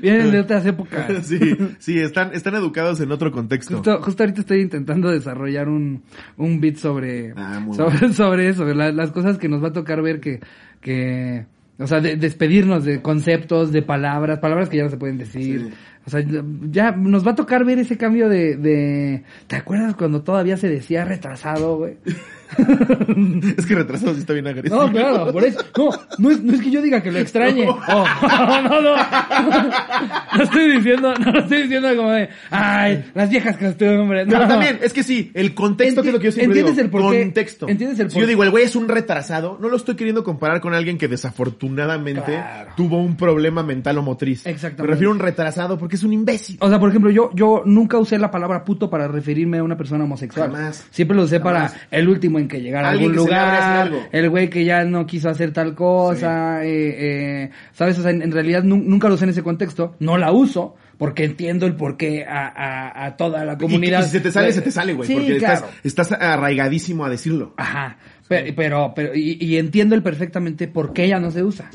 Vienen 0.00 0.30
de 0.30 0.40
otras 0.40 0.64
épocas. 0.66 1.26
Sí, 1.26 1.38
sí, 1.78 1.98
están, 1.98 2.32
están 2.32 2.54
educados 2.54 3.00
en 3.00 3.10
otro 3.10 3.32
contexto. 3.32 3.74
Justo, 3.76 4.00
justo 4.00 4.22
ahorita 4.22 4.40
estoy 4.42 4.60
intentando 4.60 5.10
desarrollar 5.10 5.68
un, 5.68 6.02
un 6.36 6.60
beat 6.60 6.76
sobre, 6.76 7.32
Ah, 7.36 7.64
sobre, 7.72 8.12
sobre 8.12 8.48
eso, 8.48 8.64
la- 8.66 8.92
las 8.92 9.10
cosas 9.10 9.38
que 9.38 9.48
nos 9.48 9.62
va 9.62 9.68
a 9.68 9.72
tocar 9.72 10.02
ver 10.02 10.20
que, 10.20 10.40
que, 10.80 11.46
o 11.78 11.86
sea, 11.86 12.00
de- 12.00 12.16
despedirnos 12.16 12.84
de 12.84 13.02
conceptos, 13.02 13.72
de 13.72 13.82
palabras, 13.82 14.38
palabras 14.38 14.68
que 14.68 14.78
ya 14.78 14.84
no 14.84 14.90
se 14.90 14.96
pueden 14.96 15.18
decir. 15.18 15.60
Sí. 15.68 15.74
O 16.06 16.10
sea, 16.10 16.24
ya 16.70 16.92
nos 16.92 17.26
va 17.26 17.32
a 17.32 17.34
tocar 17.34 17.64
ver 17.64 17.78
ese 17.78 17.96
cambio 17.96 18.28
de, 18.28 18.56
de, 18.56 19.24
¿te 19.48 19.56
acuerdas 19.56 19.94
cuando 19.96 20.22
todavía 20.22 20.56
se 20.56 20.68
decía 20.68 21.04
retrasado, 21.04 21.78
güey? 21.78 21.96
Es 23.56 23.66
que 23.66 23.74
retrasado 23.74 24.14
sí 24.14 24.20
está 24.20 24.32
bien 24.32 24.46
agresivo. 24.46 24.84
No, 24.84 24.90
claro, 24.92 25.32
por 25.32 25.44
eso. 25.44 25.60
No, 25.76 25.90
no 26.18 26.30
es, 26.30 26.42
no 26.42 26.52
es 26.54 26.60
que 26.62 26.70
yo 26.70 26.82
diga 26.82 27.02
que 27.02 27.10
lo 27.12 27.18
extrañe. 27.18 27.66
Oh, 27.68 28.04
no, 28.68 28.80
no. 28.80 28.94
No 30.36 30.42
estoy 30.42 30.70
diciendo, 30.76 31.14
no 31.14 31.32
lo 31.32 31.40
estoy 31.40 31.62
diciendo 31.62 31.96
como 31.96 32.10
de, 32.10 32.28
ay, 32.50 33.04
las 33.14 33.30
viejas 33.30 33.56
costumbres. 33.56 34.26
Pero 34.28 34.40
No. 34.42 34.48
también, 34.48 34.78
es 34.82 34.92
que 34.92 35.02
sí, 35.02 35.30
el 35.34 35.54
contexto 35.54 36.00
Enti- 36.00 36.04
que 36.04 36.08
es 36.08 36.14
lo 36.14 36.20
que 36.20 36.26
yo 36.26 36.32
siempre 36.32 36.60
¿entiendes 36.60 36.76
digo. 36.76 36.84
el 36.98 37.02
por 37.04 37.12
qué? 37.12 37.22
Contexto. 37.22 37.68
¿Entiendes 37.68 37.98
el 38.00 38.10
si 38.10 38.14
por- 38.14 38.22
yo 38.22 38.28
digo, 38.28 38.44
el 38.44 38.50
güey 38.50 38.64
es 38.64 38.76
un 38.76 38.88
retrasado, 38.88 39.56
no 39.60 39.68
lo 39.70 39.76
estoy 39.76 39.94
queriendo 39.96 40.22
comparar 40.24 40.60
con 40.60 40.74
alguien 40.74 40.98
que 40.98 41.08
desafortunadamente 41.08 42.22
Claro. 42.32 42.72
tuvo 42.76 42.98
un 43.02 43.16
problema 43.16 43.62
mental 43.62 43.96
o 43.98 44.02
motriz. 44.02 44.46
Exactamente. 44.46 44.82
Me 44.82 44.88
refiero 44.88 45.10
a 45.10 45.14
un 45.14 45.20
retrasado 45.20 45.78
porque 45.78 45.96
es 45.96 46.02
un 46.02 46.12
imbécil. 46.12 46.58
O 46.60 46.68
sea, 46.68 46.78
por 46.78 46.90
ejemplo, 46.90 47.10
yo, 47.10 47.30
yo 47.34 47.62
nunca 47.64 47.98
usé 47.98 48.18
la 48.18 48.30
palabra 48.30 48.62
puto 48.64 48.90
para 48.90 49.08
referirme 49.08 49.58
a 49.58 49.62
una 49.62 49.76
persona 49.76 50.04
homosexual. 50.04 50.50
Jamás. 50.52 50.86
Siempre 50.90 51.16
lo 51.16 51.22
usé 51.24 51.38
Jamás. 51.38 51.72
para 51.72 51.80
el 51.90 52.08
último 52.08 52.35
en 52.38 52.48
que 52.48 52.60
llegara 52.60 52.88
a 52.88 52.90
algún 52.92 53.14
lugar, 53.14 53.90
el 54.12 54.30
güey 54.30 54.48
que 54.50 54.64
ya 54.64 54.84
no 54.84 55.06
quiso 55.06 55.28
hacer 55.28 55.52
tal 55.52 55.74
cosa, 55.74 56.64
eh, 56.64 57.44
eh, 57.44 57.50
¿sabes? 57.72 57.98
O 57.98 58.02
sea, 58.02 58.10
en, 58.10 58.22
en 58.22 58.32
realidad 58.32 58.62
nu- 58.62 58.82
nunca 58.82 59.08
lo 59.08 59.14
usé 59.14 59.24
en 59.24 59.30
ese 59.30 59.42
contexto, 59.42 59.96
no 60.00 60.16
la 60.18 60.32
uso, 60.32 60.74
porque 60.98 61.24
entiendo 61.24 61.66
el 61.66 61.74
porqué 61.74 62.24
a, 62.24 62.46
a, 62.48 63.04
a 63.06 63.16
toda 63.16 63.44
la 63.44 63.54
Y- 63.54 63.58
comunidad. 63.58 64.00
Y, 64.00 64.04
si 64.04 64.10
se 64.10 64.20
te 64.20 64.30
sale, 64.32 64.52
se 64.52 64.62
te 64.62 64.70
sale, 64.70 64.94
güey. 64.94 65.06
Sí, 65.08 65.14
porque 65.14 65.36
claro. 65.38 65.66
estás, 65.84 66.08
estás 66.08 66.12
arraigadísimo 66.20 67.04
a 67.04 67.10
decirlo. 67.10 67.54
Ajá. 67.56 67.98
Pe- 68.28 68.52
Pero, 68.54 68.92
pero, 68.96 69.14
y, 69.14 69.36
y 69.40 69.56
entiendo 69.58 69.94
el 69.94 70.02
perfectamente 70.02 70.66
por 70.68 70.92
qué 70.92 71.06
ya 71.08 71.18
no 71.20 71.30
se 71.30 71.42
usa. 71.44 71.70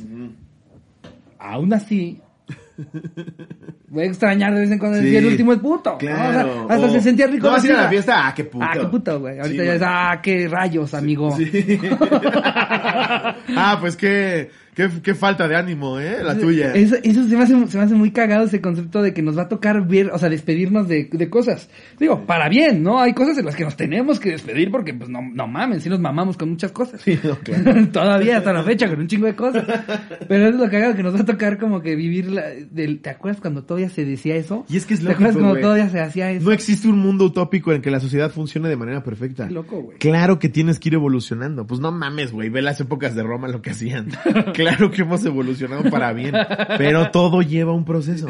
Aún 1.39 1.73
así, 1.73 2.19
voy 3.89 4.03
a 4.03 4.07
extrañar 4.07 4.53
de 4.53 4.61
vez 4.61 4.71
en 4.71 4.79
cuando 4.79 4.99
Sí. 4.99 5.15
el 5.15 5.25
último 5.25 5.53
es 5.53 5.59
puto. 5.59 5.91
¿no? 5.91 5.97
Claro. 5.97 6.65
O 6.65 6.67
sea, 6.67 6.75
hasta 6.75 6.87
O, 6.87 6.91
se 6.91 7.01
sentía 7.01 7.27
rico. 7.27 7.47
¿no 7.47 7.53
vas 7.53 7.63
a 7.63 7.67
ir 7.67 7.73
a 7.73 7.81
la 7.83 7.89
fiesta? 7.89 8.27
Ah, 8.27 8.33
qué 8.33 8.43
puto. 8.45 8.65
Ah, 8.67 8.73
qué 8.73 8.85
puto, 8.87 9.19
güey. 9.19 9.39
Ahorita 9.39 9.61
Sí, 9.63 9.67
ya 9.67 9.73
es, 9.75 9.81
ah, 9.85 10.19
qué 10.21 10.47
rayos, 10.47 10.93
amigo. 10.93 11.35
Sí. 11.37 11.49
ah, 13.55 13.77
pues 13.79 13.95
qué, 13.95 14.49
qué, 14.75 14.89
qué 15.03 15.15
falta 15.15 15.47
de 15.47 15.55
ánimo, 15.55 15.99
¿eh? 15.99 16.23
La 16.23 16.37
tuya. 16.37 16.73
Eso, 16.73 16.95
eso 17.03 17.27
se, 17.27 17.35
me 17.35 17.43
hace, 17.43 17.67
se 17.67 17.77
me 17.77 17.83
hace 17.83 17.95
muy 17.95 18.11
cagado 18.11 18.45
ese 18.45 18.61
concepto 18.61 19.01
de 19.01 19.13
que 19.13 19.21
nos 19.21 19.37
va 19.37 19.43
a 19.43 19.49
tocar 19.49 19.87
ver, 19.87 20.11
o 20.11 20.17
sea, 20.17 20.29
despedirnos 20.29 20.87
de, 20.87 21.09
de 21.11 21.29
cosas. 21.29 21.69
Digo, 21.99 22.25
para 22.25 22.49
bien, 22.49 22.83
¿no? 22.83 22.99
Hay 22.99 23.13
cosas 23.13 23.37
en 23.37 23.45
las 23.45 23.55
que 23.55 23.63
nos 23.63 23.75
tenemos 23.75 24.19
que 24.19 24.31
despedir 24.31 24.71
porque, 24.71 24.93
pues, 24.93 25.09
no, 25.09 25.21
no 25.21 25.47
mamen, 25.47 25.81
sí 25.81 25.89
nos 25.89 25.99
mamamos 25.99 26.37
con 26.37 26.49
muchas 26.49 26.71
cosas. 26.71 27.01
Sí, 27.01 27.19
no, 27.23 27.37
claro. 27.39 27.87
Todavía 27.91 28.37
hasta 28.37 28.53
la 28.53 28.63
fecha, 28.63 28.89
con 28.89 28.99
un 28.99 29.07
chingo 29.07 29.27
de 29.27 29.35
cosas. 29.35 29.65
Pero 30.27 30.47
es 30.47 30.55
lo 30.55 30.69
cagado 30.69 30.95
que 30.95 31.03
nos 31.03 31.15
va 31.15 31.21
a 31.21 31.25
tocar 31.25 31.57
como 31.57 31.81
que 31.81 31.95
vivir 31.95 32.31
la, 32.31 32.43
del, 32.49 33.01
¿te 33.01 33.09
acuerdas 33.09 33.41
cuando 33.41 33.63
todavía 33.63 33.89
se 33.89 34.05
decía 34.05 34.35
eso? 34.35 34.65
Y 34.69 34.77
es 34.77 34.85
que 34.85 34.93
es 34.93 35.01
¿Te 35.01 35.05
lógico, 35.05 35.23
acuerdas 35.23 35.41
cuando 35.41 35.59
todavía 35.59 35.89
se 35.89 35.99
hacía 35.99 36.31
eso? 36.31 36.45
No 36.45 36.51
existe 36.51 36.87
un 36.87 36.99
mundo 36.99 37.25
utópico 37.25 37.73
en 37.73 37.81
que 37.81 37.91
la 37.91 37.99
sociedad 37.99 38.31
funcione 38.31 38.69
de 38.69 38.75
manera 38.75 39.03
perfecta. 39.03 39.47
Qué 39.47 39.53
loco, 39.53 39.81
güey. 39.81 39.97
Claro 39.97 40.39
que 40.39 40.49
tienes 40.49 40.79
que 40.79 40.89
ir 40.89 40.95
evolucionando. 40.95 41.67
Pues 41.67 41.79
no 41.79 41.91
mames, 41.91 42.31
güey. 42.31 42.49
Ve 42.49 42.61
las 42.61 42.79
épocas 42.79 43.15
de 43.15 43.23
Roma 43.23 43.47
lo 43.47 43.61
que 43.61 43.71
hacían. 43.71 44.09
claro 44.53 44.70
que 44.91 45.01
hemos 45.01 45.23
evolucionado 45.25 45.83
para 45.89 46.13
bien. 46.13 46.33
Pero 46.77 47.11
todo 47.11 47.41
lleva 47.41 47.73
un 47.73 47.83
proceso. 47.85 48.27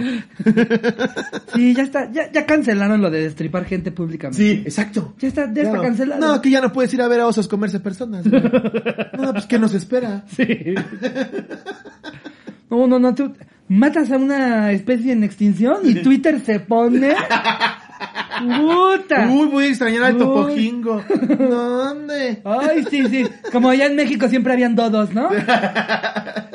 Sí, 1.53 1.73
ya 1.73 1.83
está, 1.83 2.11
ya, 2.11 2.31
ya 2.31 2.45
cancelaron 2.45 3.01
lo 3.01 3.09
de 3.09 3.21
destripar 3.23 3.65
gente 3.65 3.91
públicamente. 3.91 4.37
Sí, 4.41 4.61
exacto. 4.65 5.13
Ya 5.19 5.27
está, 5.27 5.45
ya 5.53 5.61
está 5.63 5.71
Claro. 5.71 5.81
cancelado. 5.83 6.21
No, 6.35 6.41
que 6.41 6.49
ya 6.49 6.61
no 6.61 6.71
puedes 6.73 6.93
ir 6.93 7.01
a 7.01 7.07
ver 7.07 7.19
a 7.21 7.27
osos 7.27 7.47
comerse 7.47 7.79
personas. 7.79 8.27
güey. 8.29 8.41
No, 9.19 9.33
pues 9.33 9.45
¿qué 9.45 9.59
nos 9.59 9.73
espera? 9.73 10.23
Sí. 10.27 10.47
No, 12.69 12.87
no, 12.87 12.99
no, 12.99 13.13
tú 13.13 13.33
matas 13.67 14.11
a 14.11 14.17
una 14.17 14.71
especie 14.71 15.11
en 15.11 15.23
extinción 15.23 15.77
y 15.83 15.95
Twitter 16.01 16.39
se 16.39 16.59
pone... 16.61 17.13
¡Puta! 18.39 19.27
Uy, 19.29 19.47
voy 19.47 19.65
a 19.65 19.67
extrañar 19.67 20.03
al 20.03 20.13
Uy. 20.13 20.19
topojingo. 20.19 21.03
¿Dónde? 21.37 22.41
Ay, 22.43 22.83
sí, 22.89 23.07
sí. 23.07 23.27
Como 23.51 23.69
allá 23.69 23.85
en 23.85 23.95
México 23.95 24.27
siempre 24.27 24.53
habían 24.53 24.75
dodos, 24.75 25.13
¿no? 25.13 25.29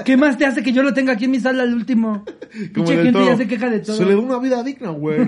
¿Qué 0.04 0.16
más 0.16 0.36
te 0.38 0.46
hace 0.46 0.62
que 0.62 0.72
yo 0.72 0.82
lo 0.82 0.94
tenga 0.94 1.12
aquí 1.12 1.24
en 1.26 1.32
mi 1.32 1.40
sala 1.40 1.62
al 1.64 1.74
último? 1.74 2.24
Como 2.74 2.84
Mucha 2.86 2.94
gente 2.94 3.12
toro. 3.12 3.26
ya 3.26 3.36
se 3.36 3.46
queja 3.48 3.68
de 3.70 3.80
todo. 3.80 3.96
Se 3.96 4.04
le 4.04 4.12
da 4.12 4.18
una 4.20 4.38
vida 4.38 4.62
digna, 4.62 4.90
güey. 4.90 5.20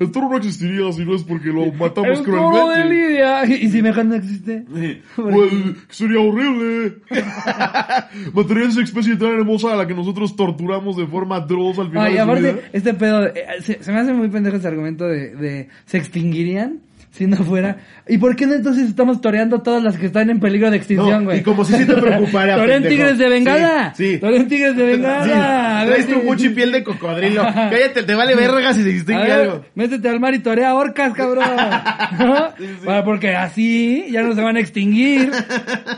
El 0.00 0.10
toro 0.12 0.28
no 0.28 0.36
existiría 0.36 0.90
si 0.92 1.04
no 1.04 1.14
es 1.14 1.22
porque 1.24 1.48
lo 1.48 1.66
matamos 1.72 2.18
El 2.20 2.24
toro 2.24 2.42
de 2.68 2.82
cruelmente. 2.84 2.94
Lidia. 2.94 3.44
¿Y 3.46 3.68
si 3.68 3.82
mejor 3.82 4.04
no 4.06 4.14
existe? 4.14 4.64
Güey, 5.16 5.74
sería 5.88 6.20
horrible. 6.20 6.98
Mataría 8.34 8.68
esa 8.68 8.82
especie 8.82 9.16
tan 9.16 9.28
hermosa 9.30 9.72
a 9.72 9.76
la 9.76 9.86
que 9.86 9.94
nosotros 9.94 10.36
torturamos 10.36 10.96
de 10.96 11.06
forma 11.06 11.36
atroz 11.36 11.78
al 11.78 11.88
final 11.90 12.06
Ay, 12.06 12.12
de 12.12 12.18
su 12.18 12.24
aparte, 12.24 12.52
vida. 12.52 12.62
este 12.72 12.94
pedo, 12.94 13.26
eh, 13.26 13.34
se, 13.62 13.82
se 13.82 13.92
me 13.92 13.98
hace 13.98 14.12
muy 14.12 14.28
pendejo 14.28 14.56
ese 14.56 14.68
argumento 14.68 15.06
de, 15.06 15.34
de 15.34 15.67
se 15.86 15.98
extinguirían 15.98 16.80
si 17.10 17.26
no 17.26 17.36
fuera. 17.38 17.78
¿Y 18.06 18.18
por 18.18 18.36
qué 18.36 18.46
no 18.46 18.54
entonces 18.54 18.88
estamos 18.88 19.20
toreando 19.20 19.60
todas 19.62 19.82
las 19.82 19.96
que 19.98 20.06
están 20.06 20.30
en 20.30 20.40
peligro 20.40 20.70
de 20.70 20.76
extinción, 20.76 21.20
No, 21.20 21.24
güey? 21.26 21.38
y 21.40 21.42
como 21.42 21.64
si 21.64 21.74
sí 21.74 21.84
te 21.86 21.94
preocupara, 22.00 22.56
Torean 22.56 22.82
tigres 22.82 23.18
de 23.18 23.28
bengala. 23.28 23.92
Sí, 23.96 24.12
sí. 24.14 24.18
Torean 24.18 24.46
tigres 24.48 24.76
de 24.76 24.82
bengala. 24.84 25.82
Sí, 25.84 25.88
traes 25.88 26.06
tu 26.06 26.54
piel 26.54 26.72
de 26.72 26.84
cocodrilo. 26.84 27.42
Cállate, 27.42 28.02
te 28.04 28.14
vale 28.14 28.34
verga 28.34 28.72
si 28.72 28.82
se 28.82 28.88
distingue 28.90 29.22
ver, 29.22 29.32
algo. 29.32 29.64
métete 29.74 30.08
al 30.08 30.20
mar 30.20 30.34
y 30.34 30.38
torea 30.40 30.74
orcas, 30.74 31.12
cabrón. 31.14 31.44
¿No? 32.18 32.48
Para- 32.84 33.04
porque 33.04 33.34
así 33.34 34.06
ya 34.10 34.22
no 34.22 34.34
se 34.34 34.40
van 34.42 34.56
a 34.56 34.60
extinguir. 34.60 35.30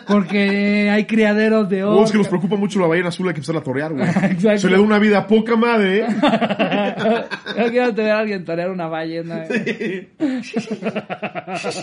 Porque 0.07 0.88
hay 0.90 1.05
criaderos 1.05 1.68
de 1.68 1.85
Oh, 1.85 2.05
es 2.05 2.11
que 2.12 2.18
nos 2.18 2.27
orcas. 2.27 2.29
preocupa 2.40 2.57
mucho 2.57 2.81
la 2.81 2.87
ballena 2.87 3.09
azul, 3.09 3.27
hay 3.29 3.35
que 3.35 3.38
empezar 3.40 3.57
a 3.57 3.62
torear, 3.62 3.92
güey. 3.92 4.09
Exacto. 4.31 4.59
Se 4.59 4.68
le 4.70 4.77
da 4.77 4.83
una 4.83 4.99
vida 4.99 5.18
a 5.18 5.27
poca 5.27 5.57
madre. 5.57 6.05
Yo 7.59 7.70
quiero 7.70 7.94
tener 7.94 8.12
a 8.12 8.18
alguien 8.20 8.44
torear 8.44 8.70
una 8.70 8.87
ballena. 8.87 9.44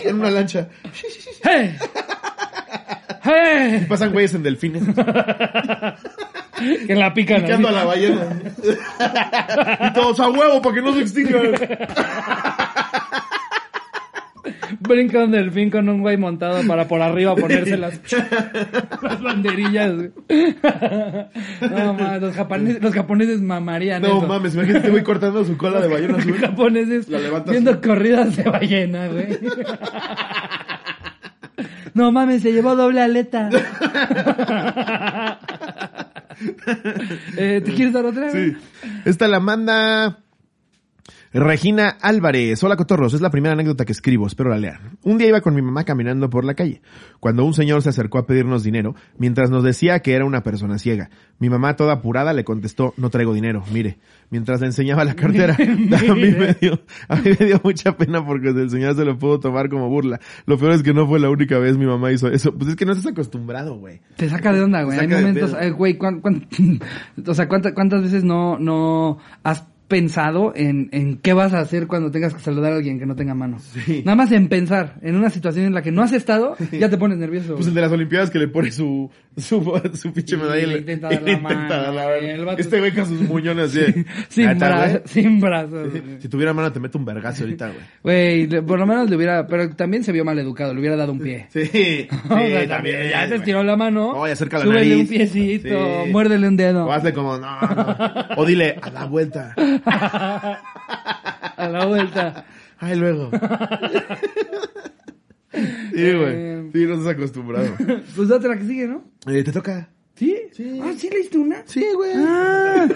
En 0.04 0.20
una 0.20 0.30
lancha. 0.30 0.68
¡Hey! 1.42 1.76
¡Hey! 3.22 3.86
Pasan 3.88 4.12
güeyes 4.12 4.34
en 4.34 4.42
delfines. 4.42 4.82
Que 6.86 6.94
la 6.94 7.14
pican. 7.14 7.42
Picando 7.42 7.68
a 7.68 7.72
la 7.72 7.84
ballena. 7.84 8.26
y 9.88 9.92
todos 9.92 10.18
a 10.20 10.28
huevo 10.28 10.60
para 10.60 10.74
que 10.74 10.82
no 10.82 10.92
se 10.94 11.00
extingan. 11.02 11.52
Brinca 14.80 15.24
un 15.24 15.30
delfín 15.32 15.70
con 15.70 15.88
un 15.88 16.00
güey 16.00 16.16
montado 16.16 16.66
para 16.66 16.86
por 16.88 17.00
arriba 17.02 17.34
ponerse 17.34 17.76
las, 17.76 18.00
las 19.02 19.22
banderillas. 19.22 19.92
No 21.60 21.94
mames, 21.94 22.22
los 22.22 22.34
japoneses, 22.34 22.82
los 22.82 22.94
japoneses 22.94 23.40
mamarían 23.40 24.02
No 24.02 24.18
eso. 24.18 24.26
mames, 24.26 24.54
imagínate, 24.54 24.90
voy 24.90 25.02
cortando 25.02 25.44
su 25.44 25.56
cola 25.56 25.80
de 25.80 25.88
ballena 25.88 26.16
azul. 26.18 26.30
Los 26.32 26.40
japoneses 26.40 27.08
La 27.08 27.18
viendo 27.50 27.80
corridas 27.80 28.36
de 28.36 28.42
ballena, 28.44 29.08
güey. 29.08 29.38
No 31.94 32.12
mames, 32.12 32.42
se 32.42 32.52
llevó 32.52 32.76
doble 32.76 33.00
aleta. 33.00 33.50
eh, 37.36 37.60
¿Te 37.64 37.72
quieres 37.72 37.92
dar 37.92 38.04
otra? 38.06 38.30
Sí. 38.30 38.56
Esta 39.04 39.26
la 39.28 39.40
manda 39.40 40.18
Regina 41.32 41.88
Álvarez, 42.00 42.62
hola 42.64 42.76
cotorros, 42.76 43.12
es 43.12 43.20
la 43.20 43.30
primera 43.30 43.52
anécdota 43.52 43.84
que 43.84 43.92
escribo, 43.92 44.26
espero 44.26 44.48
la 44.48 44.56
lean. 44.56 44.98
Un 45.02 45.18
día 45.18 45.28
iba 45.28 45.42
con 45.42 45.54
mi 45.54 45.60
mamá 45.60 45.84
caminando 45.84 46.30
por 46.30 46.42
la 46.44 46.54
calle, 46.54 46.80
cuando 47.20 47.44
un 47.44 47.52
señor 47.52 47.82
se 47.82 47.90
acercó 47.90 48.16
a 48.16 48.26
pedirnos 48.26 48.62
dinero, 48.62 48.94
mientras 49.18 49.50
nos 49.50 49.62
decía 49.62 50.00
que 50.00 50.14
era 50.14 50.24
una 50.24 50.42
persona 50.42 50.78
ciega. 50.78 51.10
Mi 51.38 51.50
mamá 51.50 51.76
toda 51.76 51.94
apurada 51.94 52.32
le 52.32 52.44
contestó, 52.44 52.94
no 52.96 53.10
traigo 53.10 53.34
dinero, 53.34 53.62
mire, 53.70 53.98
mientras 54.30 54.60
le 54.60 54.68
enseñaba 54.68 55.04
la 55.04 55.14
cartera. 55.14 55.54
a, 55.58 56.14
mí 56.14 56.30
me 56.30 56.54
dio, 56.54 56.80
a 57.08 57.16
mí 57.16 57.30
me 57.38 57.46
dio 57.46 57.60
mucha 57.62 57.94
pena 57.94 58.24
porque 58.24 58.48
el 58.48 58.70
señor 58.70 58.96
se 58.96 59.04
lo 59.04 59.18
pudo 59.18 59.38
tomar 59.38 59.68
como 59.68 59.90
burla. 59.90 60.20
Lo 60.46 60.56
peor 60.56 60.72
es 60.72 60.82
que 60.82 60.94
no 60.94 61.06
fue 61.06 61.20
la 61.20 61.28
única 61.28 61.58
vez 61.58 61.76
mi 61.76 61.84
mamá 61.84 62.10
hizo 62.10 62.28
eso. 62.28 62.54
Pues 62.54 62.70
es 62.70 62.76
que 62.76 62.86
no 62.86 62.92
estás 62.92 63.12
acostumbrado, 63.12 63.78
güey. 63.78 64.00
Te 64.16 64.30
saca 64.30 64.50
de 64.52 64.62
onda, 64.62 64.82
güey. 64.82 64.98
Hay 64.98 65.08
momentos, 65.08 65.54
eh, 65.60 65.70
güey, 65.72 65.98
cuán- 65.98 66.20
cuán- 66.20 66.48
o 67.26 67.34
sea, 67.34 67.48
¿cuántas, 67.48 67.72
cuántas 67.74 68.02
veces 68.02 68.24
no, 68.24 68.58
no 68.58 69.18
has 69.42 69.66
pensado 69.88 70.52
en, 70.54 70.90
en 70.92 71.16
qué 71.16 71.32
vas 71.32 71.54
a 71.54 71.60
hacer 71.60 71.86
cuando 71.86 72.10
tengas 72.10 72.34
que 72.34 72.40
saludar 72.40 72.72
a 72.72 72.76
alguien 72.76 72.98
que 72.98 73.06
no 73.06 73.16
tenga 73.16 73.34
mano? 73.34 73.58
Sí. 73.58 74.02
Nada 74.04 74.16
más 74.16 74.30
en 74.32 74.48
pensar 74.48 74.98
en 75.02 75.16
una 75.16 75.30
situación 75.30 75.64
en 75.66 75.74
la 75.74 75.82
que 75.82 75.90
no 75.90 76.02
has 76.02 76.12
estado, 76.12 76.56
ya 76.72 76.88
te 76.90 76.98
pones 76.98 77.18
nervioso. 77.18 77.54
Pues 77.54 77.66
el 77.66 77.74
de 77.74 77.80
las 77.80 77.90
Olimpiadas 77.92 78.30
que 78.30 78.38
le 78.38 78.48
pone 78.48 78.70
su, 78.70 79.10
su, 79.36 79.80
su 79.94 80.12
pinche 80.12 80.36
medalla 80.36 80.62
y 80.62 80.66
le 80.66 80.78
intenta 80.78 81.08
dar 81.08 81.22
la 81.22 81.30
intenta 81.32 81.92
mano, 81.92 81.92
dar 81.92 82.38
la 82.38 82.52
Este 82.54 82.78
güey 82.78 82.92
con 82.92 83.06
sus 83.06 83.20
muñones 83.22 83.74
así. 83.76 84.04
sin, 84.28 84.58
brazos, 84.58 85.00
sin 85.06 85.40
brazos. 85.40 85.88
Si 86.18 86.28
tuviera 86.28 86.52
mano 86.52 86.70
te 86.70 86.80
meto 86.80 86.98
un 86.98 87.04
vergazo 87.04 87.44
ahorita, 87.44 87.70
güey. 88.02 88.48
Güey, 88.48 88.62
por 88.62 88.78
lo 88.78 88.86
menos 88.86 89.08
le 89.08 89.16
hubiera, 89.16 89.46
pero 89.46 89.70
también 89.70 90.04
se 90.04 90.12
vio 90.12 90.24
mal 90.24 90.38
educado, 90.38 90.74
le 90.74 90.80
hubiera 90.80 90.96
dado 90.96 91.12
un 91.12 91.20
pie. 91.20 91.46
Sí, 91.50 91.64
sí, 91.66 92.08
O 92.28 92.36
sea, 92.36 92.68
también. 92.68 93.10
Ya 93.10 93.28
te 93.28 93.36
estiró 93.36 93.62
la 93.62 93.76
mano. 93.76 94.10
Oye, 94.10 94.32
acerca 94.32 94.58
la 94.58 94.64
súbele 94.64 94.80
nariz. 94.80 95.00
un 95.00 95.06
piecito, 95.08 96.06
muérdele 96.10 96.48
un 96.48 96.56
dedo. 96.56 96.86
O 96.86 96.92
hazle 96.92 97.12
como, 97.12 97.38
no, 97.38 97.60
no. 97.60 97.96
O 98.36 98.44
dile, 98.44 98.76
a 98.82 98.90
la 98.90 99.04
vuelta. 99.06 99.54
A 101.56 101.68
la 101.70 101.86
vuelta. 101.86 102.44
Ay, 102.78 102.96
luego. 102.96 103.30
Sí, 105.52 106.12
güey. 106.12 106.70
Sí, 106.72 106.86
no 106.86 106.94
estás 106.94 107.06
acostumbrado. 107.08 107.68
Pues 108.14 108.28
date 108.28 108.48
la 108.48 108.56
que 108.56 108.64
sigue, 108.64 108.86
¿no? 108.86 109.02
Eh, 109.26 109.42
¿Te 109.42 109.50
toca? 109.52 109.88
¿Sí? 110.14 110.36
Sí. 110.52 110.80
Ah, 110.82 110.92
¿sí 110.96 111.08
leíste 111.10 111.38
una? 111.38 111.62
Sí, 111.64 111.84
güey. 111.94 112.10
Ah, 112.16 112.88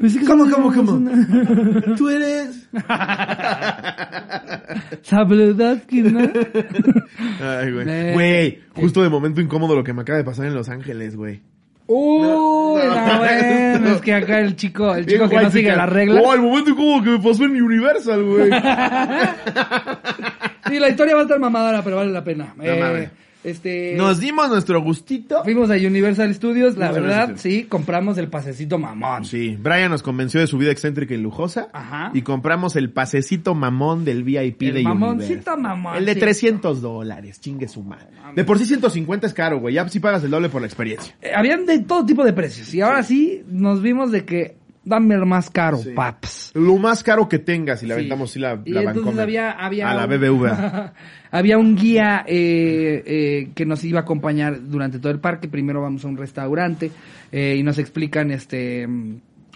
pensé 0.00 0.20
que 0.20 0.26
¿Cómo, 0.26 0.48
cómo, 0.50 0.72
cómo? 0.72 0.92
una. 0.92 1.96
Tú 1.96 2.08
eres. 2.08 2.68
Sabludowski, 5.02 6.02
¿no? 6.02 6.20
Ay, 7.40 7.72
güey. 7.72 7.88
Eh. 7.88 8.12
Güey, 8.14 8.60
justo 8.74 9.02
de 9.02 9.08
momento 9.08 9.40
incómodo 9.40 9.74
lo 9.74 9.82
que 9.84 9.92
me 9.92 10.02
acaba 10.02 10.18
de 10.18 10.24
pasar 10.24 10.46
en 10.46 10.54
Los 10.54 10.68
Ángeles, 10.68 11.16
güey. 11.16 11.42
Uy, 11.90 12.20
No, 12.20 12.76
no, 12.76 13.18
bueno, 13.18 13.88
es 13.94 14.00
que 14.02 14.12
acá 14.12 14.40
el 14.40 14.56
chico, 14.56 14.94
el 14.94 15.06
chico 15.06 15.26
que 15.26 15.40
no 15.40 15.50
sigue 15.50 15.74
las 15.74 15.88
reglas. 15.88 16.22
Oh, 16.24 16.34
el 16.34 16.42
momento 16.42 16.70
incómodo 16.70 17.02
que 17.02 17.10
me 17.10 17.18
pasó 17.18 17.44
en 17.44 17.62
Universal, 17.62 18.22
güey. 18.22 18.50
Sí, 20.68 20.78
la 20.78 20.90
historia 20.90 21.14
va 21.14 21.20
a 21.20 21.22
estar 21.22 21.38
mamadora, 21.38 21.80
pero 21.82 21.96
vale 21.96 22.12
la 22.12 22.22
pena. 22.22 22.52
No 22.54 22.62
Eh. 22.62 23.10
Este, 23.44 23.94
Nos 23.96 24.20
dimos 24.20 24.48
nuestro 24.48 24.82
gustito. 24.82 25.42
fuimos 25.44 25.70
a 25.70 25.74
Universal 25.74 26.34
Studios, 26.34 26.76
la 26.76 26.90
verdad, 26.92 27.34
sí, 27.36 27.64
compramos 27.64 28.18
el 28.18 28.28
pasecito 28.28 28.78
mamón. 28.78 29.24
Sí, 29.24 29.56
Brian 29.60 29.90
nos 29.90 30.02
convenció 30.02 30.40
de 30.40 30.46
su 30.46 30.58
vida 30.58 30.70
excéntrica 30.72 31.14
y 31.14 31.18
lujosa. 31.18 31.68
Ajá. 31.72 32.10
Y 32.14 32.22
compramos 32.22 32.76
el 32.76 32.90
pasecito 32.90 33.54
mamón 33.54 34.04
del 34.04 34.24
VIP 34.24 34.62
El 34.62 34.74
de 34.74 34.82
mamoncito 34.82 35.24
Universal. 35.54 35.60
mamón, 35.60 35.96
El 35.96 36.06
de 36.06 36.14
sí. 36.14 36.20
300 36.20 36.80
dólares, 36.82 37.40
chingue 37.40 37.68
su 37.68 37.82
madre. 37.82 38.08
De 38.34 38.44
por 38.44 38.58
sí 38.58 38.66
150 38.66 39.26
es 39.26 39.34
caro, 39.34 39.60
güey. 39.60 39.74
Ya 39.74 39.88
sí 39.88 40.00
pagas 40.00 40.22
el 40.24 40.30
doble 40.30 40.48
por 40.48 40.60
la 40.60 40.66
experiencia. 40.66 41.14
Eh, 41.22 41.30
habían 41.34 41.64
de 41.66 41.78
todo 41.80 42.04
tipo 42.04 42.24
de 42.24 42.32
precios. 42.32 42.74
Y 42.74 42.80
ahora 42.80 43.02
sí, 43.02 43.42
nos 43.48 43.80
vimos 43.82 44.10
de 44.10 44.24
que 44.24 44.56
dame 44.88 45.14
el 45.14 45.26
más 45.26 45.50
caro, 45.50 45.78
Sí. 45.78 45.90
paps. 45.94 46.52
Lo 46.54 46.76
más 46.78 47.02
caro 47.02 47.28
que 47.28 47.38
tengas 47.38 47.82
y 47.82 47.86
le 47.86 47.94
Sí. 47.94 47.98
aventamos 48.00 48.30
sí 48.32 48.38
la, 48.40 48.60
Y 48.64 48.70
la 48.72 48.80
entonces 48.80 49.04
Vancomer. 49.04 49.22
había, 49.22 49.50
había 49.52 49.90
A 49.90 49.94
la 49.94 50.06
BBVA. 50.06 50.92
había 51.30 51.58
un 51.58 51.76
guía 51.76 52.24
eh, 52.26 53.02
eh, 53.06 53.50
que 53.54 53.66
nos 53.66 53.84
iba 53.84 54.00
a 54.00 54.02
acompañar 54.02 54.58
durante 54.68 54.98
todo 54.98 55.12
el 55.12 55.20
parque. 55.20 55.48
Primero 55.48 55.82
vamos 55.82 56.04
a 56.04 56.08
un 56.08 56.16
restaurante 56.16 56.90
eh, 57.30 57.56
y 57.58 57.62
nos 57.62 57.78
explican, 57.78 58.30
este, 58.30 58.88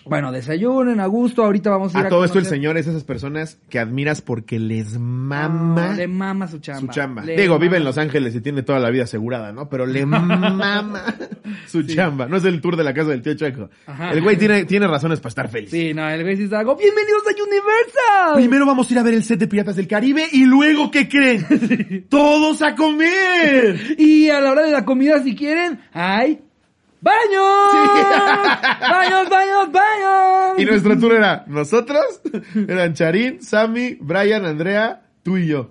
bueno, 0.05 0.33
desayunen 0.33 1.01
a 1.01 1.07
gusto. 1.07 1.45
Ahorita 1.45 1.71
vamos 1.71 1.95
a 1.95 2.01
ir 2.01 2.07
A 2.07 2.09
todo 2.09 2.25
esto 2.25 2.39
el 2.39 2.47
señor 2.47 2.77
es 2.77 2.87
esas 2.87 3.05
personas 3.05 3.59
que 3.69 3.79
admiras 3.79 4.21
porque 4.23 4.59
les 4.59 4.99
mama 4.99 5.89
No, 5.89 5.93
le 5.95 6.09
mama 6.09 6.49
su 6.49 6.59
chamba. 6.59 6.81
su 6.81 6.87
chamba. 6.89 7.25
Le 7.25 7.37
Digo, 7.37 7.55
mama. 7.55 7.63
vive 7.65 7.77
en 7.79 7.85
Los 7.85 7.99
Ángeles 7.99 8.35
y 8.35 8.41
tiene 8.41 8.63
toda 8.63 8.79
la 8.79 8.91
vida 8.91 9.05
asegurada, 9.05 9.53
¿no? 9.53 9.69
Pero 9.69 9.87
le 9.87 10.05
mama 10.07 11.15
su 11.67 11.83
chamba. 11.85 12.27
No 12.27 12.37
es 12.37 12.45
el 12.45 12.61
tour 12.61 12.77
de 12.77 12.85
la 12.85 12.93
casa 12.95 13.11
del 13.11 13.23
tío 13.23 13.35
Chueco. 13.35 13.71
Ajá. 13.87 14.11
El 14.13 14.23
güey 14.23 14.37
tiene, 14.37 14.65
tiene 14.65 14.87
razones 14.87 15.21
para 15.21 15.29
estar 15.29 15.49
feliz. 15.49 15.71
Sí, 15.71 15.93
no, 15.95 16.09
el 16.09 16.23
güey 16.23 16.37
sí 16.37 16.45
está 16.45 16.61
algo. 16.61 16.77
¡Bienvenidos 16.77 17.23
a 17.27 17.31
Universal! 17.43 18.35
Primero 18.37 18.67
vamos 18.67 18.89
a 18.89 18.93
ir 18.93 18.99
a 18.99 19.03
ver 19.03 19.15
el 19.15 19.23
set 19.25 19.39
de 19.39 19.47
Piratas 19.47 19.77
del 19.77 19.87
Caribe 19.89 20.25
y 20.33 20.45
luego, 20.45 20.91
¿qué 20.91 21.09
creen? 21.09 22.07
¡Todos 22.09 22.63
a 22.63 22.75
comer! 22.75 23.97
Y 23.99 24.29
a 24.31 24.41
la 24.41 24.53
hora 24.53 24.63
de 24.65 24.73
la 24.73 24.85
comida, 24.85 25.23
si 25.23 25.35
quieren, 25.35 25.81
hay 25.93 26.41
baños. 27.03 27.75
baños, 28.81 29.29
baños, 29.29 29.73
baños. 29.73 30.59
Y 30.59 30.65
nuestro 30.65 30.99
tour 30.99 31.15
era 31.15 31.45
nosotros, 31.49 32.03
eran 32.55 32.95
Charín, 32.95 33.43
Sammy, 33.43 33.99
Brian, 34.01 34.47
Andrea, 34.47 35.03
tú 35.23 35.37
y 35.37 35.47
yo. 35.47 35.69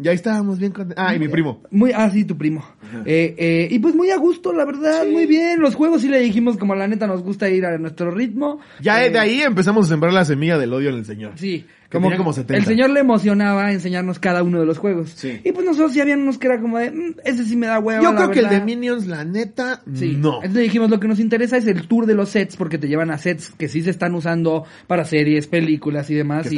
Ya 0.00 0.12
estábamos 0.12 0.60
bien 0.60 0.70
contentos. 0.70 1.04
Ah, 1.04 1.14
y 1.14 1.18
mi 1.18 1.26
primo. 1.26 1.60
Muy, 1.72 1.90
ah, 1.92 2.08
sí, 2.08 2.24
tu 2.24 2.38
primo. 2.38 2.64
Eh, 3.04 3.34
eh, 3.36 3.68
y 3.68 3.80
pues 3.80 3.96
muy 3.96 4.10
a 4.10 4.16
gusto, 4.16 4.52
la 4.52 4.64
verdad, 4.64 5.04
muy 5.10 5.26
bien. 5.26 5.60
Los 5.60 5.74
juegos 5.74 6.02
sí 6.02 6.08
le 6.08 6.20
dijimos 6.20 6.56
como 6.56 6.76
la 6.76 6.86
neta 6.86 7.08
nos 7.08 7.22
gusta 7.22 7.48
ir 7.48 7.66
a 7.66 7.76
nuestro 7.78 8.12
ritmo. 8.12 8.60
Ya 8.80 9.04
Eh, 9.04 9.10
de 9.10 9.18
ahí 9.18 9.40
empezamos 9.40 9.86
a 9.86 9.88
sembrar 9.88 10.12
la 10.12 10.24
semilla 10.24 10.56
del 10.56 10.72
odio 10.72 10.90
en 10.90 10.96
el 10.96 11.04
señor. 11.04 11.32
Sí. 11.34 11.66
Tenía 11.88 12.16
como 12.18 12.32
70. 12.34 12.54
El 12.56 12.64
señor 12.66 12.90
le 12.90 13.00
emocionaba 13.00 13.72
enseñarnos 13.72 14.18
cada 14.18 14.42
uno 14.42 14.60
de 14.60 14.66
los 14.66 14.76
juegos. 14.76 15.10
Sí. 15.16 15.40
Y 15.42 15.52
pues 15.52 15.64
nosotros 15.64 15.94
ya 15.94 16.02
habían 16.02 16.20
unos 16.20 16.36
que 16.36 16.46
era 16.46 16.60
como 16.60 16.76
de, 16.78 16.90
"Mm, 16.90 17.14
ese 17.24 17.44
sí 17.46 17.56
me 17.56 17.66
da 17.66 17.78
hueva. 17.78 18.02
Yo 18.02 18.14
creo 18.14 18.30
que 18.30 18.40
el 18.40 18.44
de 18.44 18.50
verdad". 18.50 18.66
Minions, 18.66 19.06
la 19.06 19.24
neta, 19.24 19.80
Sí. 19.94 20.14
no. 20.18 20.36
Entonces 20.42 20.64
dijimos, 20.64 20.90
lo 20.90 21.00
que 21.00 21.08
nos 21.08 21.18
interesa 21.18 21.56
es 21.56 21.66
el 21.66 21.88
tour 21.88 22.04
de 22.04 22.14
los 22.14 22.28
sets, 22.28 22.56
porque 22.56 22.76
te 22.76 22.88
llevan 22.88 23.10
a 23.10 23.16
sets 23.16 23.50
que 23.56 23.68
sí 23.68 23.80
se 23.82 23.88
están 23.90 24.14
usando 24.14 24.64
para 24.86 25.04
series, 25.06 25.46
películas 25.46 26.10
y 26.10 26.14
demás, 26.14 26.52
y, 26.52 26.56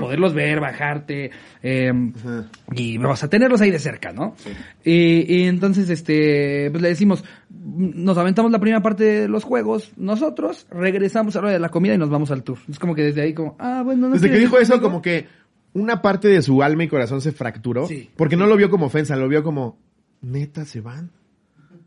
poderlos 0.00 0.34
ver, 0.34 0.58
bajarte, 0.58 1.30
eh, 1.62 1.92
y 2.74 2.98
vamos 2.98 3.22
a 3.22 3.28
tenerlos 3.30 3.60
ahí 3.60 3.70
de 3.70 3.78
cerca, 3.78 4.12
¿no? 4.12 4.34
Y, 4.84 5.32
y 5.32 5.44
entonces, 5.44 5.88
este, 5.90 6.70
pues 6.72 6.82
le 6.82 6.88
decimos, 6.88 7.22
nos 7.64 8.18
aventamos 8.18 8.50
la 8.50 8.58
primera 8.58 8.82
parte 8.82 9.04
de 9.04 9.28
los 9.28 9.44
juegos, 9.44 9.92
nosotros 9.96 10.66
regresamos 10.70 11.36
a 11.36 11.40
la 11.40 11.44
hora 11.46 11.52
de 11.52 11.60
la 11.60 11.68
comida 11.68 11.94
y 11.94 11.98
nos 11.98 12.10
vamos 12.10 12.30
al 12.30 12.42
tour. 12.42 12.58
Es 12.68 12.78
como 12.78 12.94
que 12.94 13.02
desde 13.02 13.22
ahí 13.22 13.34
como, 13.34 13.56
ah, 13.58 13.82
bueno, 13.84 14.08
no 14.08 14.14
Desde 14.14 14.30
que 14.30 14.38
dijo 14.38 14.58
eso, 14.58 14.80
como 14.80 15.02
que 15.02 15.26
una 15.74 16.02
parte 16.02 16.28
de 16.28 16.42
su 16.42 16.62
alma 16.62 16.84
y 16.84 16.88
corazón 16.88 17.20
se 17.20 17.32
fracturó. 17.32 17.86
Sí. 17.86 18.10
Porque 18.16 18.36
no 18.36 18.46
lo 18.46 18.56
vio 18.56 18.70
como 18.70 18.86
ofensa, 18.86 19.16
lo 19.16 19.28
vio 19.28 19.42
como, 19.42 19.78
neta, 20.20 20.64
se 20.64 20.80
van. 20.80 21.10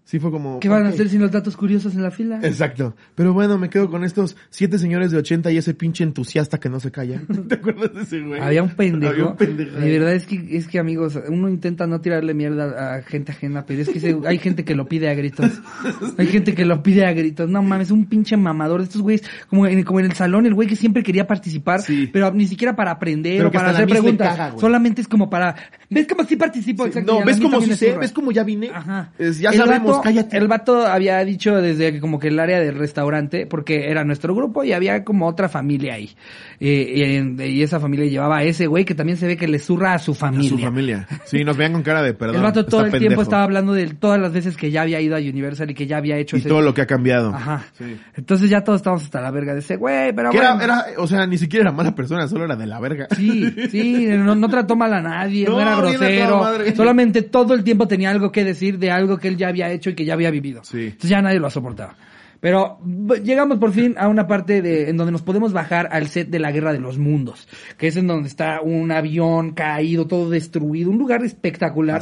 Sí 0.06 0.20
fue 0.20 0.30
como... 0.30 0.60
¿Qué 0.60 0.70
van 0.70 0.86
a 0.86 0.90
hacer 0.90 1.10
sin 1.10 1.20
los 1.20 1.32
datos 1.32 1.58
curiosos 1.58 1.96
en 1.96 2.04
la 2.04 2.12
fila? 2.12 2.40
Exacto. 2.44 2.96
Pero 3.16 3.34
bueno, 3.34 3.58
me 3.58 3.72
quedo 3.72 3.90
con 3.90 4.04
estos 4.04 4.38
siete 4.52 4.78
señores 4.78 5.10
de 5.10 5.18
80 5.18 5.52
y 5.52 5.58
ese 5.58 5.74
pinche 5.74 6.04
entusiasta 6.04 6.60
que 6.60 6.70
no 6.70 6.80
se 6.80 6.92
calla. 6.92 7.24
¿Te 7.48 7.56
acuerdas 7.56 7.92
de 7.96 8.02
ese 8.04 8.22
güey? 8.22 8.40
Había 8.40 8.62
un 8.62 8.70
pendejo. 8.70 9.12
Había 9.12 9.26
un 9.26 9.36
pendejo. 9.36 9.78
De 9.80 9.92
verdad 9.98 10.14
es 10.14 10.28
que, 10.28 10.46
es 10.56 10.68
que 10.68 10.78
amigos, 10.78 11.18
uno 11.28 11.50
intenta 11.50 11.88
no 11.88 12.02
tirarle 12.02 12.36
mierda 12.36 12.98
a 12.98 13.02
gente 13.02 13.32
ajena, 13.32 13.66
pero 13.66 13.82
es 13.82 13.90
que 13.90 14.00
se- 14.00 14.16
hay 14.28 14.38
gente 14.38 14.64
que 14.64 14.76
lo 14.76 14.86
pide 14.88 15.10
a 15.10 15.16
gritos. 15.16 15.50
Hay 16.20 16.28
gente 16.28 16.54
que 16.54 16.66
lo 16.66 16.84
pide 16.84 17.06
a 17.06 17.12
gritos. 17.14 17.50
No 17.50 17.64
mames, 17.64 17.90
un 17.92 18.06
pinche 18.06 18.38
mamador 18.38 18.82
de 18.82 18.86
estos 18.86 19.02
güeyes, 19.02 19.24
como 19.50 19.66
en, 19.66 19.84
como 19.84 20.00
en 20.00 20.06
el 20.06 20.14
salón, 20.14 20.46
el 20.46 20.54
güey 20.54 20.68
que 20.68 20.76
siempre 20.76 21.02
quería 21.02 21.26
participar, 21.28 21.82
Sí. 21.82 22.08
pero 22.14 22.32
ni 22.32 22.46
siquiera 22.48 22.76
para 22.76 22.92
aprender 22.92 23.38
Pero 23.38 23.50
o 23.50 23.52
para 23.52 23.72
hacer 23.72 23.88
preguntas. 23.88 24.36
caga. 24.38 24.58
Solamente 24.60 25.02
es 25.02 25.08
como 25.08 25.30
para, 25.32 25.56
¿ves 25.90 26.06
cómo 26.08 26.24
sí 26.26 26.36
participo? 26.36 26.86
Sí, 26.92 27.00
no, 27.06 27.24
ves 27.26 27.40
como 27.40 27.60
sé, 27.62 27.76
zurra. 27.76 28.00
ves 28.02 28.12
como 28.12 28.32
ya 28.32 28.44
vine. 28.44 28.70
Ajá. 28.72 29.12
Es- 29.18 29.40
ya 29.40 29.50
El 29.50 29.58
sabemos, 29.58 29.95
cállate. 30.02 30.38
El 30.38 30.48
vato 30.48 30.86
había 30.86 31.24
dicho 31.26 31.62
desde 31.62 31.94
que 31.94 32.00
como 32.00 32.20
que 32.20 32.28
el 32.30 32.40
área 32.40 32.60
del 32.60 32.76
restaurante, 32.76 33.46
porque 33.48 33.90
era 33.90 34.04
nuestro 34.04 34.34
grupo 34.36 34.64
y 34.64 34.74
había 34.74 35.04
como 35.04 35.28
otra 35.28 35.50
familia 35.50 35.96
ahí. 35.96 36.12
Eh, 36.60 37.24
y, 37.38 37.62
esa 37.62 37.80
familia 37.80 38.06
llevaba 38.06 38.38
a 38.38 38.44
ese 38.44 38.68
güey 38.68 38.86
que 38.86 38.96
también 38.96 39.18
se 39.18 39.28
ve 39.28 39.36
que 39.38 39.48
le 39.48 39.60
zurra 39.60 39.94
a 39.94 40.00
su 40.00 40.12
A 40.12 40.16
familia. 40.16 40.50
su 40.50 40.58
familia. 40.60 41.08
Sí, 41.26 41.44
nos 41.44 41.58
veían 41.58 41.74
con 41.74 41.84
cara 41.84 42.02
de 42.02 42.14
perdón. 42.14 42.38
el 42.38 42.42
vato 42.44 42.66
todo 42.66 42.82
el 42.82 42.92
pendejo. 42.92 43.08
tiempo 43.10 43.22
estaba 43.22 43.44
hablando 43.44 43.74
de 43.74 43.88
todas 43.88 44.20
las 44.20 44.32
veces 44.32 44.56
que 44.56 44.72
ya 44.72 44.84
había 44.84 45.02
ido 45.02 45.16
a 45.16 45.20
Universal 45.20 45.70
y 45.72 45.74
que 45.74 45.86
ya 45.88 45.98
había 45.98 46.18
hecho 46.18 46.38
Y 46.38 46.40
ese 46.40 46.50
todo 46.50 46.62
lo 46.62 46.74
que 46.74 46.82
ha 46.82 46.86
cambiado. 46.86 47.34
Ajá. 47.34 47.66
Sí. 47.78 47.98
Entonces 48.16 48.50
ya 48.50 48.64
todos 48.64 48.78
estábamos 48.80 49.04
hasta 49.04 49.22
la 49.22 49.32
verga 49.32 49.54
de 49.54 49.60
ese 49.60 49.76
güey, 49.76 50.14
pero 50.14 50.32
Que 50.32 50.38
bueno. 50.38 50.62
era, 50.62 50.86
era, 50.90 51.02
o 51.02 51.08
sea, 51.08 51.26
ni 51.28 51.38
siquiera 51.38 51.64
era 51.64 51.72
mala 51.72 51.94
persona, 51.94 52.28
solo 52.28 52.46
era 52.46 52.56
de 52.56 52.66
la 52.68 52.80
verga. 52.80 53.08
Sí, 53.16 53.54
sí, 53.70 54.06
no, 54.08 54.36
no 54.36 54.48
trató 54.50 54.76
mal 54.76 54.94
a 54.94 55.02
nadie, 55.02 55.46
no, 55.46 55.54
No, 55.54 55.62
era 55.62 55.74
a 55.74 55.78
grosero, 55.78 56.44
solamente 56.76 57.22
todo 57.24 57.54
el 57.54 57.64
tiempo 57.64 57.88
tenía 57.88 58.12
algo 58.12 58.32
que 58.32 58.44
decir 58.44 58.78
de 58.80 58.92
algo 58.92 59.18
que 59.18 59.28
él 59.28 59.38
ya 59.38 59.50
había 59.50 59.70
hecho 59.72 59.85
y 59.90 59.96
que 59.96 60.06
ya 60.06 60.14
había 60.14 60.32
vivido. 60.32 60.64
Sí. 60.64 60.86
Entonces 60.86 61.10
ya 61.10 61.22
nadie 61.22 61.40
lo 61.40 61.50
soportaba. 61.50 61.96
Pero 62.42 62.78
b- 62.84 63.22
llegamos 63.24 63.58
por 63.58 63.72
fin 63.72 63.96
a 63.98 64.08
una 64.08 64.28
parte 64.28 64.62
de, 64.62 64.90
en 64.90 64.98
donde 64.98 65.12
nos 65.12 65.24
podemos 65.24 65.52
bajar 65.52 65.88
al 65.92 66.08
set 66.10 66.30
de 66.30 66.38
la 66.38 66.52
Guerra 66.52 66.74
de 66.74 66.80
los 66.80 67.00
Mundos, 67.00 67.48
que 67.78 67.88
es 67.88 67.96
en 67.98 68.06
donde 68.08 68.28
está 68.28 68.62
un 68.62 68.92
avión 68.92 69.54
caído, 69.54 70.06
todo 70.06 70.30
destruido, 70.30 70.92
un 70.92 70.98
lugar 71.00 71.24
espectacular. 71.24 72.02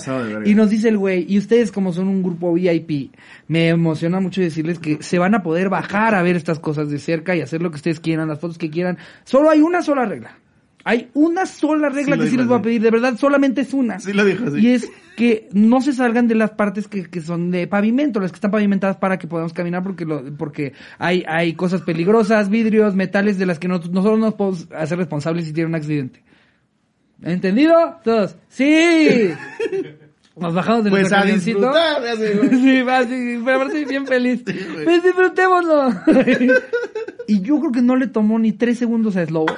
Y 0.50 0.56
nos 0.56 0.70
dice 0.70 0.90
el 0.90 0.98
güey, 0.98 1.26
y 1.30 1.38
ustedes 1.38 1.72
como 1.72 1.94
son 1.94 2.08
un 2.10 2.24
grupo 2.24 2.52
VIP, 2.52 3.12
me 3.48 3.70
emociona 3.70 4.20
mucho 4.20 4.42
decirles 4.42 4.80
que 4.80 5.02
se 5.02 5.18
van 5.20 5.34
a 5.36 5.44
poder 5.44 5.70
bajar 5.70 6.14
a 6.16 6.24
ver 6.24 6.36
estas 6.36 6.60
cosas 6.60 6.90
de 6.90 7.00
cerca 7.00 7.36
y 7.36 7.42
hacer 7.42 7.62
lo 7.62 7.70
que 7.70 7.78
ustedes 7.78 8.00
quieran, 8.02 8.28
las 8.28 8.40
fotos 8.40 8.58
que 8.58 8.70
quieran. 8.72 8.98
Solo 9.24 9.50
hay 9.50 9.62
una 9.62 9.82
sola 9.82 10.04
regla. 10.06 10.40
Hay 10.86 11.10
una 11.14 11.46
sola 11.46 11.88
regla 11.90 12.16
Sí 12.18 12.22
que 12.24 12.30
sí 12.30 12.36
les 12.38 12.46
voy 12.46 12.56
a 12.56 12.58
así. 12.58 12.64
pedir, 12.66 12.82
de 12.82 12.92
verdad, 12.92 13.16
solamente 13.18 13.62
es 13.62 13.74
una. 13.74 14.00
Sí 14.00 14.12
lo 14.12 14.26
dijo 14.26 14.46
así. 14.48 14.60
Y 14.60 14.72
es 14.72 14.90
que 15.16 15.48
no 15.54 15.80
se 15.80 15.94
salgan 15.94 16.28
de 16.28 16.36
las 16.36 16.52
partes 16.52 16.88
que, 16.90 17.06
que 17.06 17.22
son 17.22 17.52
de 17.52 17.68
pavimento, 17.68 18.20
las 18.20 18.32
que 18.32 18.36
están 18.36 18.52
pavimentadas 18.52 18.98
para 18.98 19.18
que 19.18 19.28
podamos 19.28 19.54
caminar 19.54 19.82
porque 19.84 20.04
lo, 20.06 20.24
porque 20.36 20.74
hay, 21.00 21.24
hay 21.28 21.54
cosas 21.54 21.82
peligrosas, 21.84 22.50
vidrios, 22.50 22.96
metales 22.96 23.38
de 23.38 23.46
las 23.46 23.60
que 23.60 23.68
no- 23.70 23.76
nosotros 23.78 24.20
no 24.20 24.26
nos 24.26 24.34
podemos 24.34 24.68
hacer 24.76 24.98
responsables 24.98 25.46
si 25.46 25.54
tiene 25.54 25.70
un 25.70 25.76
accidente. 25.76 26.22
¿Entendido? 27.22 27.74
Todos. 28.04 28.36
¡Sí! 28.50 29.30
Nos 30.36 30.52
bajamos 30.52 30.84
de 30.84 30.90
Pues 30.90 31.14
a 31.14 31.24
disfrutar, 31.26 32.04
así. 32.08 32.24
Sí, 32.50 32.82
va, 32.82 33.04
sí, 33.04 33.40
pero 33.46 33.56
aparte 33.58 33.78
estoy 33.80 33.86
bien 33.86 34.08
feliz. 34.08 34.42
pues 34.84 35.04
disfrutémoslo. 35.04 35.90
y 37.28 37.42
yo 37.42 37.60
creo 37.60 37.72
que 37.72 37.82
no 37.84 37.96
le 37.96 38.08
tomó 38.08 38.40
ni 38.40 38.52
tres 38.52 38.80
segundos 38.80 39.16
a 39.16 39.26
Slobo 39.28 39.56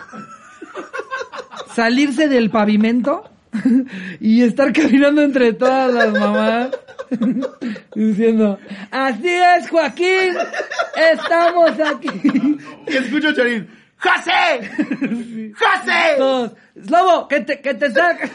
salirse 1.76 2.28
del 2.28 2.50
pavimento 2.50 3.30
y 4.20 4.42
estar 4.44 4.72
caminando 4.72 5.22
entre 5.22 5.54
todas 5.54 5.94
las 5.94 6.12
mamás 6.14 6.70
diciendo, 7.96 8.58
así 8.92 9.30
es 9.30 9.70
Joaquín, 9.70 10.34
estamos 11.12 11.72
aquí. 11.80 12.10
Y 12.88 12.96
escucho 12.98 13.34
Charín. 13.34 13.68
¡José! 13.98 14.70
¡José! 15.58 16.18
Todos, 16.18 16.52
Slobo, 16.86 17.28
que 17.28 17.40
te, 17.42 17.62
que 17.62 17.74
te 17.74 17.90
saca. 17.92 18.30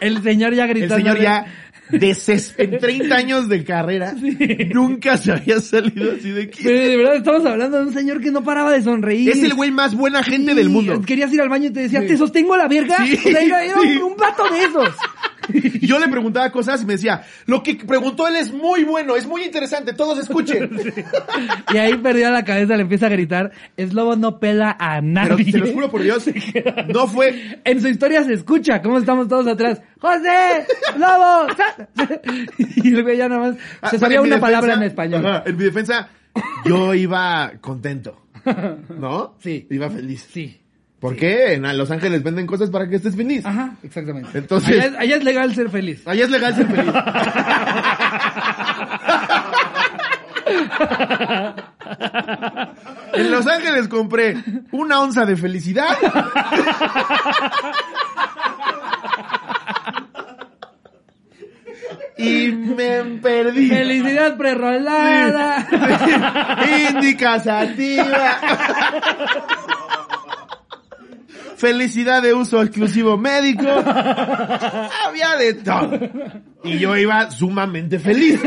El 0.00 0.22
señor 0.22 0.54
ya 0.54 0.64
El 0.64 0.68
gritando. 0.70 0.96
señor 0.96 1.18
ya 1.20 1.46
deses- 1.92 2.54
en 2.58 2.78
30 2.78 3.14
años 3.16 3.48
de 3.48 3.64
carrera 3.64 4.14
nunca 4.72 5.16
se 5.16 5.32
había 5.32 5.60
salido 5.60 6.12
así 6.18 6.30
de 6.30 6.50
Pero 6.62 6.78
de 6.80 6.96
verdad 6.96 7.16
estamos 7.16 7.44
hablando 7.46 7.78
de 7.78 7.84
un 7.86 7.92
señor 7.92 8.20
que 8.20 8.30
no 8.30 8.42
paraba 8.44 8.72
de 8.72 8.82
sonreír. 8.82 9.30
es 9.30 9.42
el 9.42 9.54
güey 9.54 9.70
más 9.70 9.94
buena 9.94 10.22
gente 10.22 10.52
Sí, 10.52 10.56
del 10.56 10.68
mundo. 10.70 11.00
Querías 11.02 11.32
ir 11.32 11.40
al 11.40 11.48
baño 11.48 11.66
y 11.68 11.70
te 11.70 11.80
decía, 11.80 12.00
Sí. 12.02 12.08
¿te 12.08 12.16
sostengo 12.16 12.56
la 12.56 12.68
verga? 12.68 12.96
Sí, 13.04 13.14
O 13.14 13.30
sea, 13.30 13.42
era, 13.42 13.74
un 14.04 14.16
vato 14.16 14.42
de 14.52 14.60
esos. 14.62 14.94
Y 15.52 15.86
yo 15.86 15.98
le 15.98 16.08
preguntaba 16.08 16.50
cosas 16.50 16.82
y 16.82 16.86
me 16.86 16.94
decía, 16.94 17.22
lo 17.46 17.62
que 17.62 17.74
preguntó 17.76 18.26
él 18.28 18.36
es 18.36 18.52
muy 18.52 18.84
bueno, 18.84 19.16
es 19.16 19.26
muy 19.26 19.42
interesante, 19.44 19.92
todos 19.92 20.18
escuchen. 20.18 20.70
Y 21.72 21.76
ahí 21.78 21.96
perdió 21.98 22.30
la 22.30 22.44
cabeza, 22.44 22.76
le 22.76 22.82
empieza 22.82 23.06
a 23.06 23.10
gritar, 23.10 23.52
Slobo 23.78 24.16
no 24.16 24.38
pela 24.40 24.76
a 24.78 25.00
Pero 25.00 25.02
nadie. 25.36 25.52
te 25.52 25.58
lo 25.58 25.66
juro 25.68 25.90
por 25.90 26.02
Dios, 26.02 26.26
no 26.92 27.06
fue 27.06 27.60
En 27.64 27.80
su 27.80 27.88
historia 27.88 28.24
se 28.24 28.34
escucha 28.34 28.82
cómo 28.82 28.98
estamos 28.98 29.28
todos 29.28 29.46
atrás. 29.46 29.80
¡José! 30.00 30.66
¡Lobo! 30.96 31.48
sa-". 31.56 32.20
Y 32.76 32.94
el 32.94 33.02
güey 33.02 33.16
ya 33.18 33.28
nada 33.28 33.40
más 33.50 33.56
Ah, 33.80 33.90
se 33.90 33.98
sabía 33.98 34.20
una 34.20 34.40
palabra 34.40 34.74
en 34.74 34.82
español. 34.82 35.24
Ajá, 35.24 35.42
en 35.46 35.56
mi 35.56 35.64
defensa, 35.64 36.08
yo 36.64 36.94
iba 36.94 37.52
contento. 37.60 38.16
¿No? 38.98 39.34
Sí. 39.40 39.66
Iba 39.70 39.90
feliz. 39.90 40.26
Sí. 40.32 40.60
¿Por 41.00 41.16
qué? 41.16 41.54
En 41.54 41.62
Los 41.78 41.90
Ángeles 41.90 42.22
venden 42.22 42.46
cosas 42.46 42.68
para 42.70 42.86
que 42.88 42.96
estés 42.96 43.16
feliz. 43.16 43.44
Ajá, 43.46 43.72
exactamente. 43.82 44.36
Entonces- 44.36 44.68
Allá, 44.78 44.84
es- 44.86 44.96
allá 44.98 45.16
es 45.16 45.24
legal 45.24 45.54
ser 45.54 45.70
feliz. 45.70 46.06
Allá 46.06 46.24
es 46.24 46.30
legal 46.30 46.54
ser 46.54 46.66
feliz. 46.66 46.92
en 53.14 53.30
Los 53.30 53.46
Ángeles 53.46 53.88
compré 53.88 54.36
una 54.72 55.00
onza 55.00 55.24
de 55.24 55.36
felicidad. 55.36 55.96
y 62.16 62.48
me 62.52 63.02
perdí. 63.22 63.68
Felicidad 63.68 64.36
prerrolada. 64.36 65.66
Indica 66.90 67.38
sativa. 67.40 68.38
Felicidad 71.60 72.22
de 72.22 72.32
uso 72.32 72.62
exclusivo 72.62 73.18
médico. 73.18 73.66
Había 73.68 75.36
de 75.38 75.54
todo. 75.62 76.00
Y 76.64 76.78
yo 76.78 76.96
iba 76.96 77.30
sumamente 77.30 77.98
feliz. 77.98 78.40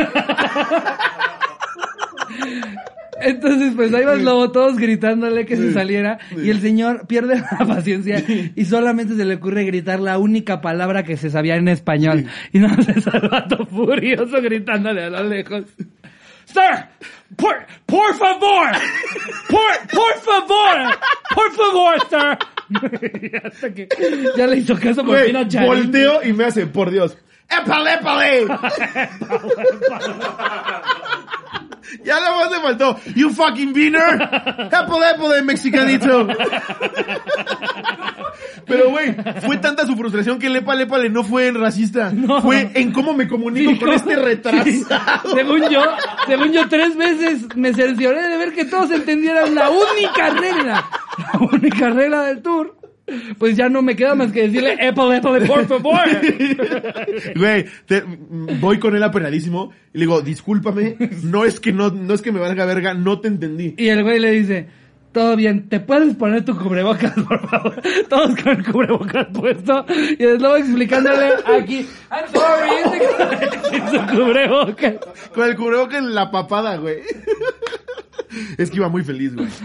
Entonces, 3.22 3.74
pues 3.76 3.94
ahí 3.94 4.04
va 4.04 4.14
el 4.14 4.26
lobo, 4.26 4.52
todos 4.52 4.78
gritándole 4.78 5.46
que 5.46 5.56
se 5.56 5.74
saliera. 5.74 6.18
Y 6.36 6.50
el 6.50 6.60
señor 6.60 7.06
pierde 7.06 7.36
la 7.40 7.66
paciencia 7.68 8.24
y 8.56 8.66
solamente 8.66 9.16
se 9.16 9.26
le 9.26 9.36
ocurre 9.36 9.64
gritar 9.64 10.00
la 10.00 10.18
única 10.18 10.60
palabra 10.60 11.04
que 11.04 11.16
se 11.16 11.30
sabía 11.30 11.56
en 11.56 11.68
español. 11.68 12.26
Y 12.52 12.58
no 12.58 12.70
se 12.82 12.94
el 12.94 13.30
vato 13.30 13.64
furioso 13.68 14.42
gritándole 14.42 15.04
a 15.04 15.10
lo 15.12 15.24
lejos. 15.24 15.66
Sir, 16.46 16.88
por, 17.36 17.56
por 17.86 18.16
favor, 18.16 18.70
por, 19.50 19.88
por 19.92 20.14
favor, 20.20 21.00
por 21.36 21.52
favor, 21.54 22.00
sir. 22.10 22.53
Hasta 23.44 23.74
que 23.74 23.88
ya 24.36 24.48
le 24.48 24.58
hizo 24.58 24.80
caso 24.80 25.04
por 25.04 25.20
fin 25.20 25.36
a 25.36 25.48
Charín. 25.48 25.68
volteo 25.68 26.24
y 26.24 26.34
me 26.34 26.46
hace, 26.46 26.68
por 26.68 26.92
Dios. 26.92 27.18
¡Épale, 27.50 27.94
épale! 27.94 28.48
ya 32.04 32.16
nada 32.20 32.36
más 32.36 32.52
le 32.52 32.60
faltó. 32.60 33.00
You 33.16 33.30
fucking 33.30 33.74
beaner. 33.74 34.22
¡Épale, 34.22 35.12
épale, 35.16 35.42
mexicanito! 35.44 36.28
Pero, 38.66 38.90
güey, 38.90 39.16
fue 39.46 39.58
tanta 39.58 39.86
su 39.86 39.96
frustración 39.96 40.40
que 40.40 40.48
el 40.48 40.56
épale, 40.56 40.84
épale 40.84 41.10
no 41.10 41.24
fue 41.24 41.48
en 41.48 41.60
racista. 41.60 42.12
No. 42.12 42.42
Fue 42.42 42.72
en 42.74 42.92
cómo 42.92 43.14
me 43.14 43.28
comunico 43.28 43.72
Sí, 43.72 43.80
con 43.80 43.94
este 43.94 44.16
retrasado. 44.24 44.64
Sí. 44.66 44.84
Según 45.36 45.70
yo, 45.70 45.82
según 46.28 46.52
yo 46.54 46.68
tres 46.70 46.96
veces 46.96 47.56
me 47.56 47.74
cercioré 47.74 48.22
de 48.30 48.38
ver 48.38 48.54
que 48.54 48.66
todos 48.66 48.90
entendieran 48.92 49.54
la 49.54 49.70
única 49.70 50.30
regla, 50.30 50.90
la 51.18 51.40
única 51.40 51.90
regla 51.90 52.24
del 52.24 52.42
tour. 52.42 52.76
Pues 53.38 53.58
ya 53.58 53.68
no 53.68 53.82
me 53.82 53.96
queda 53.98 54.16
más 54.16 54.32
que 54.32 54.44
decirle, 54.48 54.78
épale, 54.80 55.18
épale, 55.18 55.46
por 55.46 55.66
favor. 55.68 56.00
Güey, 57.36 57.66
te- 57.86 58.04
voy 58.62 58.80
con 58.80 58.96
él 58.96 59.04
apenadísimo 59.04 59.72
y 59.94 59.98
le 60.00 60.06
digo, 60.06 60.22
discúlpame, 60.22 60.96
no 61.24 61.44
es 61.46 61.60
que 61.60 61.74
no, 61.74 61.90
no 61.90 62.14
es 62.14 62.22
que 62.22 62.32
me 62.32 62.40
valga 62.40 62.66
verga, 62.66 62.94
no 62.94 63.20
te 63.20 63.28
entendí. 63.28 63.76
Y 63.78 63.90
el 63.90 64.04
güey 64.04 64.20
le 64.20 64.32
dice, 64.32 64.68
todo 65.12 65.36
bien, 65.36 65.68
¿te 65.70 65.80
puedes 65.82 66.16
poner 66.16 66.46
tu 66.46 66.58
cubrebocas, 66.58 67.12
por 67.14 67.48
favor? 67.50 67.82
Todos 68.10 68.36
con 68.42 68.58
el 68.58 68.66
cubrebocas 68.66 69.28
puesto. 69.34 69.86
Y 70.18 70.24
el 70.24 70.42
lobo 70.42 70.56
explicándole 70.56 71.30
aquí, 71.46 71.86
I'm 72.10 72.26
sorry, 72.34 73.50
sin 73.70 73.88
su 73.90 74.16
cubrebocas. 74.16 74.94
Con 75.36 75.50
el 75.50 75.56
cubrebocas 75.58 75.98
en 76.00 76.16
la 76.16 76.32
papada, 76.32 76.78
güey. 76.78 77.00
Es 78.58 78.70
que 78.70 78.78
iba 78.78 78.90
muy 78.90 79.04
feliz, 79.04 79.36
güey. 79.36 79.48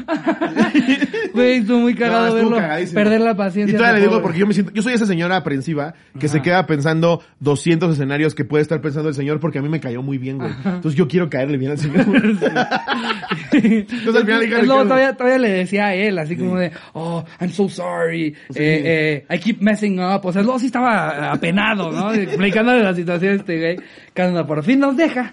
Güey, 1.34 1.58
estuvo 1.58 1.78
muy 1.80 1.94
cagado 1.94 2.28
No, 2.30 2.36
estuvo 2.36 2.56
verlo, 2.56 2.94
perder 2.94 3.20
la 3.20 3.30
Y 3.30 3.34
paciencia. 3.34 3.76
todavía 3.78 4.00
le 4.00 4.06
digo 4.08 4.22
porque 4.22 4.38
yo 4.38 4.46
me 4.46 4.54
siento, 4.54 4.72
yo 4.72 4.82
soy 4.82 4.94
esa 4.94 5.06
señora 5.06 5.36
aprensiva 5.36 5.94
que 6.18 6.26
se 6.26 6.42
queda 6.42 6.66
pensando 6.66 7.22
200 7.40 7.92
escenarios 7.92 8.34
que 8.34 8.44
puede 8.44 8.62
estar 8.62 8.80
pensando 8.80 9.08
el 9.08 9.14
señor 9.14 9.38
porque 9.38 9.58
a 9.58 9.62
mí 9.62 9.68
me 9.68 9.78
cayó 9.78 10.02
muy 10.02 10.18
bien, 10.18 10.38
güey. 10.38 10.50
Entonces 10.64 10.94
yo 10.94 11.06
quiero 11.06 11.28
caerle 11.30 11.56
bien 11.58 11.72
al 11.72 11.78
señor. 11.78 12.06
Entonces 13.52 14.14
al 14.16 14.24
final 14.24 14.40
lobo 14.40 14.56
Ricardo. 14.56 14.82
todavía, 14.84 15.12
todavía 15.16 15.38
le 15.38 15.50
decía 15.50 15.86
a 15.86 15.94
él, 15.94 16.18
así 16.18 16.36
como 16.36 16.56
de, 16.58 16.72
oh, 16.94 17.24
I'm 17.40 17.50
so 17.50 17.68
sorry, 17.68 18.34
eh, 18.54 19.24
eh, 19.28 19.34
I 19.34 19.38
keep 19.38 19.60
messing 19.60 20.00
up. 20.00 20.20
O 20.24 20.32
sea, 20.32 20.42
lobo 20.42 20.58
sí 20.58 20.66
estaba 20.66 21.30
apenado, 21.32 21.90
¿no? 21.92 22.12
Explicándole 22.12 22.82
la 22.82 22.94
situación 22.94 23.36
este 23.36 23.58
güey. 23.58 23.76
Cuando 24.14 24.46
por 24.46 24.62
fin 24.64 24.80
nos 24.80 24.96
deja, 24.96 25.32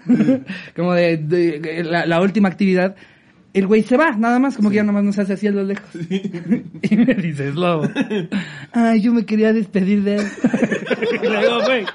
como 0.76 0.94
de, 0.94 1.16
de- 1.16 1.84
la, 1.84 2.06
la 2.06 2.20
última 2.20 2.48
actividad, 2.48 2.94
el 3.56 3.66
güey 3.66 3.82
se 3.82 3.96
va, 3.96 4.10
nada 4.12 4.38
más, 4.38 4.54
como 4.54 4.68
que 4.68 4.76
ya 4.76 4.82
nada 4.82 4.92
más 4.92 5.04
nos 5.04 5.18
hace 5.18 5.32
así 5.32 5.46
a 5.46 5.50
lo 5.50 5.62
lejos. 5.62 5.88
y 6.10 6.96
me 6.96 7.14
dices, 7.14 7.54
lobo, 7.54 7.88
ay, 8.72 9.00
yo 9.00 9.14
me 9.14 9.24
quería 9.24 9.54
despedir 9.54 10.02
de 10.02 10.16
él. 10.16 10.26
y 11.22 11.26
le 11.26 11.38
digo, 11.38 11.62
güey, 11.64 11.86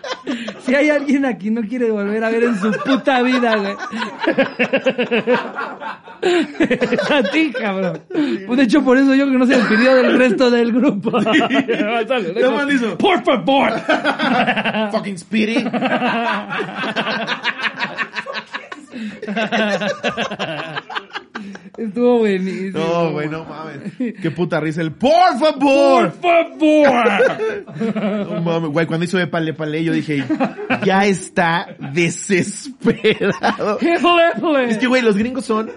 si 0.66 0.74
hay 0.74 0.90
alguien 0.90 1.24
aquí 1.24 1.52
no 1.52 1.62
quiere 1.62 1.92
volver 1.92 2.24
a 2.24 2.32
ver 2.32 2.46
en 2.46 2.56
su 2.58 2.72
puta 2.72 3.22
vida, 3.22 3.58
güey. 3.58 3.76
a 7.12 7.24
ti, 7.32 7.52
cabrón. 7.52 8.02
Pues 8.48 8.58
de 8.58 8.64
hecho, 8.64 8.84
por 8.84 8.98
eso 8.98 9.14
yo 9.14 9.28
que 9.28 9.38
no 9.38 9.46
se 9.46 9.56
despidió 9.56 9.94
del 9.94 10.18
resto 10.18 10.50
del 10.50 10.72
grupo. 10.72 11.20
Hizo. 12.72 12.98
Por 12.98 13.24
favor. 13.24 13.72
Fucking 14.92 15.20
Speedy. 15.20 15.64
Estuvo 21.78 22.20
buenísimo. 22.20 22.80
No, 22.80 23.12
güey, 23.12 23.30
no 23.30 23.46
mames. 23.46 23.94
Qué 24.22 24.32
puta 24.32 24.60
risa 24.60 24.82
el 24.82 24.92
por 24.92 25.12
favor. 25.40 26.12
Por 26.14 26.60
favor. 26.60 27.12
No 28.32 28.42
mames, 28.42 28.72
güey, 28.72 28.86
cuando 28.86 29.06
hizo 29.06 29.20
épale, 29.20 29.52
épale, 29.52 29.84
yo 29.84 29.94
dije, 29.94 30.24
ya 30.86 31.06
está 31.06 31.76
desesperado. 31.94 33.80
Es 34.68 34.78
que, 34.78 34.88
güey, 34.88 35.02
los 35.02 35.18
gringos 35.18 35.46
son, 35.46 35.72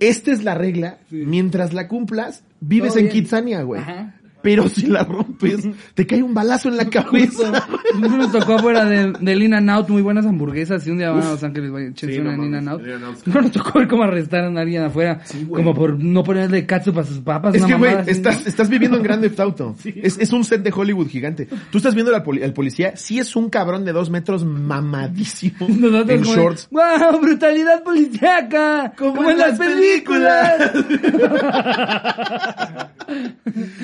esta 0.00 0.32
es 0.32 0.44
la 0.44 0.54
regla, 0.54 0.98
mientras 1.10 1.72
la 1.72 1.88
cumplas, 1.88 2.44
vives 2.60 2.90
Todo 2.92 2.98
en 3.00 3.04
bien. 3.06 3.22
Kitsania, 3.24 3.62
güey. 3.62 3.80
Ajá. 3.80 4.14
Pero 4.42 4.68
si 4.68 4.86
la 4.86 5.04
rompes, 5.04 5.68
te 5.94 6.06
cae 6.06 6.22
un 6.22 6.32
balazo 6.34 6.68
en 6.68 6.76
la 6.76 6.84
cabeza. 6.90 7.66
Nos 8.00 8.32
tocó 8.32 8.54
afuera 8.54 8.84
de, 8.84 9.12
del 9.20 9.42
In 9.42 9.54
and 9.54 9.68
Out, 9.70 9.88
muy 9.88 10.02
buenas 10.02 10.26
hamburguesas, 10.26 10.86
y 10.86 10.90
un 10.90 10.98
día 10.98 11.10
van 11.10 11.22
a 11.22 11.30
Los 11.30 11.42
Ángeles, 11.44 11.70
vaya, 11.72 11.90
Sí, 11.96 12.18
una 12.18 12.36
no 12.36 12.42
en 12.44 12.44
In 12.44 12.50
mames, 12.52 12.58
and 12.58 12.68
Out. 12.68 12.80
el 12.80 12.86
In-N-Out. 12.92 13.26
No 13.26 13.40
nos 13.42 13.50
tocó 13.52 13.78
ver 13.78 13.88
cómo 13.88 14.02
arrestaron 14.04 14.56
a 14.56 14.60
alguien 14.60 14.82
afuera, 14.84 15.20
güey. 15.46 15.62
como 15.62 15.74
por 15.74 15.98
no 16.02 16.22
ponerle 16.22 16.64
catsup 16.66 16.98
a 16.98 17.04
sus 17.04 17.18
papas, 17.18 17.54
Es 17.54 17.62
una 17.62 17.68
que, 17.68 17.78
güey, 17.78 17.96
estás, 18.06 18.46
estás 18.46 18.68
viviendo 18.68 18.96
en 18.96 19.02
Grande 19.02 19.28
Theft 19.28 19.40
Auto. 19.40 19.76
Es, 19.84 20.18
es 20.18 20.32
un 20.32 20.44
set 20.44 20.62
de 20.62 20.72
Hollywood 20.74 21.08
gigante. 21.08 21.48
Tú 21.70 21.78
estás 21.78 21.94
viendo 21.94 22.14
al, 22.14 22.22
poli- 22.22 22.42
al 22.42 22.52
policía, 22.52 22.96
sí 22.96 23.18
es 23.18 23.34
un 23.36 23.50
cabrón 23.50 23.84
de 23.84 23.92
dos 23.92 24.10
metros 24.10 24.44
mamadísimo 24.44 25.56
Nosotros 25.68 26.08
en 26.10 26.22
de, 26.22 26.28
shorts. 26.28 26.68
¡Wow! 26.70 27.20
¡Brutalidad 27.20 27.82
policíaca! 27.82 28.92
Como, 28.96 29.28
en 29.28 29.38
las 29.38 29.58
películas. 29.58 30.72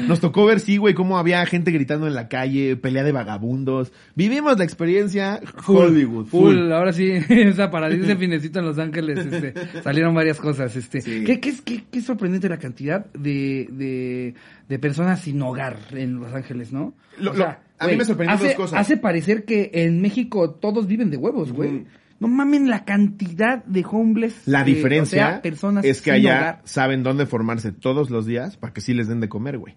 Nos 0.07 0.21
tocó 0.21 0.44
ver, 0.47 0.61
sí, 0.61 0.77
güey, 0.77 0.95
cómo 0.95 1.19
había 1.19 1.45
gente 1.47 1.71
gritando 1.71 2.07
en 2.07 2.15
la 2.15 2.29
calle, 2.29 2.77
pelea 2.77 3.03
de 3.05 3.13
vagabundos. 3.13 3.93
Vivimos 4.15 4.59
la 4.59 4.65
experiencia 4.65 5.41
Hollywood. 5.67 6.27
Full, 6.27 6.73
ahora 6.73 6.93
sí, 6.93 7.11
ese 7.29 8.17
finecito 8.17 8.59
en 8.61 8.65
Los 8.67 8.79
Ángeles, 8.79 9.19
este, 9.27 9.55
salieron 9.83 10.15
varias 10.15 10.39
cosas, 10.39 10.75
este. 10.77 11.01
Sí. 11.01 11.25
¿Qué, 11.25 11.41
qué, 11.41 11.55
qué, 11.65 11.85
qué 11.91 12.01
sorprendente 12.01 12.49
la 12.49 12.59
cantidad 12.59 13.07
de, 13.13 13.69
de, 13.71 14.35
de 14.69 14.79
personas 14.79 15.21
sin 15.21 15.41
hogar 15.43 15.77
en 15.93 16.21
Los 16.21 16.33
Ángeles, 16.33 16.73
¿no? 16.73 16.95
Lo- 17.19 17.33
lo- 17.35 17.45
a 17.47 17.87
mí 17.89 17.97
me 17.97 18.05
sorprendieron 18.05 18.37
hace, 18.37 18.47
dos 18.49 18.55
cosas. 18.57 18.81
Hace 18.81 18.97
parecer 18.97 19.45
que 19.45 19.71
en 19.75 20.01
México 20.01 20.51
todos 20.51 20.87
viven 20.87 21.11
de 21.11 21.17
huevos, 21.17 21.53
güey. 21.53 21.85
No 22.21 22.29
mamen 22.29 22.71
la 22.71 22.85
cantidad 22.85 23.63
de 23.65 23.85
homeless. 23.91 24.47
La 24.47 24.63
eh, 24.63 24.65
diferencia 24.65 25.27
o 25.27 25.31
sea, 25.33 25.43
personas 25.43 25.85
es 25.85 26.01
que 26.01 26.13
allá 26.13 26.39
hogar. 26.39 26.61
saben 26.65 27.03
dónde 27.03 27.27
formarse 27.27 27.73
todos 27.73 28.09
los 28.09 28.25
días 28.25 28.57
para 28.57 28.73
que 28.73 28.81
sí 28.81 28.95
les 28.95 29.09
den 29.09 29.21
de 29.21 29.29
comer, 29.29 29.59
güey. 29.59 29.75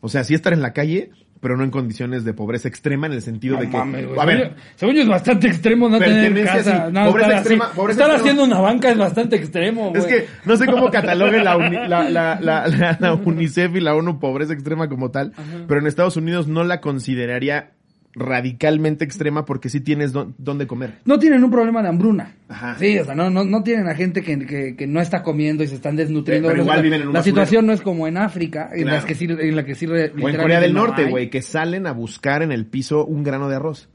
O 0.00 0.08
sea, 0.08 0.24
sí 0.24 0.34
estar 0.34 0.52
en 0.52 0.62
la 0.62 0.72
calle, 0.72 1.10
pero 1.40 1.56
no 1.56 1.64
en 1.64 1.70
condiciones 1.70 2.24
de 2.24 2.34
pobreza 2.34 2.68
extrema 2.68 3.06
en 3.06 3.12
el 3.14 3.22
sentido 3.22 3.54
No 3.56 3.60
de 3.62 3.70
que... 3.70 3.76
mames, 3.76 4.06
a 4.18 4.24
ver, 4.26 4.54
Según 4.76 4.94
yo- 4.94 5.02
es 5.02 5.08
bastante 5.08 5.46
extremo 5.48 5.88
no 5.88 5.98
tener 5.98 6.44
casa. 6.44 6.86
sí. 6.86 6.92
No, 6.92 7.06
Pobreza 7.06 7.26
estar 7.28 7.38
extrema, 7.40 7.64
así. 7.66 7.76
pobreza 7.76 8.00
estar 8.02 8.14
extrema. 8.16 8.32
haciendo 8.34 8.44
una 8.56 8.60
banca 8.62 8.90
es 8.90 8.98
bastante 8.98 9.36
extremo, 9.36 9.90
güey. 9.90 10.00
Es 10.02 10.06
que 10.06 10.26
no 10.44 10.56
sé 10.56 10.66
cómo 10.66 10.90
catalogue 10.90 11.42
la, 11.42 11.56
uni- 11.56 11.88
la, 11.88 12.08
la, 12.10 12.38
la, 12.40 12.66
la- 12.68 12.96
la 13.00 13.14
UNICEF 13.14 13.74
y 13.76 13.80
la 13.80 13.94
ONU 13.94 14.18
pobreza 14.20 14.52
extrema 14.52 14.88
como 14.88 15.10
tal, 15.10 15.32
pero 15.66 15.80
en 15.80 15.86
Estados 15.86 16.16
Unidos 16.16 16.46
no 16.48 16.62
la 16.64 16.80
consideraría 16.80 17.70
radicalmente 18.14 19.04
extrema 19.04 19.44
porque 19.44 19.68
sí 19.68 19.80
tienes 19.80 20.12
don- 20.12 20.34
dónde 20.38 20.66
comer. 20.66 20.98
no 21.04 21.18
tienen 21.18 21.44
un 21.44 21.50
problema 21.50 21.82
de 21.82 21.88
hambruna. 21.88 22.34
Ajá. 22.48 22.76
Sí, 22.78 22.98
o 22.98 23.04
sea, 23.04 23.14
no, 23.14 23.30
no, 23.30 23.44
no 23.44 23.62
tienen 23.62 23.86
a 23.88 23.94
gente 23.94 24.22
que, 24.22 24.38
que, 24.46 24.74
que 24.76 24.86
no 24.86 25.00
está 25.00 25.22
comiendo 25.22 25.62
y 25.62 25.68
se 25.68 25.76
están 25.76 25.96
desnutriendo. 25.96 26.48
Pero 26.48 26.58
No, 26.58 26.62
igual 26.64 26.78
la- 26.78 26.82
viven 26.82 27.00
en 27.02 27.08
un 27.08 27.14
La 27.14 27.20
basurero. 27.20 27.36
situación 27.36 27.66
no 27.66 27.72
es 27.72 27.80
como 27.80 28.06
en 28.08 28.16
África, 28.16 28.70
en, 28.72 28.86
las 28.86 29.04
que 29.04 29.14
sí, 29.14 29.26
en 29.28 29.54
la 29.56 29.64
que 29.64 29.74
sí 29.74 29.86
O 29.86 29.94
en 29.96 30.36
Corea 30.36 30.60
del 30.60 30.74
no 30.74 30.86
Norte, 30.86 31.04
güey, 31.08 31.30
que 31.30 31.42
salen 31.42 31.86
a 31.86 31.92
buscar 31.92 32.42
en 32.42 32.50
el 32.52 32.66
piso 32.66 33.04
un 33.06 33.22
grano 33.22 33.48
de 33.48 33.56
arroz. 33.56 33.88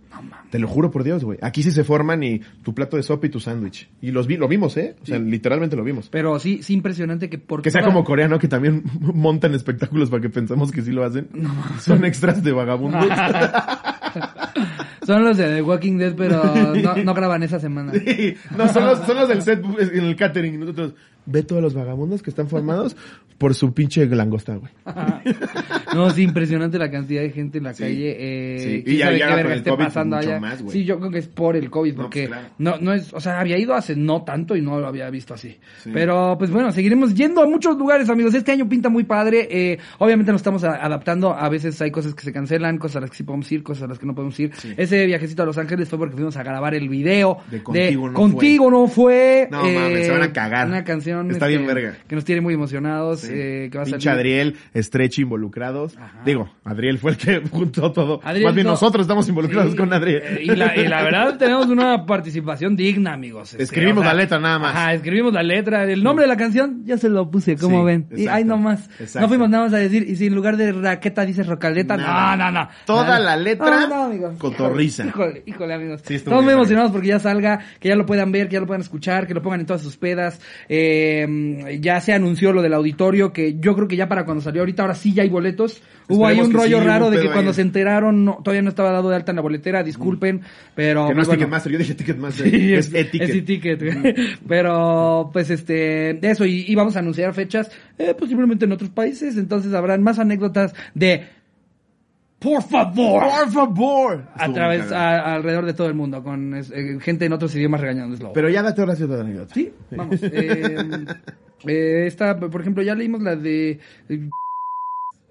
Te 0.50 0.60
lo 0.60 0.70
juro 0.70 0.92
por 0.92 1.04
Dios, 1.04 1.26
güey. 1.26 1.38
Aquí 1.42 1.62
sí 1.62 1.72
se 1.72 1.84
forman 1.84 2.24
y 2.24 2.40
tu 2.64 2.74
plato 2.74 2.96
de 2.96 3.04
sopa 3.04 3.26
y 3.28 3.30
tu 3.30 3.42
sándwich. 3.42 3.90
Y 4.02 4.12
los 4.12 4.28
vi, 4.28 4.38
lo 4.38 4.48
vimos, 4.48 4.78
¿eh? 4.78 4.96
O 5.02 5.06
sea, 5.06 5.20
literalmente 5.20 5.76
lo 5.76 5.84
vimos. 5.84 6.08
Pero 6.10 6.40
sí, 6.40 6.64
sí 6.64 6.74
impresionante 6.74 7.30
que 7.30 7.38
por 7.38 7.62
Que 7.62 7.70
sea 7.70 7.84
como 7.84 8.06
coreano 8.06 8.40
que 8.40 8.48
también 8.48 8.82
montan 9.02 9.54
espectáculos 9.54 10.10
para 10.10 10.22
que 10.22 10.30
pensemos 10.30 10.72
que 10.72 10.82
sí 10.84 10.92
lo 10.94 11.04
hacen. 11.04 11.28
Son 11.82 12.06
extras 12.06 12.42
de 12.42 12.54
vagabundos. 12.54 13.06
Son 15.06 15.24
los 15.24 15.38
de 15.38 15.56
The 15.56 15.62
Walking 15.62 15.98
Dead, 15.98 16.14
pero 16.16 16.44
no, 16.76 16.96
no 16.96 17.14
graban 17.14 17.44
esa 17.44 17.60
semana. 17.60 17.94
Sí, 17.94 18.36
no, 18.56 18.68
son 18.70 18.86
los, 18.86 19.00
son 19.06 19.18
los 19.18 19.30
del 19.30 19.42
set 19.42 19.64
en 19.64 20.06
el 20.06 20.16
catering. 20.16 20.60
Nosotros, 20.60 20.94
ve 21.26 21.44
todos 21.44 21.62
los 21.62 21.74
vagabundos 21.74 22.22
que 22.22 22.30
están 22.30 22.48
formados 22.48 22.96
por 23.38 23.54
su 23.54 23.74
pinche 23.74 24.06
langosta, 24.06 24.56
güey. 24.56 24.72
No, 25.94 26.10
sí, 26.10 26.24
impresionante 26.24 26.78
la 26.78 26.92
cantidad 26.92 27.22
de 27.22 27.30
gente 27.32 27.58
en 27.60 27.64
la 27.66 27.74
calle. 27.74 28.16
Eh, 28.18 28.60
Sí. 28.86 28.92
Y 28.94 28.98
ya- 28.98 29.12
ya 29.14 29.42
qué 29.44 29.54
esté 29.56 29.72
pasando 29.78 30.18
allá. 30.18 30.40
más, 30.40 30.64
sí, 30.68 30.84
yo 30.84 31.00
creo 31.00 31.10
que 31.12 31.20
es 31.20 31.28
por 31.28 31.56
el 31.56 31.70
COVID, 31.70 31.96
No, 31.96 32.02
porque 32.04 32.28
pues, 32.28 32.30
claro. 32.40 32.54
no, 32.58 32.78
no 32.80 32.94
es, 32.94 33.14
o 33.14 33.20
sea, 33.22 33.40
había 33.40 33.58
ido 33.58 33.74
hace 33.74 33.96
no 33.96 34.24
tanto 34.24 34.56
y 34.58 34.62
no 34.62 34.80
lo 34.80 34.88
había 34.88 35.10
visto 35.10 35.34
así. 35.34 35.58
Sí. 35.84 35.92
Pero, 35.94 36.36
pues 36.38 36.52
bueno, 36.52 36.72
seguiremos 36.72 37.14
yendo 37.16 37.42
a 37.42 37.48
muchos 37.48 37.78
lugares, 37.78 38.10
amigos. 38.10 38.34
Este 38.34 38.52
año 38.52 38.68
pinta 38.68 38.90
muy 38.90 39.04
padre. 39.06 39.48
Eh, 39.50 39.78
obviamente 40.00 40.32
nos 40.34 40.40
estamos 40.40 40.64
a- 40.66 40.76
adaptando. 40.86 41.34
A 41.34 41.48
veces 41.50 41.80
hay 41.82 41.92
cosas 41.92 42.14
que 42.14 42.24
se 42.24 42.34
cancelan, 42.34 42.78
cosas 42.78 42.98
a 42.98 43.02
las 43.02 43.10
que 43.12 43.18
sí 43.18 43.24
podemos 43.24 43.50
ir, 43.52 43.64
cosas 43.64 43.84
a 43.84 43.88
las 43.88 44.00
que 44.00 44.06
no 44.06 44.14
podemos 44.16 44.38
ir. 44.40 44.52
Ese 44.78 45.06
viajecito 45.06 45.44
a 45.44 45.46
Los 45.46 45.58
Ángeles 45.58 45.88
fue 45.88 45.98
porque 46.00 46.16
fuimos 46.16 46.36
a 46.38 46.44
grabar 46.44 46.74
el 46.76 46.90
video 46.90 47.38
De 47.50 47.64
Contigo 47.64 48.08
no 48.10 48.14
Contigo 48.14 48.72
no 48.72 48.88
fue. 48.88 49.48
No, 49.50 49.64
mames, 49.64 50.06
se 50.08 50.12
van 50.12 50.24
a 50.24 50.34
cagar. 50.34 50.68
Una 50.68 50.84
canción 50.84 51.15
Está 51.22 51.48
bien 51.48 51.62
este, 51.62 51.74
verga. 51.74 51.98
que 52.08 52.16
nos 52.16 52.26
tiene 52.26 52.42
muy 52.42 52.54
emocionados. 52.54 53.24
eh, 53.30 53.70
que 53.72 53.78
va 53.78 53.84
a 53.84 53.88
salir. 53.88 54.10
Adriel, 54.10 54.56
Stretch 54.76 55.20
involucrados. 55.20 55.98
Ajá. 55.98 56.22
Digo, 56.26 56.50
Adriel 56.64 56.98
fue 57.00 57.12
el 57.12 57.18
que 57.18 57.42
juntó 57.52 57.92
todo. 57.92 58.20
Adriel, 58.24 58.46
Más 58.46 58.56
bien 58.56 58.66
no. 58.66 58.72
nosotros 58.72 59.02
estamos 59.04 59.28
involucrados 59.30 59.72
Sí, 59.72 59.78
con 59.78 59.92
Adriel. 59.94 60.22
eh, 60.24 60.40
Y 60.44 60.56
la, 60.56 60.76
y 60.76 60.88
la 60.88 61.04
verdad 61.04 61.38
tenemos 61.40 61.68
una 61.68 62.06
participación 62.06 62.76
digna, 62.76 63.14
amigos. 63.14 63.52
Este, 63.54 63.64
Escribimos 63.64 64.06
la 64.06 64.14
letra 64.14 64.40
nada 64.40 64.60
más. 64.60 64.76
Ajá, 64.76 64.94
escribimos 64.94 65.34
la 65.34 65.44
letra. 65.44 65.84
El 65.84 66.04
nombre 66.04 66.24
de 66.24 66.28
la 66.30 66.38
canción 66.38 66.84
ya 66.86 66.98
se 66.98 67.10
lo 67.10 67.30
puse, 67.30 67.56
¿cómo 67.58 67.80
Sí, 67.82 67.86
ven? 67.86 68.08
Y 68.12 68.14
exacto, 68.22 68.32
ahí 68.38 68.44
nomás. 68.44 68.90
exacto. 69.00 69.20
No 69.22 69.28
fuimos 69.30 69.50
nada 69.50 69.66
más 69.66 69.74
a 69.74 69.78
decir, 69.78 70.06
y 70.08 70.16
si 70.16 70.28
en 70.28 70.36
lugar 70.36 70.58
de 70.58 70.72
raqueta 70.72 71.26
dices 71.26 71.48
rocaleta, 71.48 71.98
no, 71.98 72.36
no, 72.38 72.52
no. 72.52 72.68
Toda 72.86 73.20
la 73.20 73.36
letra, 73.38 73.88
no, 73.88 74.14
no, 74.14 74.38
cotorriza. 74.38 75.06
Híjole, 75.06 75.44
híjole, 75.46 75.74
amigos. 75.74 76.02
Estamos 76.10 76.44
muy 76.44 76.54
emocionados 76.54 76.92
porque 76.92 77.08
ya 77.08 77.20
salga, 77.20 77.60
que 77.80 77.90
ya 77.90 77.96
lo 77.96 78.06
puedan 78.06 78.32
ver, 78.32 78.48
que 78.48 78.54
ya 78.54 78.60
lo 78.60 78.68
puedan 78.68 78.82
escuchar, 78.82 79.28
que 79.28 79.34
lo 79.34 79.42
pongan 79.42 79.60
en 79.62 79.66
todas 79.66 79.82
sus 79.82 79.98
pedas. 79.98 80.40
Eh, 80.70 81.05
ya 81.80 82.00
se 82.02 82.14
anunció 82.14 82.52
lo 82.52 82.62
del 82.62 82.74
auditorio, 82.74 83.34
que 83.34 83.58
yo 83.60 83.76
creo 83.76 83.88
que 83.88 83.96
ya 83.96 84.08
para 84.08 84.26
cuando 84.26 84.42
salió 84.42 84.62
ahorita, 84.62 84.84
ahora 84.84 84.96
sí 84.96 85.14
ya 85.14 85.24
hay 85.24 85.30
boletos. 85.30 85.82
Hubo 86.08 86.28
ahí 86.28 86.40
un 86.40 86.54
rollo 86.54 86.80
sí, 86.80 86.86
raro 86.86 87.10
de 87.10 87.20
que 87.20 87.32
cuando 87.32 87.52
ahí. 87.52 87.56
se 87.56 87.62
enteraron, 87.62 88.26
no, 88.26 88.40
todavía 88.44 88.62
no 88.62 88.70
estaba 88.70 88.92
dado 88.92 89.10
de 89.10 89.16
alta 89.16 89.32
en 89.32 89.38
la 89.38 89.42
boletera, 89.42 89.84
disculpen, 89.84 90.42
pero... 90.76 91.08
Que 91.08 91.14
no 91.14 91.16
pues, 91.16 91.24
es 91.24 91.28
bueno. 91.28 91.40
Ticketmaster, 91.40 91.72
yo 91.72 91.78
dije 91.80 91.96
Ticketmaster. 91.96 92.50
Sí, 92.50 92.74
es, 92.74 92.88
es, 92.88 92.94
etiquet. 92.94 93.30
es 93.30 93.36
e-ticket, 93.36 93.84
güey. 93.84 94.16
Pero, 94.48 95.30
pues, 95.34 95.50
este, 95.50 96.20
eso, 96.28 96.46
y, 96.46 96.66
y 96.68 96.76
vamos 96.76 96.96
a 96.96 97.00
anunciar 97.00 97.34
fechas, 97.34 97.72
eh, 97.98 98.14
posiblemente 98.18 98.66
en 98.66 98.72
otros 98.72 98.92
países, 98.92 99.38
entonces 99.38 99.74
habrán 99.74 100.04
más 100.04 100.20
anécdotas 100.20 100.74
de, 100.94 101.26
por 102.40 102.62
favor, 102.64 103.24
Por 103.24 103.52
favor. 103.52 104.24
a 104.36 104.52
través, 104.54 104.92
a- 104.92 105.36
alrededor 105.36 105.66
de 105.66 105.74
todo 105.74 105.88
el 105.88 105.94
mundo, 105.96 106.22
con 106.24 106.54
es- 106.56 106.72
eh, 106.72 106.98
gente 107.02 107.26
en 107.26 107.34
otros 107.34 107.56
idiomas 107.56 107.82
regañándonos. 107.82 108.32
Pero 108.34 108.50
ya 108.50 108.62
date 108.62 108.82
toda 108.84 108.96
la 109.18 109.22
anécdota. 109.24 109.54
Sí, 109.54 109.72
vamos. 109.92 110.22
Eh, 110.22 111.06
eh, 111.68 112.04
esta, 112.08 112.38
por 112.40 112.62
ejemplo, 112.62 112.84
ya 112.84 112.94
leímos 112.96 113.22
la 113.24 113.36
de... 113.36 113.80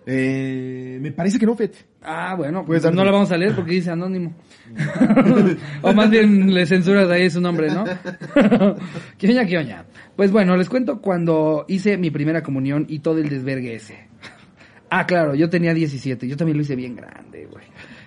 Eh, 0.06 0.98
me 1.00 1.12
parece 1.12 1.38
que 1.38 1.46
no, 1.46 1.54
Fet. 1.56 1.74
Ah, 2.02 2.34
bueno, 2.36 2.62
pues 2.66 2.84
no 2.92 3.04
la 3.04 3.10
vamos 3.10 3.32
a 3.32 3.38
leer 3.38 3.54
porque 3.54 3.72
dice 3.72 3.90
anónimo. 3.90 4.34
o 5.82 5.92
más 5.94 6.10
bien 6.10 6.52
le 6.52 6.66
censuras 6.66 7.08
ahí 7.10 7.30
su 7.30 7.40
nombre, 7.40 7.68
¿no? 7.70 7.84
Quioña, 9.16 9.46
quioña. 9.46 9.86
Pues 10.14 10.30
bueno, 10.30 10.56
les 10.58 10.68
cuento 10.68 11.00
cuando 11.00 11.64
hice 11.68 11.96
mi 11.96 12.10
primera 12.10 12.42
comunión 12.42 12.84
y 12.88 12.98
todo 12.98 13.18
el 13.18 13.30
desvergue 13.30 13.76
ese. 13.76 14.08
Ah, 14.90 15.06
claro, 15.06 15.34
yo 15.34 15.48
tenía 15.48 15.74
17, 15.74 16.26
yo 16.28 16.36
también 16.36 16.56
lo 16.56 16.62
hice 16.62 16.76
bien 16.76 16.96
grande, 16.96 17.46
güey. 17.50 17.64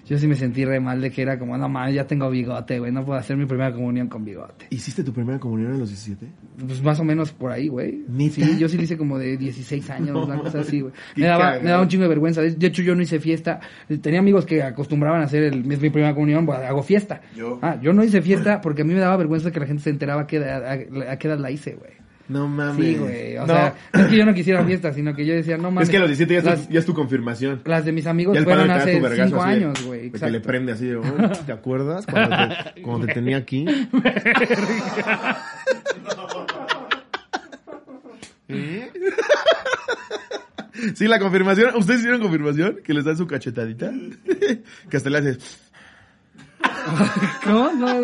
Yo 0.08 0.18
sí 0.18 0.26
me 0.26 0.36
sentí 0.36 0.64
re 0.64 0.80
mal 0.80 1.02
de 1.02 1.12
que 1.12 1.22
era 1.22 1.38
como, 1.38 1.58
no 1.58 1.68
mames, 1.68 1.94
ya 1.94 2.08
tengo 2.08 2.30
bigote, 2.30 2.80
güey, 2.80 2.94
no 2.94 3.04
puedo 3.04 3.20
hacer 3.20 3.36
mi 3.36 3.46
primera 3.46 3.74
comunión 3.74 4.08
con 4.08 4.24
bigote. 4.24 4.68
¿Hiciste 4.70 5.04
tu 5.04 5.12
primera 5.12 5.38
comunión 5.38 5.74
a 5.74 5.78
los 5.78 5.90
17? 5.90 6.26
Pues 6.66 6.82
más 6.82 6.98
o 7.02 7.04
menos 7.04 7.34
por 7.34 7.52
ahí, 7.52 7.68
güey. 7.68 8.06
Sí, 8.32 8.58
yo 8.58 8.70
sí 8.70 8.78
lo 8.78 8.84
hice 8.84 8.98
como 8.98 9.20
de 9.20 9.36
16 9.36 9.90
años, 9.90 10.12
No 10.12 10.24
una 10.24 10.38
cosa 10.42 10.62
así, 10.62 10.80
güey. 10.80 10.94
Me 11.18 11.26
daba, 11.26 11.60
me 11.60 11.70
daba 11.72 11.82
un 11.82 11.90
chingo 11.90 12.04
de 12.04 12.10
vergüenza. 12.10 12.42
De 12.42 12.68
hecho, 12.68 12.82
yo 12.84 12.96
no 12.96 13.02
hice 13.02 13.20
fiesta. 13.20 13.60
Tenía 14.02 14.22
amigos 14.22 14.46
que 14.46 14.64
acostumbraban 14.64 15.22
a 15.22 15.26
hacer 15.26 15.44
el, 15.44 15.66
mi 15.66 15.76
mi 15.76 15.90
primera 15.90 16.14
comunión, 16.14 16.46
pues 16.46 16.60
hago 16.60 16.84
fiesta. 16.84 17.20
Yo. 17.36 17.60
Ah, 17.62 17.78
yo 17.82 17.92
no 17.92 18.02
hice 18.02 18.22
fiesta 18.22 18.62
porque 18.62 18.84
a 18.84 18.86
mí 18.86 18.94
me 18.94 19.02
daba 19.02 19.18
vergüenza 19.18 19.52
que 19.52 19.60
la 19.60 19.66
gente 19.66 19.84
se 19.84 19.90
enteraba 19.90 20.22
a 20.22 20.28
qué 20.28 20.38
edad, 20.38 20.66
a, 20.66 21.12
a 21.12 21.18
qué 21.18 21.28
edad 21.28 21.38
la 21.38 21.52
hice, 21.52 21.76
güey. 21.76 21.92
No 22.30 22.48
mames. 22.48 22.76
Sí, 22.86 22.96
güey. 22.96 23.38
O 23.38 23.42
No. 23.48 23.54
sea, 23.54 23.74
no 23.94 24.02
es 24.02 24.08
que 24.08 24.18
yo 24.18 24.26
no 24.26 24.34
quisiera 24.34 24.66
fiesta, 24.66 24.92
sino 24.94 25.16
que 25.16 25.26
yo 25.26 25.34
decía, 25.34 25.56
no 25.58 25.72
mames. 25.72 25.84
es 25.84 25.90
que 25.90 25.98
a 25.98 26.00
los 26.02 26.10
17 26.10 26.34
ya, 26.34 26.40
es 26.40 26.46
las, 26.46 26.68
tu- 26.68 26.74
ya 26.74 26.80
es 26.80 26.86
tu 26.86 26.94
confirmación. 26.94 27.62
las 27.66 27.86
de 27.86 27.92
mis 27.94 28.06
amigos 28.06 28.34
Ya 28.34 28.40
el 28.40 28.46
padre 28.46 28.60
fueron 28.66 28.78
hace 28.82 28.96
tu 28.98 29.02
vergazo 29.02 29.30
5 29.30 29.42
así 29.44 29.50
de- 29.50 29.56
años, 29.66 29.86
güey. 29.86 30.12
que 30.12 30.30
le 30.30 30.40
prende 30.42 30.72
así 30.74 30.86
de, 30.88 30.98
"Uy, 30.98 31.06
¿te 31.46 31.52
acuerdas 31.54 32.06
cuando 32.06 32.36
te, 32.76 32.82
cuando 32.82 33.08
te 33.08 33.14
tenía 33.14 33.38
aquí? 33.38 33.66
¿Eh? 38.50 38.92
Sí, 40.96 41.08
la 41.08 41.20
confirmación. 41.20 41.76
¿Ustedes 41.76 42.00
hicieron 42.02 42.22
confirmación? 42.22 42.80
Que 42.84 42.94
les 42.94 43.04
dan 43.06 43.18
su 43.18 43.26
cachetadita. 43.28 43.92
Que 44.90 44.98
hasta 44.98 45.10
le 45.10 45.18
haces. 45.18 45.60
¿Cómo? 47.44 47.72
¿No, 47.74 48.02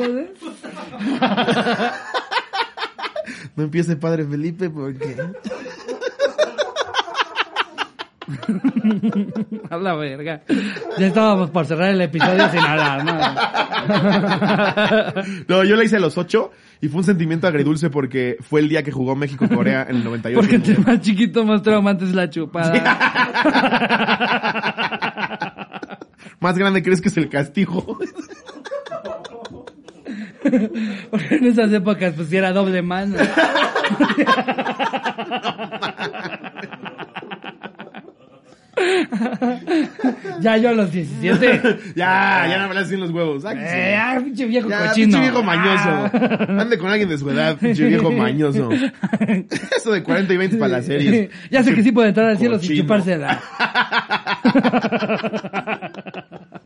no, 3.55 3.63
empiece 3.63 3.95
padre 3.95 4.25
Felipe 4.25 4.69
porque. 4.69 5.15
A 9.69 9.77
la 9.77 9.95
verga. 9.95 10.41
Ya 10.97 11.07
estábamos 11.07 11.49
por 11.49 11.65
cerrar 11.65 11.89
el 11.89 12.01
episodio 12.01 12.49
sin 12.49 12.59
hablar, 12.59 13.03
¿no? 13.03 13.17
no, 15.47 15.63
yo 15.63 15.75
le 15.75 15.85
hice 15.85 15.97
a 15.97 15.99
los 15.99 16.17
ocho 16.17 16.51
y 16.81 16.87
fue 16.87 16.99
un 16.99 17.03
sentimiento 17.03 17.47
agridulce 17.47 17.89
porque 17.89 18.37
fue 18.41 18.61
el 18.61 18.69
día 18.69 18.83
que 18.83 18.91
jugó 18.91 19.15
México-Corea 19.15 19.87
en 19.89 19.97
el 19.97 20.03
98. 20.03 20.39
Porque 20.39 20.55
entre 20.55 20.77
más 20.79 21.01
chiquito, 21.01 21.45
más 21.45 21.61
traumante 21.61 22.05
es 22.05 22.13
la 22.13 22.29
chupada. 22.29 22.73
más 26.39 26.57
grande 26.57 26.81
crees 26.83 27.01
que 27.01 27.09
es 27.09 27.17
el 27.17 27.29
castigo. 27.29 27.99
Porque 31.11 31.35
en 31.35 31.45
esas 31.45 31.71
épocas 31.71 32.13
pues 32.15 32.31
era 32.33 32.51
doble 32.51 32.81
mano. 32.81 33.15
ya 40.41 40.57
yo 40.57 40.69
a 40.69 40.73
los 40.73 40.91
17. 40.91 41.61
ya, 41.95 42.47
ya 42.49 42.67
no 42.67 42.73
me 42.73 42.85
sin 42.85 42.99
los 42.99 43.11
huevos. 43.11 43.43
Eh, 43.45 43.95
ah, 43.97 44.19
pinche 44.23 44.45
viejo 44.45 44.69
ya, 44.69 44.87
cochino. 44.87 45.07
Pinche 45.07 45.21
viejo 45.21 45.43
mañoso. 45.43 46.09
Ande 46.59 46.77
con 46.77 46.89
alguien 46.89 47.09
de 47.09 47.17
su 47.17 47.29
edad, 47.29 47.57
pinche 47.57 47.85
viejo 47.85 48.11
mañoso. 48.11 48.69
Eso 49.77 49.91
de 49.91 50.03
40 50.03 50.33
y 50.33 50.37
20 50.37 50.57
para 50.57 50.71
las 50.73 50.85
series. 50.85 51.29
ya 51.49 51.63
sé 51.63 51.73
que 51.73 51.83
sí 51.83 51.91
puede 51.91 52.09
entrar 52.09 52.27
al 52.27 52.37
cielo 52.37 52.59
sin 52.59 52.69
Cochino. 52.69 52.83
chupársela. 52.83 53.41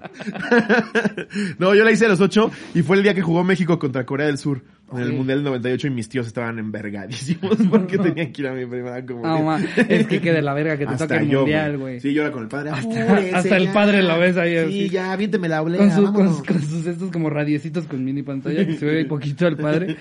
no, 1.60 1.74
yo 1.76 1.84
la 1.84 1.92
hice 1.92 2.06
a 2.06 2.10
los 2.10 2.22
8 2.22 2.52
y 2.76 2.82
fue 2.82 2.98
el 2.98 3.04
día 3.04 3.14
que 3.14 3.22
jugó 3.22 3.44
México 3.44 3.78
contra 3.80 4.06
Corea 4.06 4.28
del 4.28 4.38
Sur 4.38 4.62
en 4.94 5.00
el 5.00 5.12
Mundial 5.12 5.40
del 5.40 5.46
98 5.46 5.88
y 5.88 5.90
mis 5.90 6.08
tíos 6.08 6.28
estaban 6.28 6.60
envergadísimos 6.60 7.58
porque 7.70 7.98
tenían 7.98 8.32
que 8.32 8.42
ir 8.42 8.48
a 8.48 8.54
mi 8.54 8.66
primera 8.66 9.06
comunión. 9.06 9.46
No, 9.46 9.58
es 9.58 10.08
que 10.08 10.22
quede 10.22 10.42
la 10.42 10.54
verga 10.54 10.78
que 10.78 10.86
te 10.86 10.96
toque 10.96 11.16
el 11.18 11.28
yo, 11.30 11.40
mundial, 11.42 11.78
güey. 11.78 12.00
Sí, 12.00 12.14
yo 12.14 12.22
era 12.22 12.32
con 12.32 12.44
el 12.44 12.48
padre. 12.50 12.70
Hasta- 12.72 13.58
el 13.58 13.66
ya. 13.66 13.74
padre 13.74 14.02
lo 14.02 14.18
ves 14.18 14.38
ahí 14.38 14.52
Sí, 14.54 14.58
así. 14.86 14.90
ya, 14.90 15.12
aviénteme 15.12 15.50
la 15.50 15.62
oblea, 15.62 15.80
Con, 15.80 15.92
su- 15.92 16.14
con, 16.14 16.46
con 16.46 16.62
sus 16.62 16.86
estos 16.88 17.12
como 17.12 17.30
radiecitos 17.30 17.86
con 17.86 18.04
mini 18.06 18.24
pantalla 18.24 18.66
que 18.66 18.76
se 18.78 18.86
ve 18.86 19.04
poquito 19.10 19.46
al 19.46 19.58
padre 19.58 19.98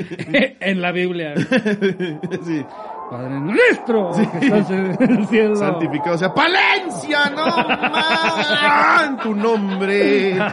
en 0.61 0.81
la 0.81 0.93
Biblia. 0.93 1.35
sí. 1.37 2.63
Padre 3.11 3.41
nuestro 3.41 4.11
que 4.13 4.47
estás 4.47 4.71
en 4.71 4.97
el 5.01 5.27
cielo. 5.29 5.57
Santificado 5.57 6.19
sea 6.19 6.35
Palencia, 6.35 7.31
no 7.31 7.47
más 7.47 9.05
en 9.07 9.17
tu 9.19 9.35
nombre. 9.35 10.37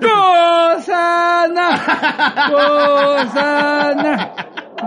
Gozana, 0.00 1.68
gozana, 2.50 4.32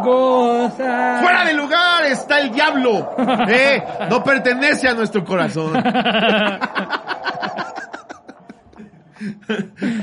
gozana. 0.04 1.20
Fuera 1.22 1.46
de 1.46 1.54
lugar 1.54 2.06
está 2.06 2.40
el 2.40 2.52
diablo. 2.52 3.12
Eh, 3.48 3.84
no 4.10 4.24
pertenece 4.24 4.88
a 4.90 4.94
nuestro 4.94 5.24
corazón. 5.24 5.74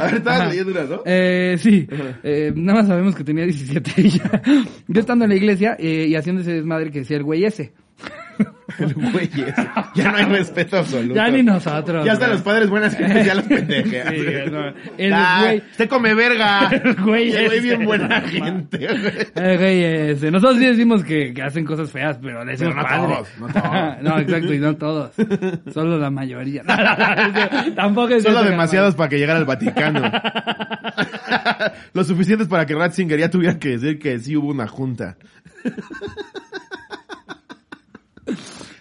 A 0.01 0.05
ver, 0.07 0.15
estabas 0.15 0.49
leyendo 0.49 0.73
una, 0.73 0.85
¿no? 0.85 1.03
Eh, 1.05 1.57
sí, 1.59 1.87
eh, 2.23 2.53
nada 2.55 2.81
más 2.81 2.89
sabemos 2.89 3.15
que 3.15 3.25
tenía 3.25 3.45
17 3.45 3.93
y 3.99 4.09
ya. 4.11 4.43
Yo 4.89 5.01
estando 5.01 5.25
en 5.25 5.31
la 5.31 5.37
iglesia 5.37 5.77
eh, 5.79 6.07
y 6.09 6.15
haciendo 6.15 6.43
ese 6.43 6.55
desmadre 6.55 6.91
que 6.91 7.01
decía 7.01 7.17
el 7.17 7.25
güey 7.25 7.45
ese. 7.45 7.73
El 8.79 8.95
güey 8.95 9.25
ese. 9.27 9.69
Ya 9.95 10.11
no 10.13 10.17
hay 10.19 10.25
respeto 10.25 10.79
absoluto. 10.79 11.15
Ya 11.15 11.29
ni 11.29 11.43
nosotros. 11.43 12.05
Ya 12.05 12.13
hasta 12.13 12.27
güey. 12.27 12.37
los 12.37 12.43
padres 12.45 12.71
buenas 12.71 12.97
gentes 12.97 13.27
ya 13.27 13.35
los 13.35 13.45
pendejean. 13.49 14.15
Sí, 14.15 14.51
no, 14.51 14.73
el 14.99 15.13
Ah, 15.15 15.43
güey- 15.47 15.63
Usted 15.71 15.89
come 15.89 16.15
verga. 16.15 16.69
El 16.71 16.95
güey 16.97 17.31
el 17.33 17.47
güey 17.47 17.59
ese. 17.59 17.61
bien 17.61 17.85
buena 17.85 18.21
gente. 18.23 18.79
güey. 18.79 19.13
El 19.35 19.59
güey 19.59 19.85
ese. 19.85 20.31
Nosotros 20.31 20.59
sí 20.59 20.67
decimos 20.67 21.05
que, 21.05 21.33
que 21.35 21.43
hacen 21.43 21.65
cosas 21.65 21.91
feas, 21.91 22.19
pero 22.23 22.45
decimos 22.45 22.75
Pero 22.75 22.83
no 22.83 22.89
padre. 22.89 23.15
todos, 23.15 23.29
no 23.39 23.49
todos. 23.49 24.03
no, 24.03 24.19
exacto, 24.19 24.55
y 24.55 24.59
no 24.59 24.77
todos. 24.77 25.13
Solo 25.73 25.99
la 25.99 26.11
mayoría. 26.11 26.63
Tampoco 27.75 28.15
es 28.15 28.23
Solo 28.23 28.43
demasiados 28.45 28.95
para 28.95 29.09
que 29.09 29.19
llegara 29.19 29.39
al 29.39 29.45
Vaticano. 29.45 30.11
Lo 31.93 32.05
suficientes 32.05 32.49
para 32.49 32.67
que 32.67 32.75
Ratzinger 32.75 33.19
ya 33.19 33.31
tuviera 33.31 33.59
que 33.59 33.71
decir 33.71 33.99
que 33.99 34.19
sí 34.19 34.37
hubo 34.37 34.49
una 34.51 34.67
junta. 34.67 35.17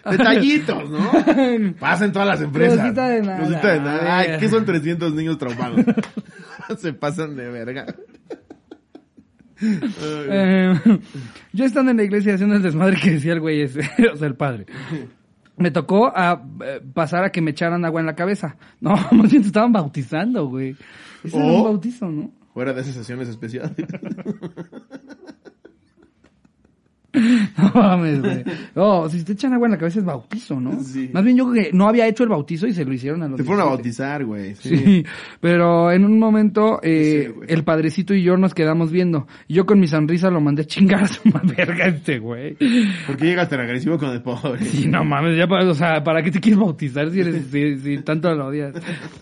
Detallitos, 0.10 0.90
¿no? 0.90 1.10
Pasa 1.80 2.04
en 2.06 2.12
todas 2.12 2.28
las 2.28 2.40
empresas. 2.40 2.78
Cosita 2.78 3.08
de 3.08 3.22
nada. 3.22 3.38
Cosita 3.40 3.72
de 3.72 3.80
nada. 3.80 4.18
Ay. 4.18 4.36
¿qué 4.38 4.48
son 4.48 4.64
300 4.64 5.14
niños 5.14 5.38
traumados? 5.38 5.84
Se 6.78 6.92
pasan 6.92 7.36
de 7.36 7.48
verga. 7.50 7.86
Eh, 9.62 10.72
yo 11.52 11.64
estando 11.64 11.90
en 11.90 11.98
la 11.98 12.04
iglesia 12.04 12.34
haciendo 12.34 12.56
el 12.56 12.62
desmadre 12.62 12.96
que 12.98 13.10
decía 13.10 13.32
el 13.34 13.40
güey 13.40 13.62
ese, 13.62 13.80
o 14.12 14.16
sea, 14.16 14.26
el 14.28 14.34
padre. 14.34 14.66
Me 15.58 15.70
tocó 15.70 16.06
a, 16.14 16.42
eh, 16.64 16.80
pasar 16.94 17.24
a 17.24 17.30
que 17.30 17.42
me 17.42 17.50
echaran 17.50 17.84
agua 17.84 18.00
en 18.00 18.06
la 18.06 18.14
cabeza. 18.14 18.56
No, 18.80 18.92
más 19.12 19.30
bien 19.30 19.42
te 19.42 19.48
estaban 19.48 19.72
bautizando, 19.72 20.46
güey. 20.46 20.74
Eso 21.22 21.36
era 21.36 21.46
Oh. 21.46 21.56
un 21.58 21.64
bautizo, 21.64 22.08
¿no? 22.08 22.30
Fuera 22.54 22.72
de 22.72 22.80
esas 22.80 22.94
sesiones 22.94 23.28
especiales. 23.28 23.72
No 27.58 27.72
mames, 27.74 28.20
güey. 28.20 28.44
No, 28.74 29.08
si 29.08 29.24
te 29.24 29.32
echan 29.32 29.52
agua 29.52 29.66
en 29.66 29.72
la 29.72 29.78
cabeza 29.78 29.98
es 29.98 30.04
bautizo, 30.04 30.60
¿no? 30.60 30.82
Sí. 30.82 31.10
Más 31.12 31.24
bien 31.24 31.36
yo 31.36 31.50
creo 31.50 31.64
que 31.64 31.72
no 31.76 31.88
había 31.88 32.06
hecho 32.06 32.22
el 32.22 32.28
bautizo 32.28 32.66
y 32.66 32.72
se 32.72 32.84
lo 32.84 32.92
hicieron 32.92 33.22
a 33.22 33.28
los 33.28 33.36
Te 33.36 33.44
fueron 33.44 33.62
a 33.66 33.76
17. 33.76 33.76
bautizar, 33.76 34.24
güey. 34.24 34.54
Sí. 34.54 34.76
Sí, 34.76 35.04
pero 35.40 35.90
en 35.92 36.04
un 36.04 36.18
momento 36.18 36.80
eh, 36.82 37.32
Sí, 37.34 37.40
el 37.48 37.64
padrecito 37.64 38.14
y 38.14 38.22
yo 38.22 38.36
nos 38.36 38.54
quedamos 38.54 38.90
viendo. 38.92 39.26
Y 39.48 39.54
yo 39.54 39.66
con 39.66 39.80
mi 39.80 39.86
sonrisa 39.86 40.30
lo 40.30 40.40
mandé 40.40 40.62
a 40.62 40.64
chingar 40.66 41.02
a 41.04 41.08
su 41.08 41.20
verga 41.56 41.86
este 41.86 42.18
güey. 42.18 42.56
¿Por 43.06 43.16
qué 43.16 43.26
llegas 43.26 43.48
tan 43.48 43.60
agresivo 43.60 43.98
con 43.98 44.10
el 44.10 44.22
pobre? 44.22 44.64
Sí, 44.64 44.86
no 44.88 45.04
mames, 45.04 45.36
ya 45.36 45.46
para, 45.46 45.68
o 45.68 45.74
sea, 45.74 46.02
¿para 46.04 46.22
qué 46.22 46.30
te 46.30 46.40
quieres 46.40 46.60
bautizar 46.60 47.10
si 47.10 47.20
eres, 47.20 47.46
si, 47.50 47.78
si 47.78 47.98
tanto 47.98 48.32
lo 48.34 48.46
odias? 48.46 48.74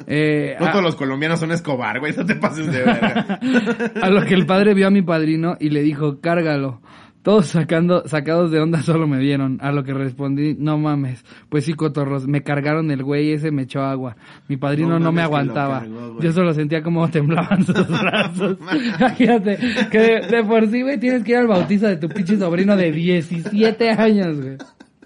Eh, 0.07 0.57
No 0.61 0.67
a, 0.67 0.71
todos 0.73 0.85
los 0.85 0.97
colombianos 0.97 1.41
son 1.41 1.51
Escobar, 1.53 1.99
güey. 2.01 2.15
No 2.17 2.25
te 2.25 2.37
pases 2.37 2.71
de 2.71 2.83
verga. 2.83 3.39
a 4.03 4.11
lo 4.11 4.25
que 4.25 4.35
el 4.35 4.47
padre 4.47 4.75
vio 4.75 4.87
a 4.87 4.91
mi 4.91 5.03
padrino 5.03 5.57
y 5.59 5.71
le 5.71 5.83
dijo, 5.83 6.21
cárgalo. 6.21 6.81
Todos 7.23 7.47
sacando, 7.47 8.05
sacados 8.07 8.51
de 8.51 8.61
onda 8.61 8.81
solo 8.83 9.07
me 9.07 9.19
vieron. 9.19 9.59
A 9.61 9.73
lo 9.73 9.85
que 9.85 9.93
respondí, 9.93 10.55
no 10.59 10.79
mames. 10.79 11.25
Pues 11.49 11.65
sí, 11.65 11.75
cotorros, 11.75 12.27
me 12.27 12.43
cargaron 12.43 12.91
el 12.91 13.03
güey 13.03 13.33
ese 13.33 13.51
me 13.51 13.63
echó 13.63 13.81
agua. 13.83 14.17
Mi 14.49 14.57
padrino 14.57 14.91
No 14.91 14.99
no, 15.01 15.13
me 15.13 15.23
aguantaba. 15.23 15.81
cargó. 15.81 16.21
Yo 16.21 16.33
solo 16.33 16.55
sentía 16.55 16.83
como 16.83 17.09
temblaban 17.11 17.65
sus 17.67 17.87
brazos. 18.01 18.57
Imagínate, 18.99 19.59
que 19.91 19.99
de, 19.99 20.21
de 20.29 20.45
por 20.45 20.69
sí, 20.71 20.83
güey, 20.83 20.99
tienes 20.99 21.23
que 21.25 21.33
ir 21.33 21.39
al 21.39 21.49
bautizo 21.49 21.87
de 21.89 21.97
tu 21.97 22.09
pinche 22.09 22.39
sobrino 22.39 22.77
de 22.77 22.93
17 22.93 23.91
años, 23.91 24.41
güey. 24.41 24.57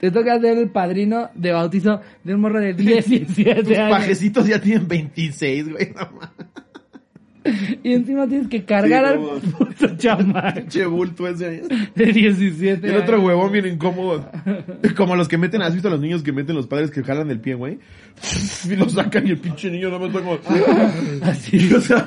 Te 0.00 0.10
toca 0.10 0.38
ser 0.40 0.58
el 0.58 0.70
padrino 0.70 1.30
de 1.34 1.52
bautizo 1.52 2.00
de 2.22 2.34
un 2.34 2.40
morro 2.42 2.60
de 2.60 2.74
17 2.74 3.62
Tus 3.64 3.76
años. 3.78 3.90
pajecitos 3.90 4.46
ya 4.46 4.60
tienen 4.60 4.86
26, 4.86 5.72
güey. 5.72 5.92
No 5.94 6.02
mames. 6.12 6.63
Y 7.82 7.92
encima 7.92 8.26
tienes 8.26 8.48
que 8.48 8.64
cargar 8.64 9.04
Sí, 9.06 9.12
al 9.14 9.20
no. 9.20 9.28
puto 9.58 9.96
chamaco 9.98 10.54
Pinche 10.60 10.86
bulto 10.86 11.28
ese. 11.28 11.62
de 11.94 12.06
17 12.12 12.86
El 12.88 12.96
otro 12.96 13.20
huevón 13.20 13.52
bien 13.52 13.66
incómodo. 13.66 14.30
Como 14.96 15.14
los 15.16 15.28
que 15.28 15.36
meten, 15.36 15.60
¿has 15.62 15.74
visto 15.74 15.88
a 15.88 15.90
los 15.90 16.00
niños 16.00 16.22
que 16.22 16.32
meten 16.32 16.56
los 16.56 16.66
padres 16.66 16.90
que 16.90 17.02
jalan 17.02 17.30
el 17.30 17.40
pie, 17.40 17.54
güey? 17.54 17.78
Y 18.70 18.76
lo 18.76 18.88
sacan 18.88 19.26
y 19.26 19.30
el 19.30 19.38
pinche 19.38 19.70
niño 19.70 19.88
nada 19.90 19.98
más 19.98 20.08
está 20.08 20.20
como... 20.22 20.38
Así. 21.30 21.72
O 21.74 21.80
sea, 21.80 22.02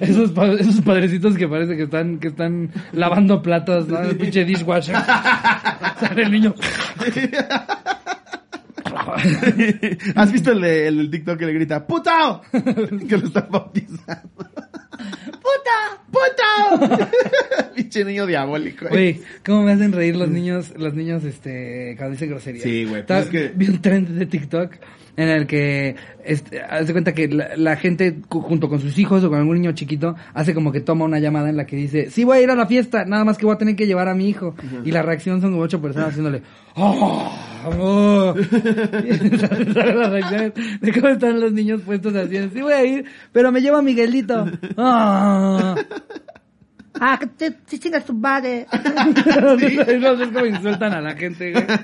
Esos, 0.00 0.32
pa- 0.32 0.52
esos 0.52 0.80
padrecitos 0.82 1.36
que 1.36 1.48
parece 1.48 1.76
que 1.76 1.84
están, 1.84 2.18
que 2.18 2.28
están 2.28 2.70
lavando 2.92 3.40
platos, 3.42 3.88
¿no? 3.88 4.00
El 4.00 4.16
pinche 4.16 4.44
dishwasher. 4.44 4.94
Sale 6.00 6.22
el 6.24 6.30
niño. 6.32 6.54
¿Has 10.14 10.32
visto 10.32 10.52
el, 10.52 10.60
de, 10.60 10.88
el 10.88 10.96
del 10.98 11.10
TikTok 11.10 11.38
que 11.38 11.46
le 11.46 11.52
grita 11.52 11.86
¡Puto! 11.86 12.42
Que 13.08 13.16
lo 13.18 13.26
están 13.26 13.48
bautizando. 13.50 14.30
¡Puta! 14.36 16.02
¡Puto! 16.10 17.08
Pinche 17.74 18.04
niño 18.04 18.26
diabólico. 18.26 18.86
güey. 18.88 19.14
Güey, 19.14 19.26
¿cómo 19.44 19.62
me 19.64 19.72
hacen 19.72 19.92
reír 19.92 20.16
los 20.16 20.28
niños, 20.28 20.72
los 20.76 20.94
niños, 20.94 21.24
este, 21.24 21.94
cuando 21.96 22.12
dicen 22.12 22.30
groserías? 22.30 22.62
Sí, 22.62 22.84
güey, 22.84 23.04
pues 23.04 23.24
es 23.24 23.30
que- 23.30 23.52
Vi 23.54 23.68
un 23.68 23.82
trend 23.82 24.08
de 24.10 24.26
TikTok 24.26 24.72
en 25.16 25.28
el 25.28 25.46
que, 25.46 25.96
este, 26.24 26.62
haz 26.62 26.86
de 26.86 26.92
cuenta 26.92 27.12
que 27.12 27.28
la, 27.28 27.56
la 27.56 27.76
gente, 27.76 28.16
junto 28.28 28.68
con 28.68 28.80
sus 28.80 28.98
hijos 28.98 29.22
o 29.22 29.28
con 29.28 29.38
algún 29.38 29.60
niño 29.60 29.72
chiquito, 29.72 30.16
hace 30.32 30.54
como 30.54 30.72
que 30.72 30.80
toma 30.80 31.04
una 31.04 31.18
llamada 31.18 31.48
en 31.50 31.56
la 31.56 31.66
que 31.66 31.76
dice, 31.76 32.10
sí 32.10 32.24
voy 32.24 32.38
a 32.38 32.42
ir 32.42 32.50
a 32.50 32.56
la 32.56 32.66
fiesta, 32.66 33.04
nada 33.04 33.24
más 33.24 33.38
que 33.38 33.46
voy 33.46 33.54
a 33.54 33.58
tener 33.58 33.76
que 33.76 33.86
llevar 33.86 34.08
a 34.08 34.14
mi 34.14 34.28
hijo. 34.28 34.54
Y 34.84 34.90
la 34.90 35.02
reacción 35.02 35.40
son 35.40 35.52
como 35.52 35.62
ocho 35.62 35.80
personas 35.80 36.10
haciéndole, 36.10 36.42
¡Oh! 36.76 37.32
oh". 37.78 38.34
De 40.80 40.92
cómo 40.92 41.08
están 41.08 41.40
los 41.40 41.52
niños 41.52 41.80
puestos 41.82 42.14
así, 42.14 42.36
sí 42.52 42.62
voy 42.62 42.72
a 42.72 42.84
ir, 42.84 43.04
pero 43.32 43.52
me 43.52 43.60
llevo 43.60 43.76
a 43.78 43.82
Miguelito. 43.82 44.46
¡Ah! 44.76 45.74
Ah, 47.00 47.16
que 47.18 47.26
te, 47.26 47.50
te 47.50 47.78
chingas 47.78 48.04
tu 48.04 48.14
madre. 48.14 48.66
no 50.00 50.16
sé 50.16 50.30
cómo 50.32 50.46
insultan 50.46 50.92
a 50.92 51.00
la 51.00 51.14
gente, 51.16 51.52
güey. 51.52 51.64
Los 51.66 51.76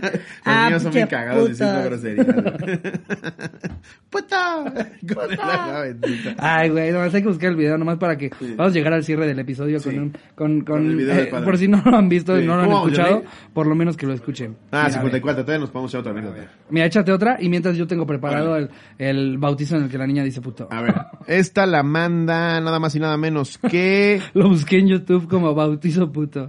Ah, 0.45 0.65
niños 0.67 0.83
son 0.85 0.93
bien 0.93 1.07
cagados 1.09 1.49
diciendo 1.49 1.75
puta. 1.75 1.89
groserías. 1.89 2.27
¡Puta! 4.11 4.65
Bendita. 5.03 6.35
Ay, 6.39 6.69
güey, 6.71 6.91
nomás 6.93 7.15
hay 7.15 7.23
que 7.23 7.29
buscar 7.29 7.51
el 7.51 7.57
video 7.57 7.79
nomás 7.79 7.99
para 7.99 8.17
que 8.17 8.31
vamos 8.57 8.73
a 8.73 8.75
llegar 8.75 8.93
al 8.93 9.05
cierre 9.05 9.27
del 9.27 9.39
episodio 9.39 9.79
Sí. 9.81 9.91
con 9.91 9.99
un, 9.99 10.11
con, 10.35 10.61
con, 10.61 10.65
Con 10.65 10.87
el 10.91 10.97
video 10.97 11.13
eh, 11.15 11.17
del 11.17 11.29
padre. 11.29 11.45
por 11.45 11.59
si 11.59 11.69
no 11.69 11.83
lo 11.85 11.97
han 11.97 12.09
visto 12.09 12.37
y 12.37 12.43
Sí. 12.43 12.47
no 12.47 12.55
lo 12.57 12.61
han 12.63 12.67
¿Cómo 12.67 12.77
vamos, 12.81 12.93
escuchado, 12.93 13.17
Johnny? 13.19 13.29
por 13.53 13.67
lo 13.67 13.75
menos 13.75 13.97
que 13.97 14.07
lo 14.07 14.13
escuchen. 14.15 14.57
Ah, 14.73 14.85
Mira, 14.87 14.93
54, 14.95 15.45
todavía 15.45 15.61
nos 15.61 15.71
podemos 15.71 15.91
echar 15.91 16.01
otra 16.01 16.13
anécdota. 16.13 16.51
Mira, 16.71 16.87
échate 16.87 17.13
otra 17.13 17.37
y 17.41 17.49
mientras 17.49 17.77
yo 17.77 17.87
tengo 17.87 18.07
preparado 18.07 18.57
el, 18.57 18.71
el 18.99 19.39
bautizo 19.39 19.77
en 19.77 19.85
el 19.85 19.91
que 19.91 19.99
la 19.99 20.07
niña 20.07 20.23
dice 20.25 20.41
puto. 20.41 20.69
A 20.71 20.83
ver, 20.83 20.95
esta 21.27 21.67
la 21.67 21.83
manda 21.83 22.61
nada 22.61 22.79
más 22.79 22.95
y 22.95 23.01
nada 23.01 23.17
menos 23.17 23.59
que... 23.71 24.21
Lo 24.35 24.49
busqué 24.49 24.79
en 24.79 24.89
YouTube 24.89 25.00
como 25.29 25.55
bautizo 25.55 26.11
puto. 26.13 26.49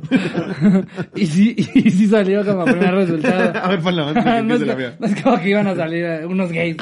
y 1.16 1.26
sí, 1.26 1.56
y 1.74 1.90
sí 1.92 2.08
salió 2.08 2.46
como 2.46 2.66
primer 2.66 2.94
resultado. 2.94 3.54
A 3.64 3.70
ver, 3.70 3.80
ponla 3.80 4.10
antes 4.10 4.26
no, 4.46 4.56
es, 4.56 4.62
la 4.62 4.78
que- 4.78 4.92
no 5.00 5.08
es 5.08 5.22
como 5.22 5.40
que 5.40 5.50
iban 5.50 5.68
a 5.68 5.76
salir 5.76 6.04
eh, 6.06 6.26
unos 6.26 6.52
gays. 6.52 6.78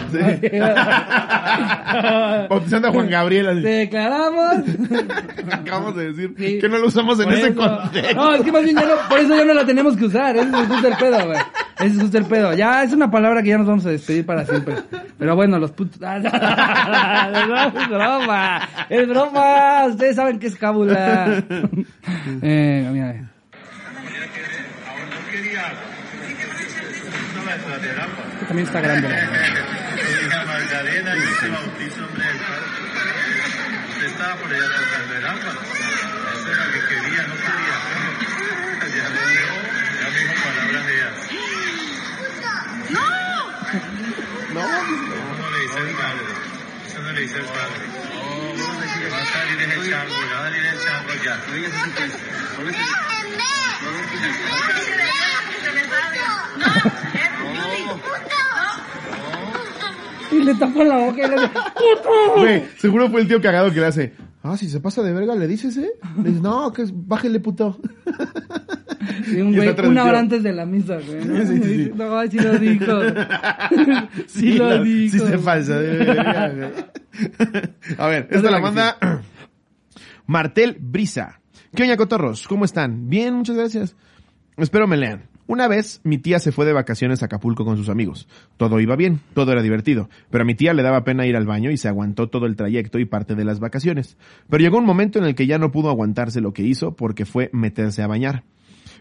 Bautizando 2.49 2.87
a 2.87 2.91
Juan 2.91 3.09
Gabriel. 3.09 3.47
así. 3.49 3.61
Declaramos. 3.61 4.55
Acabamos 5.51 5.95
de 5.95 6.11
decir 6.13 6.33
Sí. 6.37 6.59
que 6.59 6.69
no 6.69 6.77
lo 6.77 6.87
usamos 6.87 7.19
en 7.19 7.25
Por 7.25 7.33
ese 7.33 7.47
eso- 7.49 7.55
contexto. 7.55 8.15
No, 8.15 8.33
es 8.35 8.41
que 8.41 8.51
más 8.51 8.63
bien 8.63 8.75
ya 8.75 8.85
no, 8.85 8.93
por 9.09 9.19
eso 9.19 9.35
ya 9.35 9.45
no 9.45 9.53
la 9.53 9.65
tenemos 9.65 9.95
que 9.97 10.05
usar. 10.05 10.35
Ese 10.37 10.47
es 10.49 10.83
el 10.83 10.97
pedo, 10.97 11.25
güey. 11.25 11.39
Ese 11.79 11.95
es 11.95 12.01
justo 12.01 12.17
el 12.17 12.25
pedo. 12.25 12.53
Ya 12.53 12.83
es 12.83 12.91
una 12.91 13.09
palabra 13.09 13.41
que 13.41 13.49
ya 13.49 13.57
nos 13.57 13.67
vamos 13.67 13.85
a 13.85 13.89
despedir 13.89 14.25
para 14.25 14.45
siempre. 14.45 14.75
Pero 15.17 15.35
bueno, 15.35 15.57
los 15.59 15.71
putos. 15.71 15.99
Es 16.01 17.89
broma. 17.89 18.67
Es 18.89 19.07
broma. 19.07 19.85
Ustedes 19.85 20.15
saben 20.15 20.39
que 20.39 20.47
es 20.47 20.55
cábula. 20.55 21.41
Eh, 22.41 22.89
mira. 22.91 23.11
Esto 27.49 28.45
También 28.47 28.67
está 28.67 28.81
grande. 28.81 29.07
Magdalena 30.45 31.15
y 31.15 31.19
ese 31.19 31.49
bautizo, 31.49 32.05
hombre, 32.05 32.25
estaba 34.05 34.35
por 34.35 34.53
allá 34.53 34.65
atrás 34.65 35.09
del 35.09 35.78
No, 44.59 44.65
Eso 44.65 45.39
no 45.39 45.49
le 45.51 45.59
dice 45.61 45.79
el 45.79 45.95
padre. 45.95 46.25
Eso 46.87 47.01
no 47.01 47.11
le 47.11 47.21
dice 47.21 47.37
el 47.37 47.45
padre. 47.45 47.83
Que 48.99 49.09
va 49.09 49.17
a 49.17 49.25
salir 49.25 49.61
ese 49.61 49.89
chango, 49.89 50.13
ya 50.29 50.35
va 50.35 50.39
a 50.39 50.49
salir 50.49 50.65
el 50.65 50.77
chango 50.79 51.13
ya. 51.23 51.35
Y 60.31 60.43
le 60.43 60.55
tapó 60.55 60.83
la 60.83 60.97
boca 60.97 61.25
y 61.25 61.29
le 61.29 61.35
dice, 61.35 61.49
¡Puto! 61.49 62.09
Güey, 62.37 62.65
seguro 62.77 63.09
fue 63.09 63.21
el 63.21 63.27
tío 63.27 63.41
cagado 63.41 63.71
que 63.71 63.79
le 63.79 63.85
hace. 63.87 64.13
Ah, 64.43 64.57
si 64.57 64.69
se 64.69 64.79
pasa 64.79 65.01
de 65.01 65.11
verga, 65.11 65.35
le 65.35 65.47
dices, 65.47 65.75
¿eh? 65.77 65.91
Le 66.17 66.29
dices, 66.29 66.41
no, 66.41 66.71
que 66.71 66.83
es, 66.83 66.91
bájele, 66.93 67.39
puto. 67.39 67.79
Un 69.41 69.55
güey, 69.55 69.69
una 69.85 70.03
hora 70.05 70.19
antes 70.19 70.43
de 70.43 70.53
la 70.53 70.65
misa, 70.65 70.97
güey. 70.99 71.25
¿no? 71.25 71.45
Sí, 71.45 71.61
sí, 71.61 71.83
sí. 71.85 71.91
No, 71.95 72.17
ay, 72.17 72.29
sí 72.29 72.39
lo 72.39 72.57
dijo. 72.59 72.99
sí, 74.27 74.53
lo 74.53 74.83
dijo. 74.83 75.17
Sí 75.17 75.19
se 75.19 75.37
pasa. 75.37 75.75
A 77.97 78.07
ver, 78.07 78.27
esta 78.29 78.51
la 78.51 78.57
que 78.57 78.63
manda 78.63 78.97
Martel 80.25 80.77
Brisa. 80.79 81.39
¿Qué 81.75 81.83
oña, 81.83 81.97
cotorros? 81.97 82.47
¿Cómo 82.47 82.65
están? 82.65 83.09
Bien, 83.09 83.33
muchas 83.35 83.55
gracias. 83.55 83.95
Espero 84.57 84.87
me 84.87 84.97
lean. 84.97 85.23
Una 85.49 85.67
vez 85.67 86.01
mi 86.03 86.19
tía 86.19 86.37
se 86.37 86.51
fue 86.51 86.67
de 86.67 86.73
vacaciones 86.73 87.23
a 87.23 87.25
Acapulco 87.25 87.65
con 87.65 87.75
sus 87.75 87.89
amigos. 87.89 88.27
Todo 88.57 88.79
iba 88.79 88.95
bien, 88.95 89.19
todo 89.33 89.51
era 89.51 89.63
divertido, 89.63 90.07
pero 90.29 90.43
a 90.43 90.45
mi 90.45 90.53
tía 90.53 90.75
le 90.75 90.83
daba 90.83 91.03
pena 91.03 91.25
ir 91.25 91.35
al 91.35 91.47
baño 91.47 91.71
y 91.71 91.77
se 91.77 91.87
aguantó 91.87 92.29
todo 92.29 92.45
el 92.45 92.55
trayecto 92.55 92.99
y 92.99 93.05
parte 93.05 93.33
de 93.33 93.45
las 93.45 93.59
vacaciones. 93.59 94.15
Pero 94.47 94.61
llegó 94.61 94.77
un 94.77 94.85
momento 94.85 95.17
en 95.17 95.25
el 95.25 95.33
que 95.33 95.47
ya 95.47 95.57
no 95.57 95.71
pudo 95.71 95.89
aguantarse 95.89 96.39
lo 96.39 96.53
que 96.53 96.61
hizo 96.61 96.95
porque 96.95 97.25
fue 97.25 97.49
meterse 97.51 98.03
a 98.03 98.07
bañar. 98.07 98.43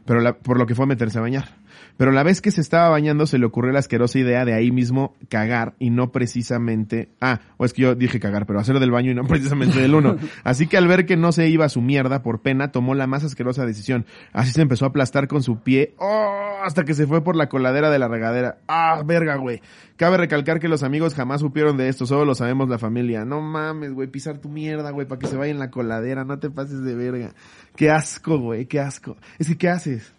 Pero 0.08 0.22
la- 0.22 0.32
por 0.38 0.56
lo 0.58 0.64
que 0.66 0.74
fue 0.74 0.84
a 0.84 0.86
meterse 0.86 1.18
a 1.18 1.20
bañar. 1.20 1.50
Pero 1.98 2.12
la 2.12 2.22
vez 2.22 2.40
que 2.40 2.52
se 2.52 2.60
estaba 2.60 2.88
bañando 2.88 3.26
se 3.26 3.38
le 3.38 3.44
ocurrió 3.44 3.72
la 3.72 3.80
asquerosa 3.80 4.20
idea 4.20 4.44
de 4.44 4.54
ahí 4.54 4.70
mismo 4.70 5.16
cagar 5.28 5.74
y 5.80 5.90
no 5.90 6.12
precisamente, 6.12 7.10
ah, 7.20 7.40
o 7.56 7.64
es 7.64 7.72
que 7.72 7.82
yo 7.82 7.96
dije 7.96 8.20
cagar, 8.20 8.46
pero 8.46 8.60
hacerlo 8.60 8.78
del 8.80 8.92
baño 8.92 9.10
y 9.10 9.14
no 9.16 9.24
precisamente 9.26 9.80
del 9.80 9.96
uno. 9.96 10.16
Así 10.44 10.68
que 10.68 10.76
al 10.76 10.86
ver 10.86 11.06
que 11.06 11.16
no 11.16 11.32
se 11.32 11.48
iba 11.48 11.64
a 11.64 11.68
su 11.68 11.80
mierda 11.80 12.22
por 12.22 12.40
pena, 12.40 12.70
tomó 12.70 12.94
la 12.94 13.08
más 13.08 13.24
asquerosa 13.24 13.66
decisión. 13.66 14.06
Así 14.32 14.52
se 14.52 14.62
empezó 14.62 14.84
a 14.84 14.88
aplastar 14.88 15.26
con 15.26 15.42
su 15.42 15.60
pie, 15.60 15.94
oh, 15.98 16.60
hasta 16.62 16.84
que 16.84 16.94
se 16.94 17.08
fue 17.08 17.24
por 17.24 17.34
la 17.34 17.48
coladera 17.48 17.90
de 17.90 17.98
la 17.98 18.06
regadera. 18.06 18.58
Ah, 18.68 19.02
verga, 19.04 19.34
güey. 19.34 19.60
Cabe 19.96 20.18
recalcar 20.18 20.60
que 20.60 20.68
los 20.68 20.84
amigos 20.84 21.16
jamás 21.16 21.40
supieron 21.40 21.76
de 21.76 21.88
esto, 21.88 22.06
solo 22.06 22.24
lo 22.24 22.36
sabemos 22.36 22.68
la 22.68 22.78
familia. 22.78 23.24
No 23.24 23.40
mames, 23.40 23.92
güey, 23.92 24.06
pisar 24.06 24.38
tu 24.38 24.48
mierda, 24.48 24.92
güey, 24.92 25.08
para 25.08 25.18
que 25.18 25.26
se 25.26 25.36
vaya 25.36 25.50
en 25.50 25.58
la 25.58 25.72
coladera, 25.72 26.24
no 26.24 26.38
te 26.38 26.48
pases 26.48 26.84
de 26.84 26.94
verga. 26.94 27.34
Qué 27.74 27.90
asco, 27.90 28.38
güey, 28.38 28.66
qué 28.66 28.78
asco. 28.78 29.16
Es 29.40 29.48
que, 29.48 29.58
¿qué 29.58 29.68
haces? 29.68 30.14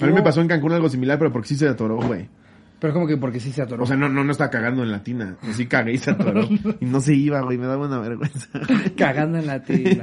A 0.00 0.06
mí 0.06 0.12
me 0.12 0.22
pasó 0.22 0.40
en 0.40 0.48
Cancún 0.48 0.72
algo 0.72 0.88
similar, 0.88 1.18
pero 1.18 1.32
porque 1.32 1.48
sí 1.48 1.56
se 1.56 1.68
atoró, 1.68 1.96
güey. 1.96 2.28
Pero 2.82 2.92
como 2.94 3.06
que 3.06 3.16
porque 3.16 3.38
sí 3.40 3.52
se 3.52 3.62
atoró. 3.62 3.84
O 3.84 3.86
sea, 3.86 3.96
no, 3.96 4.08
no, 4.08 4.24
no 4.24 4.32
estaba 4.32 4.50
cagando 4.50 4.82
en 4.82 4.90
la 4.90 5.02
tina. 5.04 5.36
Así 5.48 5.66
cagué 5.66 5.92
y 5.92 5.98
se 5.98 6.10
atoró. 6.10 6.42
Y 6.80 6.84
no 6.84 7.00
se 7.00 7.14
iba, 7.14 7.40
güey, 7.40 7.56
me 7.56 7.66
daba 7.66 7.86
una 7.86 8.00
vergüenza. 8.00 8.48
cagando 8.96 9.38
en 9.38 9.46
la 9.46 9.62
tina. 9.62 10.02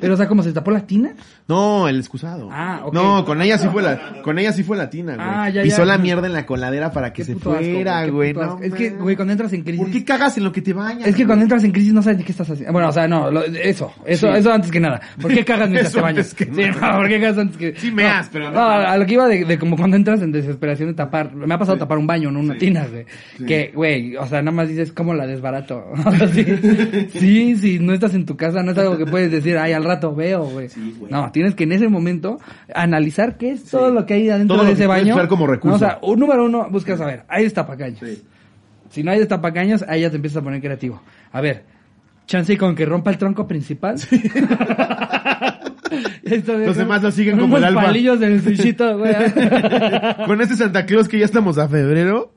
Pero, 0.00 0.14
o 0.14 0.16
sea, 0.16 0.28
como 0.28 0.42
se 0.44 0.52
tapó 0.52 0.70
la 0.70 0.86
tina. 0.86 1.10
No, 1.48 1.88
el 1.88 1.98
excusado. 1.98 2.48
Ah, 2.50 2.82
ok. 2.84 2.94
No, 2.94 3.24
con 3.24 3.42
ella 3.42 3.58
sí 3.58 3.66
fue 3.68 3.82
la, 3.82 4.22
con 4.22 4.38
ella 4.38 4.52
sí 4.52 4.62
fue 4.62 4.76
la 4.76 4.88
tina, 4.88 5.16
güey. 5.16 5.26
Ah, 5.28 5.50
ya, 5.50 5.62
Pisó 5.62 5.78
ya. 5.78 5.84
la 5.84 5.98
mierda 5.98 6.26
en 6.28 6.32
la 6.32 6.46
coladera 6.46 6.92
para 6.92 7.12
que 7.12 7.24
se 7.24 7.32
asco, 7.32 7.54
fuera, 7.54 8.06
güey. 8.06 8.32
No, 8.32 8.58
es 8.62 8.72
que, 8.72 8.90
güey, 8.90 9.16
cuando 9.16 9.32
entras 9.32 9.52
en 9.52 9.62
crisis. 9.62 9.80
¿Por 9.82 9.90
qué 9.90 10.04
cagas 10.04 10.38
en 10.38 10.44
lo 10.44 10.52
que 10.52 10.62
te 10.62 10.72
bañas? 10.72 11.08
Es 11.08 11.16
que 11.16 11.26
cuando 11.26 11.42
entras 11.42 11.64
en 11.64 11.72
crisis 11.72 11.92
no 11.92 12.02
sabes 12.02 12.18
ni 12.18 12.24
qué 12.24 12.30
estás 12.32 12.48
haciendo. 12.48 12.72
Bueno, 12.72 12.88
o 12.88 12.92
sea, 12.92 13.08
no, 13.08 13.32
lo- 13.32 13.42
eso, 13.44 13.92
eso, 14.06 14.32
Sí. 14.32 14.38
eso 14.38 14.52
antes 14.52 14.70
que 14.70 14.78
nada. 14.78 15.00
¿Por 15.20 15.32
qué 15.34 15.44
cagas 15.44 15.68
mientras 15.68 15.92
te 15.94 16.00
bañas? 16.00 16.34
que 16.34 16.44
Sí, 16.44 16.50
no, 16.80 16.96
¿por 16.98 17.08
qué 17.08 17.20
cagas 17.20 17.38
antes 17.38 17.56
que...? 17.56 17.74
Sí 17.76 17.90
no, 17.90 17.96
meas, 17.96 18.28
pero 18.32 18.44
no- 18.52 18.52
No, 18.52 18.60
a 18.70 18.96
lo 18.96 19.06
que 19.06 19.14
iba 19.14 19.26
de, 19.26 19.44
de 19.44 19.58
como 19.58 19.76
cuando 19.76 19.96
entras 19.96 20.22
en 20.22 20.30
desesperación 20.30 20.88
de 20.90 20.94
tapar. 20.94 21.34
Me 21.34 21.52
ha 21.52 21.58
pasado 21.58 21.78
tapar 21.78 21.98
un 21.98 22.06
baño, 22.12 22.30
no 22.30 22.40
una 22.40 22.56
tina, 22.56 22.86
güey. 22.86 23.04
Que, 23.46 23.72
güey, 23.74 24.16
o 24.16 24.26
sea, 24.26 24.42
nada 24.42 24.54
más 24.54 24.68
dices, 24.68 24.92
¿cómo 24.92 25.14
la 25.14 25.26
desbarato? 25.26 25.84
Sí, 26.32 26.44
sí, 27.12 27.56
sí, 27.56 27.78
no 27.80 27.92
estás 27.92 28.14
en 28.14 28.24
tu 28.26 28.36
casa, 28.36 28.62
no 28.62 28.72
es 28.72 28.78
algo 28.78 28.96
que 28.96 29.06
puedes 29.06 29.30
decir, 29.30 29.56
ay, 29.58 29.72
al 29.72 29.84
rato 29.84 30.14
veo, 30.14 30.44
güey. 30.44 30.68
no, 31.10 31.30
tienes 31.32 31.54
que 31.54 31.64
en 31.64 31.72
ese 31.72 31.88
momento 31.88 32.38
analizar 32.74 33.36
qué 33.36 33.52
es 33.52 33.64
todo 33.64 33.90
lo 33.90 34.06
que 34.06 34.14
hay 34.14 34.30
adentro 34.30 34.56
Todo 34.56 34.66
de 34.66 34.72
ese 34.72 34.86
baño. 34.86 35.16
como 35.28 35.46
recurso. 35.46 35.70
No, 35.70 35.76
o 35.76 35.78
sea, 35.78 35.98
un 36.02 36.18
número 36.20 36.44
uno, 36.44 36.68
buscas 36.70 37.00
a 37.00 37.06
ver, 37.06 37.24
hay 37.28 37.44
destapacaños. 37.44 38.00
Si 38.90 39.02
no 39.02 39.10
hay 39.10 39.18
destapacaños, 39.18 39.84
ahí 39.88 40.02
ya 40.02 40.10
te 40.10 40.16
empiezas 40.16 40.38
a 40.38 40.44
poner 40.44 40.60
creativo. 40.60 41.00
A 41.32 41.40
ver, 41.40 41.64
chance 42.26 42.56
con 42.56 42.74
que 42.74 42.84
rompa 42.84 43.10
el 43.10 43.18
tronco 43.18 43.46
principal. 43.46 43.96
Esto 43.96 44.16
de- 46.22 46.66
Los 46.66 46.76
demás 46.76 47.02
lo 47.02 47.10
siguen 47.10 47.38
como 47.38 47.56
el 47.58 47.64
alfa. 47.64 47.82
palillos 47.82 48.18
del 48.20 48.42
sushito, 48.42 48.98
güey. 48.98 49.14
Con 50.26 50.40
este 50.40 50.56
Santa 50.56 50.86
Claus 50.86 51.08
que 51.08 51.18
ya 51.18 51.24
estamos 51.24 51.58
a 51.58 51.68
febrero. 51.68 52.32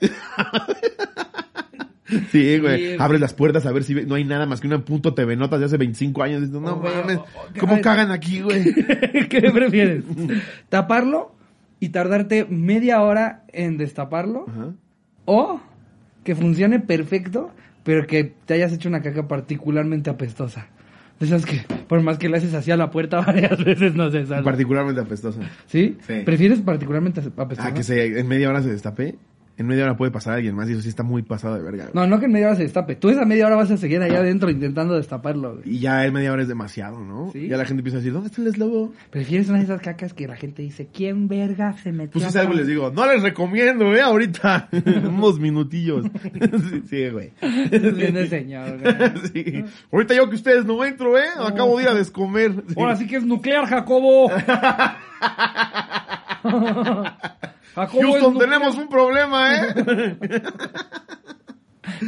Sí, 2.32 2.58
güey. 2.58 2.92
Sí. 2.92 2.96
Abres 2.98 3.20
las 3.20 3.34
puertas 3.34 3.66
a 3.66 3.72
ver 3.72 3.84
si 3.84 3.92
ve- 3.92 4.06
no 4.06 4.14
hay 4.14 4.24
nada 4.24 4.46
más 4.46 4.60
que 4.60 4.66
una 4.66 4.82
puto 4.82 5.12
TV 5.12 5.36
Notas 5.36 5.60
de 5.60 5.66
hace 5.66 5.76
25 5.76 6.22
años. 6.22 6.48
No 6.48 6.58
Oh, 6.60 6.76
mames, 6.82 7.18
oh, 7.18 7.26
oh, 7.36 7.46
¿cómo 7.60 7.74
ay. 7.74 7.80
cagan 7.82 8.10
aquí, 8.10 8.40
güey? 8.40 8.64
¿Qué 9.28 9.50
prefieres? 9.52 10.04
¿Taparlo 10.70 11.34
y 11.80 11.90
tardarte 11.90 12.46
media 12.48 13.02
hora 13.02 13.44
en 13.52 13.76
destaparlo? 13.76 14.46
Ajá. 14.48 14.72
¿O 15.26 15.60
que 16.24 16.34
funcione 16.34 16.80
perfecto, 16.80 17.50
pero 17.84 18.06
que 18.06 18.24
te 18.46 18.54
hayas 18.54 18.72
hecho 18.72 18.88
una 18.88 19.02
caca 19.02 19.28
particularmente 19.28 20.08
apestosa? 20.08 20.68
De 21.20 21.26
esas 21.26 21.44
que, 21.44 21.62
por 21.88 22.00
más 22.02 22.18
que 22.18 22.28
le 22.28 22.36
haces 22.36 22.54
así 22.54 22.70
a 22.70 22.76
la 22.76 22.90
puerta 22.90 23.20
varias 23.26 23.62
veces, 23.64 23.94
no 23.94 24.10
se 24.10 24.26
sale. 24.26 24.42
Particularmente 24.42 25.00
apestosa. 25.00 25.40
¿Sí? 25.66 25.96
Sí. 26.06 26.22
¿Prefieres 26.24 26.60
particularmente 26.60 27.20
apestosa? 27.20 27.68
Ah, 27.68 27.74
que 27.74 27.82
se, 27.82 28.18
en 28.18 28.28
media 28.28 28.48
hora 28.48 28.62
se 28.62 28.70
destape. 28.70 29.16
En 29.58 29.66
media 29.66 29.84
hora 29.84 29.96
puede 29.96 30.12
pasar 30.12 30.34
alguien 30.34 30.54
más 30.54 30.68
y 30.68 30.72
eso 30.72 30.82
sí 30.82 30.88
está 30.88 31.02
muy 31.02 31.22
pasado 31.22 31.56
de 31.56 31.62
verga. 31.62 31.88
güey. 31.92 31.94
No, 31.94 32.06
no 32.06 32.20
que 32.20 32.26
en 32.26 32.32
media 32.32 32.46
hora 32.46 32.56
se 32.56 32.62
destape. 32.62 32.94
Tú 32.94 33.10
esa 33.10 33.24
media 33.24 33.46
hora 33.46 33.56
vas 33.56 33.70
a 33.72 33.76
seguir 33.76 34.00
allá 34.00 34.20
adentro 34.20 34.50
intentando 34.50 34.94
destaparlo. 34.94 35.56
güey. 35.56 35.68
Y 35.74 35.80
ya 35.80 36.06
en 36.06 36.12
media 36.12 36.32
hora 36.32 36.42
es 36.42 36.48
demasiado, 36.48 37.00
¿no? 37.00 37.30
Sí. 37.32 37.48
Ya 37.48 37.56
la 37.56 37.64
gente 37.64 37.80
empieza 37.80 37.96
a 37.96 38.00
decir, 38.00 38.12
¿dónde 38.12 38.28
está 38.28 38.40
el 38.40 38.46
eslobo? 38.46 38.92
¿Prefieres 39.10 39.48
una 39.48 39.58
de 39.58 39.64
esas 39.64 39.80
cacas 39.82 40.14
que 40.14 40.28
la 40.28 40.36
gente 40.36 40.62
dice, 40.62 40.88
¿quién 40.94 41.26
verga 41.26 41.72
se 41.72 41.90
metió? 41.90 42.12
Pues 42.12 42.22
si 42.24 42.30
acá?" 42.30 42.38
salgo 42.40 42.54
y 42.54 42.58
les 42.58 42.68
digo, 42.68 42.92
no 42.94 43.04
les 43.12 43.20
recomiendo, 43.20 43.92
eh, 43.96 44.00
ahorita. 44.00 44.68
Unos 45.08 45.40
minutillos. 45.40 46.06
sí, 46.70 46.82
sí, 46.88 47.08
güey. 47.08 47.32
Viene 47.70 48.28
señor, 48.28 48.78
güey. 48.78 48.94
sí. 49.32 49.64
Ahorita 49.90 50.14
yo 50.14 50.28
que 50.30 50.36
ustedes 50.36 50.64
no 50.66 50.84
entro, 50.84 51.18
eh. 51.18 51.24
Acabo 51.44 51.76
de 51.78 51.82
ir 51.82 51.88
a 51.88 51.94
descomer. 51.94 52.52
Sí. 52.68 52.74
Ahora 52.76 52.94
sí 52.94 53.08
que 53.08 53.16
es 53.16 53.24
nuclear, 53.24 53.66
Jacobo. 53.66 54.30
Houston, 57.92 58.38
tenemos 58.38 58.76
un 58.76 58.88
problema, 58.88 59.54
eh. 59.54 59.74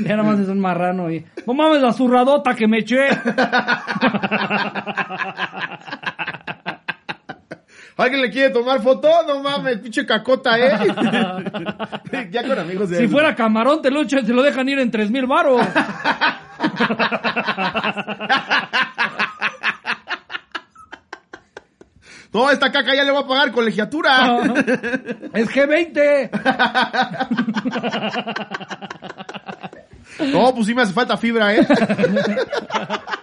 Ya 0.04 0.16
nada 0.16 0.22
más 0.22 0.38
es 0.38 0.48
un 0.48 0.60
marrano 0.60 1.10
y... 1.10 1.26
No 1.46 1.54
mames 1.54 1.82
la 1.82 1.92
zurradota 1.92 2.54
que 2.54 2.68
me 2.68 2.78
eché. 2.78 3.08
¿Alguien 7.96 8.22
le 8.22 8.30
quiere 8.30 8.50
tomar 8.50 8.80
foto? 8.80 9.08
No 9.26 9.42
mames, 9.42 9.78
pinche 9.78 10.06
cacota, 10.06 10.58
¿eh? 10.58 10.78
ya 12.30 12.46
con 12.46 12.58
amigos 12.58 12.88
de 12.90 12.98
Si 12.98 13.08
fuera 13.08 13.34
camarón, 13.34 13.82
te 13.82 13.90
lo, 13.90 14.06
te 14.06 14.22
lo 14.32 14.42
dejan 14.42 14.68
ir 14.68 14.78
en 14.78 14.90
tres 14.90 15.10
mil 15.10 15.26
baros. 15.26 15.60
No, 22.32 22.48
esta 22.50 22.70
caca 22.70 22.94
ya 22.94 23.02
le 23.02 23.10
va 23.10 23.20
a 23.20 23.26
pagar 23.26 23.50
colegiatura. 23.52 24.38
es 25.34 25.48
G20. 25.54 26.30
No, 30.18 30.54
pues 30.54 30.66
sí 30.66 30.74
me 30.74 30.82
hace 30.82 30.92
falta 30.92 31.16
fibra, 31.16 31.54
¿eh? 31.54 31.66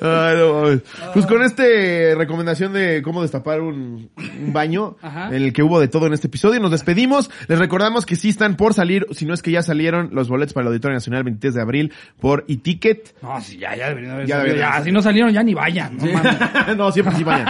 Ay, 0.00 0.36
no 0.36 0.54
mames. 0.62 0.80
Pues 1.12 1.26
con 1.26 1.42
este 1.42 2.14
recomendación 2.16 2.72
de 2.72 3.02
cómo 3.02 3.22
destapar 3.22 3.60
un, 3.60 4.10
un 4.16 4.52
baño, 4.52 4.96
Ajá. 5.02 5.28
en 5.28 5.42
el 5.42 5.52
que 5.52 5.62
hubo 5.62 5.78
de 5.80 5.88
todo 5.88 6.06
en 6.06 6.12
este 6.14 6.26
episodio, 6.26 6.60
nos 6.60 6.70
despedimos. 6.72 7.30
Les 7.48 7.58
recordamos 7.58 8.06
que 8.06 8.16
sí 8.16 8.28
están 8.30 8.56
por 8.56 8.74
salir, 8.74 9.06
si 9.12 9.24
no 9.26 9.34
es 9.34 9.42
que 9.42 9.50
ya 9.50 9.62
salieron, 9.62 10.10
los 10.12 10.28
boletos 10.28 10.52
para 10.54 10.62
el 10.62 10.68
Auditorio 10.68 10.94
Nacional 10.96 11.24
23 11.24 11.54
de 11.54 11.60
abril 11.62 11.92
por 12.20 12.44
e-ticket. 12.48 13.14
No, 13.22 13.40
sí, 13.40 13.58
ya, 13.58 13.76
ya 13.76 13.88
deberían 13.88 14.14
haber 14.14 14.26
Ya 14.26 14.36
salido. 14.36 14.44
deberían 14.46 14.68
Ya, 14.70 14.74
haber 14.74 14.84
si 14.84 14.92
no 14.92 15.02
salieron, 15.02 15.32
ya 15.32 15.42
ni 15.42 15.54
vayan. 15.54 15.96
No 15.96 16.06
mames. 16.06 16.36
no, 16.76 16.90
siempre 16.92 17.14
sí 17.16 17.24
vayan. 17.24 17.46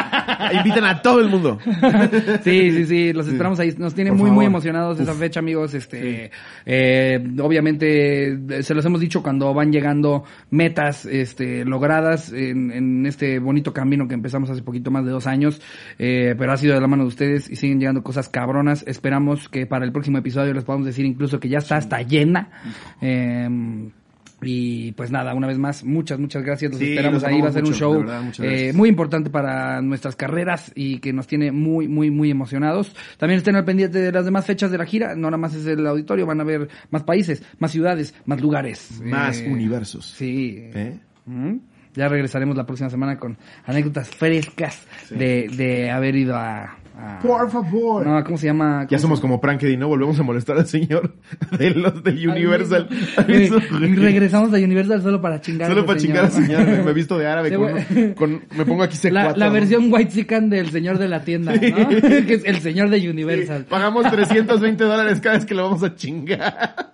Invitan 0.54 0.84
a 0.84 1.00
todo 1.02 1.20
el 1.20 1.28
mundo. 1.28 1.58
Sí, 2.42 2.70
sí, 2.72 2.86
sí, 2.86 3.12
los 3.12 3.28
esperamos 3.28 3.58
ahí. 3.60 3.72
Nos 3.78 3.94
tiene 3.94 4.10
Por 4.10 4.18
muy, 4.18 4.26
favor. 4.26 4.34
muy 4.36 4.46
emocionados 4.46 4.98
esa 5.00 5.14
fecha, 5.14 5.40
amigos. 5.40 5.74
Este, 5.74 6.30
eh, 6.66 7.24
obviamente, 7.40 8.62
se 8.62 8.74
los 8.74 8.84
hemos 8.84 9.00
dicho 9.00 9.22
cuando 9.22 9.52
van 9.54 9.70
llegando 9.72 10.24
metas, 10.50 11.04
este, 11.06 11.64
logradas 11.64 12.01
en, 12.32 12.70
en 12.70 13.06
este 13.06 13.38
bonito 13.38 13.72
camino 13.72 14.08
que 14.08 14.14
empezamos 14.14 14.50
hace 14.50 14.62
poquito 14.62 14.90
más 14.90 15.04
de 15.04 15.10
dos 15.10 15.26
años. 15.26 15.60
Eh, 15.98 16.34
pero 16.38 16.52
ha 16.52 16.56
sido 16.56 16.74
de 16.74 16.80
la 16.80 16.88
mano 16.88 17.02
de 17.04 17.08
ustedes 17.08 17.50
y 17.50 17.56
siguen 17.56 17.78
llegando 17.80 18.02
cosas 18.02 18.28
cabronas. 18.28 18.84
Esperamos 18.86 19.48
que 19.48 19.66
para 19.66 19.84
el 19.84 19.92
próximo 19.92 20.18
episodio 20.18 20.52
les 20.54 20.64
podamos 20.64 20.86
decir 20.86 21.04
incluso 21.04 21.40
que 21.40 21.48
ya 21.48 21.58
está 21.58 21.76
hasta 21.76 22.02
llena. 22.02 22.50
Eh, 23.00 23.48
y 24.44 24.90
pues 24.92 25.12
nada, 25.12 25.34
una 25.34 25.46
vez 25.46 25.56
más, 25.56 25.84
muchas, 25.84 26.18
muchas 26.18 26.42
gracias. 26.42 26.72
Los 26.72 26.80
Sí, 26.80 26.90
esperamos 26.90 27.22
los 27.22 27.30
ahí. 27.30 27.40
Va 27.40 27.48
a 27.48 27.52
ser 27.52 27.64
un 27.64 27.74
show 27.74 27.98
verdad, 28.00 28.22
eh, 28.40 28.72
muy 28.74 28.88
importante 28.88 29.30
para 29.30 29.80
nuestras 29.82 30.16
carreras 30.16 30.72
y 30.74 30.98
que 30.98 31.12
nos 31.12 31.28
tiene 31.28 31.52
muy, 31.52 31.86
muy, 31.86 32.10
muy 32.10 32.30
emocionados. 32.30 32.92
También 33.18 33.38
estén 33.38 33.54
al 33.54 33.64
pendiente 33.64 34.00
de 34.00 34.10
las 34.10 34.24
demás 34.24 34.44
fechas 34.44 34.72
de 34.72 34.78
la 34.78 34.84
gira. 34.84 35.14
No 35.14 35.28
nada 35.28 35.36
más 35.36 35.54
es 35.54 35.64
el 35.66 35.86
auditorio, 35.86 36.26
van 36.26 36.40
a 36.40 36.44
ver 36.44 36.68
más 36.90 37.04
países, 37.04 37.40
más 37.60 37.70
ciudades, 37.70 38.14
más 38.26 38.40
lugares. 38.40 39.00
Más 39.04 39.40
Eh, 39.40 39.48
universos. 39.48 40.06
Sí. 40.06 40.56
¿Eh? 40.58 40.98
Mm. 41.26 41.56
Ya 41.94 42.08
regresaremos 42.08 42.56
la 42.56 42.64
próxima 42.64 42.88
semana 42.90 43.18
con 43.18 43.36
anécdotas 43.66 44.08
frescas 44.08 44.80
de, 45.10 45.48
de 45.54 45.90
haber 45.90 46.16
ido 46.16 46.34
a... 46.36 46.78
a- 46.96 47.18
Por 47.20 47.50
favor. 47.50 48.06
No, 48.06 48.24
¿cómo 48.24 48.38
se 48.38 48.46
llama? 48.46 48.84
Ya 48.84 48.96
¿Cómo 48.96 49.00
somos 49.00 49.18
se- 49.18 49.22
como 49.22 49.40
Prankedy, 49.42 49.76
¿no? 49.76 49.88
Volvemos 49.88 50.18
a 50.18 50.22
molestar 50.22 50.56
al 50.56 50.66
señor 50.66 51.14
de 51.58 51.70
los 51.72 52.02
del 52.02 52.26
Universal. 52.30 52.88
Y 53.28 53.32
y 53.84 53.94
regresamos 53.96 54.52
a 54.54 54.56
Universal 54.56 55.02
solo 55.02 55.20
para 55.20 55.40
chingar 55.42 55.68
Solo 55.68 55.80
al 55.80 55.86
para 55.86 56.00
señor. 56.00 56.30
chingar 56.30 56.42
al 56.58 56.64
señor. 56.64 56.78
Me, 56.78 56.82
me 56.84 56.92
visto 56.94 57.18
de 57.18 57.26
árabe 57.26 57.50
Sí, 57.50 58.14
con, 58.14 58.42
me 58.56 58.64
pongo 58.64 58.82
aquí 58.84 58.96
C4. 58.96 59.10
La, 59.10 59.32
la 59.36 59.46
¿no? 59.48 59.52
versión 59.52 59.92
white 59.92 60.12
chican 60.12 60.48
del 60.48 60.70
señor 60.70 60.96
de 60.98 61.08
la 61.08 61.22
tienda, 61.24 61.52
¿no? 61.52 61.60
que 61.88 62.34
es 62.34 62.44
el 62.46 62.60
señor 62.60 62.88
de 62.88 63.08
Universal. 63.10 63.66
Pagamos 63.68 64.10
320 64.10 64.82
dólares 64.82 65.20
cada 65.20 65.36
vez 65.36 65.44
que 65.44 65.54
lo 65.54 65.64
vamos 65.64 65.82
a 65.82 65.94
chingar. 65.94 66.90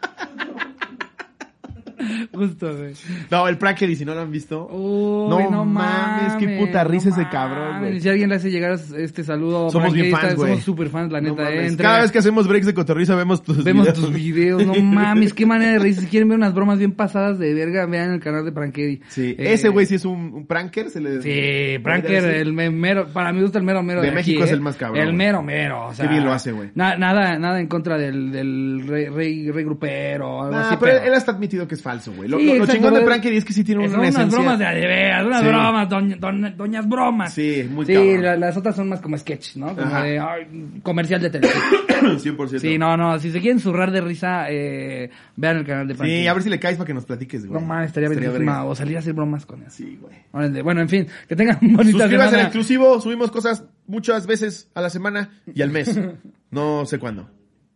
Justo, 2.33 2.77
güey. 2.77 2.93
No, 3.31 3.49
el 3.49 3.59
Prankedy, 3.59 3.97
si 3.97 4.05
no 4.05 4.15
lo 4.15 4.21
han 4.21 4.31
visto. 4.31 4.67
Uy, 4.69 5.29
No 5.31 5.51
no, 5.51 5.65
mames, 5.65 6.35
qué 6.35 6.59
puta 6.59 6.85
no 6.85 6.91
risa 6.91 7.09
ese 7.11 7.29
cabrón, 7.31 7.81
güey. 7.81 8.01
Si 8.01 8.09
alguien 8.09 8.29
le 8.29 8.37
hace 8.37 8.51
llegar 8.51 8.73
este 8.97 9.25
saludo, 9.25 9.71
Somos 9.71 9.93
bien 9.93 10.11
fans, 10.11 10.37
güey. 10.37 10.51
Somos 10.51 10.65
super 10.65 10.89
fans, 10.89 11.13
la 11.13 11.21
neta. 11.21 11.49
Cada 11.77 12.01
vez 12.03 12.13
que 12.13 12.19
hacemos 12.19 12.47
breaks 12.49 12.67
de 12.67 12.75
cotorriza 12.75 13.15
vemos 13.15 13.43
tus 13.43 13.63
Vemos 13.65 13.87
videos. 13.87 13.99
tus 14.01 14.13
videos, 14.15 14.67
no 14.67 14.75
mames, 14.83 15.33
qué 15.35 15.47
manera 15.47 15.73
de 15.73 15.79
reír. 15.79 15.95
Si 15.97 16.07
quieren 16.07 16.29
ver 16.29 16.39
unas 16.39 16.55
bromas 16.55 16.79
bien 16.79 16.93
pasadas 16.93 17.39
de 17.39 17.55
verga, 17.55 17.87
vean 17.87 18.13
el 18.13 18.21
canal 18.21 18.45
de 18.45 18.53
Prankedy. 18.53 19.01
Sí, 19.09 19.35
Eh, 19.39 19.53
ese 19.55 19.69
güey 19.69 19.87
sí 19.87 19.97
es 19.97 20.05
un, 20.05 20.33
un 20.35 20.47
pranker, 20.47 20.91
se 20.91 21.01
le... 21.01 21.21
Sí, 21.23 21.79
Pranker, 21.83 22.25
el 22.25 22.53
me- 22.53 22.71
mero, 22.71 23.09
para 23.13 23.33
mí 23.33 23.41
gusta 23.43 23.59
el 23.59 23.65
mero 23.65 23.83
mero 23.83 24.01
De 24.01 24.09
de, 24.09 24.15
México 24.15 24.39
aquí, 24.41 24.45
es 24.45 24.51
¿eh? 24.53 24.55
el 24.55 24.61
más 24.61 24.77
cabrón, 24.77 25.03
El 25.07 25.15
mero 25.15 25.43
mero, 25.43 25.87
o 25.87 25.95
sea. 25.95 26.05
Qué 26.07 26.13
bien 26.13 26.25
lo 26.25 26.33
hace, 26.33 26.53
güey. 26.53 26.71
na- 26.75 26.97
nada, 26.97 27.39
nada 27.39 27.61
en 27.61 27.67
contra 27.67 27.97
del, 27.99 28.31
del 28.33 28.85
rey, 28.87 29.07
rey, 29.09 29.51
rey 29.51 29.65
grupero 29.65 30.43
algo 30.43 30.53
Nah, 30.57 30.69
así, 30.69 30.77
pero, 30.81 30.93
pero... 30.99 31.07
él 31.07 31.15
hasta 31.15 31.33
admitido 31.33 31.67
que 31.67 31.75
es 31.75 31.83
falso, 31.89 32.13
güey. 32.13 32.29
Lo, 32.29 32.39
Sí, 32.39 32.47
lo- 32.47 32.55
lo 32.57 32.67
chingón 32.67 32.93
de 32.95 33.01
Prankedy 33.01 33.37
es 33.39 33.45
que 33.45 33.53
sí 33.55 33.65
tiene 33.65 33.83
Son 33.85 33.91
una 34.01 34.01
unas 34.09 34.15
esencia. 34.15 34.39
bromas 34.39 34.59
de 34.59 34.67
adeveras, 34.67 35.27
unas 35.27 35.41
Sí. 35.41 35.47
bromas, 35.49 35.89
doña- 35.89 36.17
doña- 36.19 36.51
doñas 36.51 36.89
bromas. 36.89 37.33
Sí, 37.33 37.67
muy 37.71 37.87
Sí, 37.87 37.95
cabrón. 37.95 38.23
la- 38.23 38.37
las 38.37 38.57
otras 38.59 38.77
son 38.77 38.89
más 38.91 39.01
como 39.01 39.17
sketch, 39.17 39.57
¿no? 39.57 39.69
Como 39.75 39.87
Ajá. 39.87 40.03
de 40.03 40.19
ay, 40.19 40.81
comercial 40.83 41.23
de 41.23 41.31
televisión. 41.31 41.65
100%. 42.19 42.59
sí, 42.61 42.77
no, 42.79 42.97
no, 42.97 43.19
si 43.19 43.31
se 43.33 43.41
quieren 43.41 43.59
zurrar 43.61 43.91
de 43.91 44.01
risa, 44.03 44.47
eh, 44.51 45.11
vean 45.37 45.57
el 45.59 45.65
canal 45.65 45.89
de 45.89 45.95
Frankie. 45.95 46.21
Sí, 46.21 46.27
a 46.27 46.35
ver 46.35 46.43
si 46.43 46.51
le 46.51 46.61
caes 46.61 46.77
para 46.77 46.87
que 46.87 46.95
nos 46.95 47.05
platiques, 47.07 47.47
güey. 47.47 47.61
No 47.61 47.67
mames, 47.67 47.87
estaría 47.89 48.09
Estaría 48.09 48.31
verga. 48.31 48.65
O 48.65 48.75
salir 48.75 48.97
a 48.97 49.01
hacer 49.01 49.15
bromas 49.15 49.47
con 49.47 49.63
eso. 49.63 49.71
Sí, 49.71 49.99
güey. 50.01 50.63
Bueno, 50.63 50.81
en 50.83 50.89
fin, 50.89 51.07
que 51.29 51.35
tengan 51.37 51.59
bonita 51.63 51.99
Suscríbase 52.01 52.35
al 52.37 52.43
exclusivo, 52.43 53.01
subimos 53.01 53.31
cosas 53.31 53.65
muchas 53.87 54.27
veces 54.27 54.71
a 54.75 54.81
la 54.83 54.91
semana 54.91 55.31
y 55.55 55.63
al 55.63 55.71
mes. 55.71 55.89
No 56.51 56.87
sé 56.87 56.99
cuándo. 56.99 57.29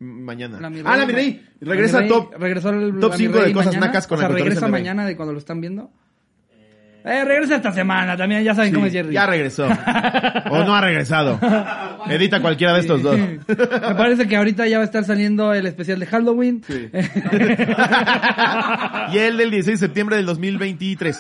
Mañana. 0.03 0.59
La 0.61 0.67
ah, 0.85 0.97
la 0.97 1.05
Rey, 1.05 1.07
Mirrey. 1.07 1.43
Ma- 1.61 1.71
Regresa 1.73 1.99
La 1.99 2.03
Mi 2.03 2.09
Rey, 2.09 2.19
top. 2.19 2.35
regresó 2.41 2.71
el, 2.71 2.99
top 2.99 3.11
la 3.13 3.17
Mi 3.17 3.25
cinco 3.25 3.39
de 3.39 3.45
Rey 3.45 3.53
cosas 3.53 3.67
mañana. 3.69 3.87
nacas 3.87 4.07
con 4.07 4.17
o 4.17 4.21
sea, 4.21 4.29
la 4.29 4.35
regresa 4.35 4.69
mañana 4.69 5.07
de 5.07 5.17
cuando 5.17 5.33
lo 5.33 5.39
están 5.39 5.61
viendo. 5.61 5.91
Eh, 7.05 7.25
regresa 7.25 7.57
esta 7.57 7.73
semana 7.73 8.17
también, 8.17 8.45
ya 8.45 8.55
saben 8.55 8.71
Sí, 8.71 8.75
cómo 8.77 8.87
es 8.87 8.93
Jerry. 8.93 9.13
ya 9.13 9.27
regresó. 9.27 9.67
o 9.67 10.65
no 10.65 10.75
ha 10.77 10.81
regresado. 10.81 11.37
Edita 12.09 12.41
cualquiera 12.41 12.75
de 12.75 12.81
estos 12.81 13.03
dos. 13.03 13.19
Me 13.19 13.95
parece 13.97 14.29
que 14.29 14.37
ahorita 14.37 14.69
ya 14.69 14.77
va 14.79 14.83
a 14.83 14.85
estar 14.85 15.03
saliendo 15.05 15.53
el 15.53 15.67
especial 15.67 15.99
de 15.99 16.07
Halloween. 16.07 16.63
Sí. 16.65 16.91
y 19.13 19.19
el 19.19 19.37
del 19.37 19.51
16 19.51 19.81
de 19.81 19.87
septiembre 19.87 20.17
del 20.17 20.27
2023. 20.27 21.19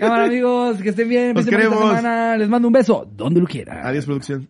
Cámara 0.00 0.24
amigos, 0.24 0.80
que 0.82 0.88
estén 0.90 1.08
bien, 1.08 1.34
bonita 1.34 1.50
queremos. 1.50 1.78
semana. 1.78 2.36
Les 2.36 2.48
mando 2.48 2.66
un 2.68 2.72
beso, 2.74 3.08
donde 3.16 3.40
lo 3.40 3.46
quieran. 3.46 3.78
Adiós, 3.86 4.04
producción. 4.06 4.48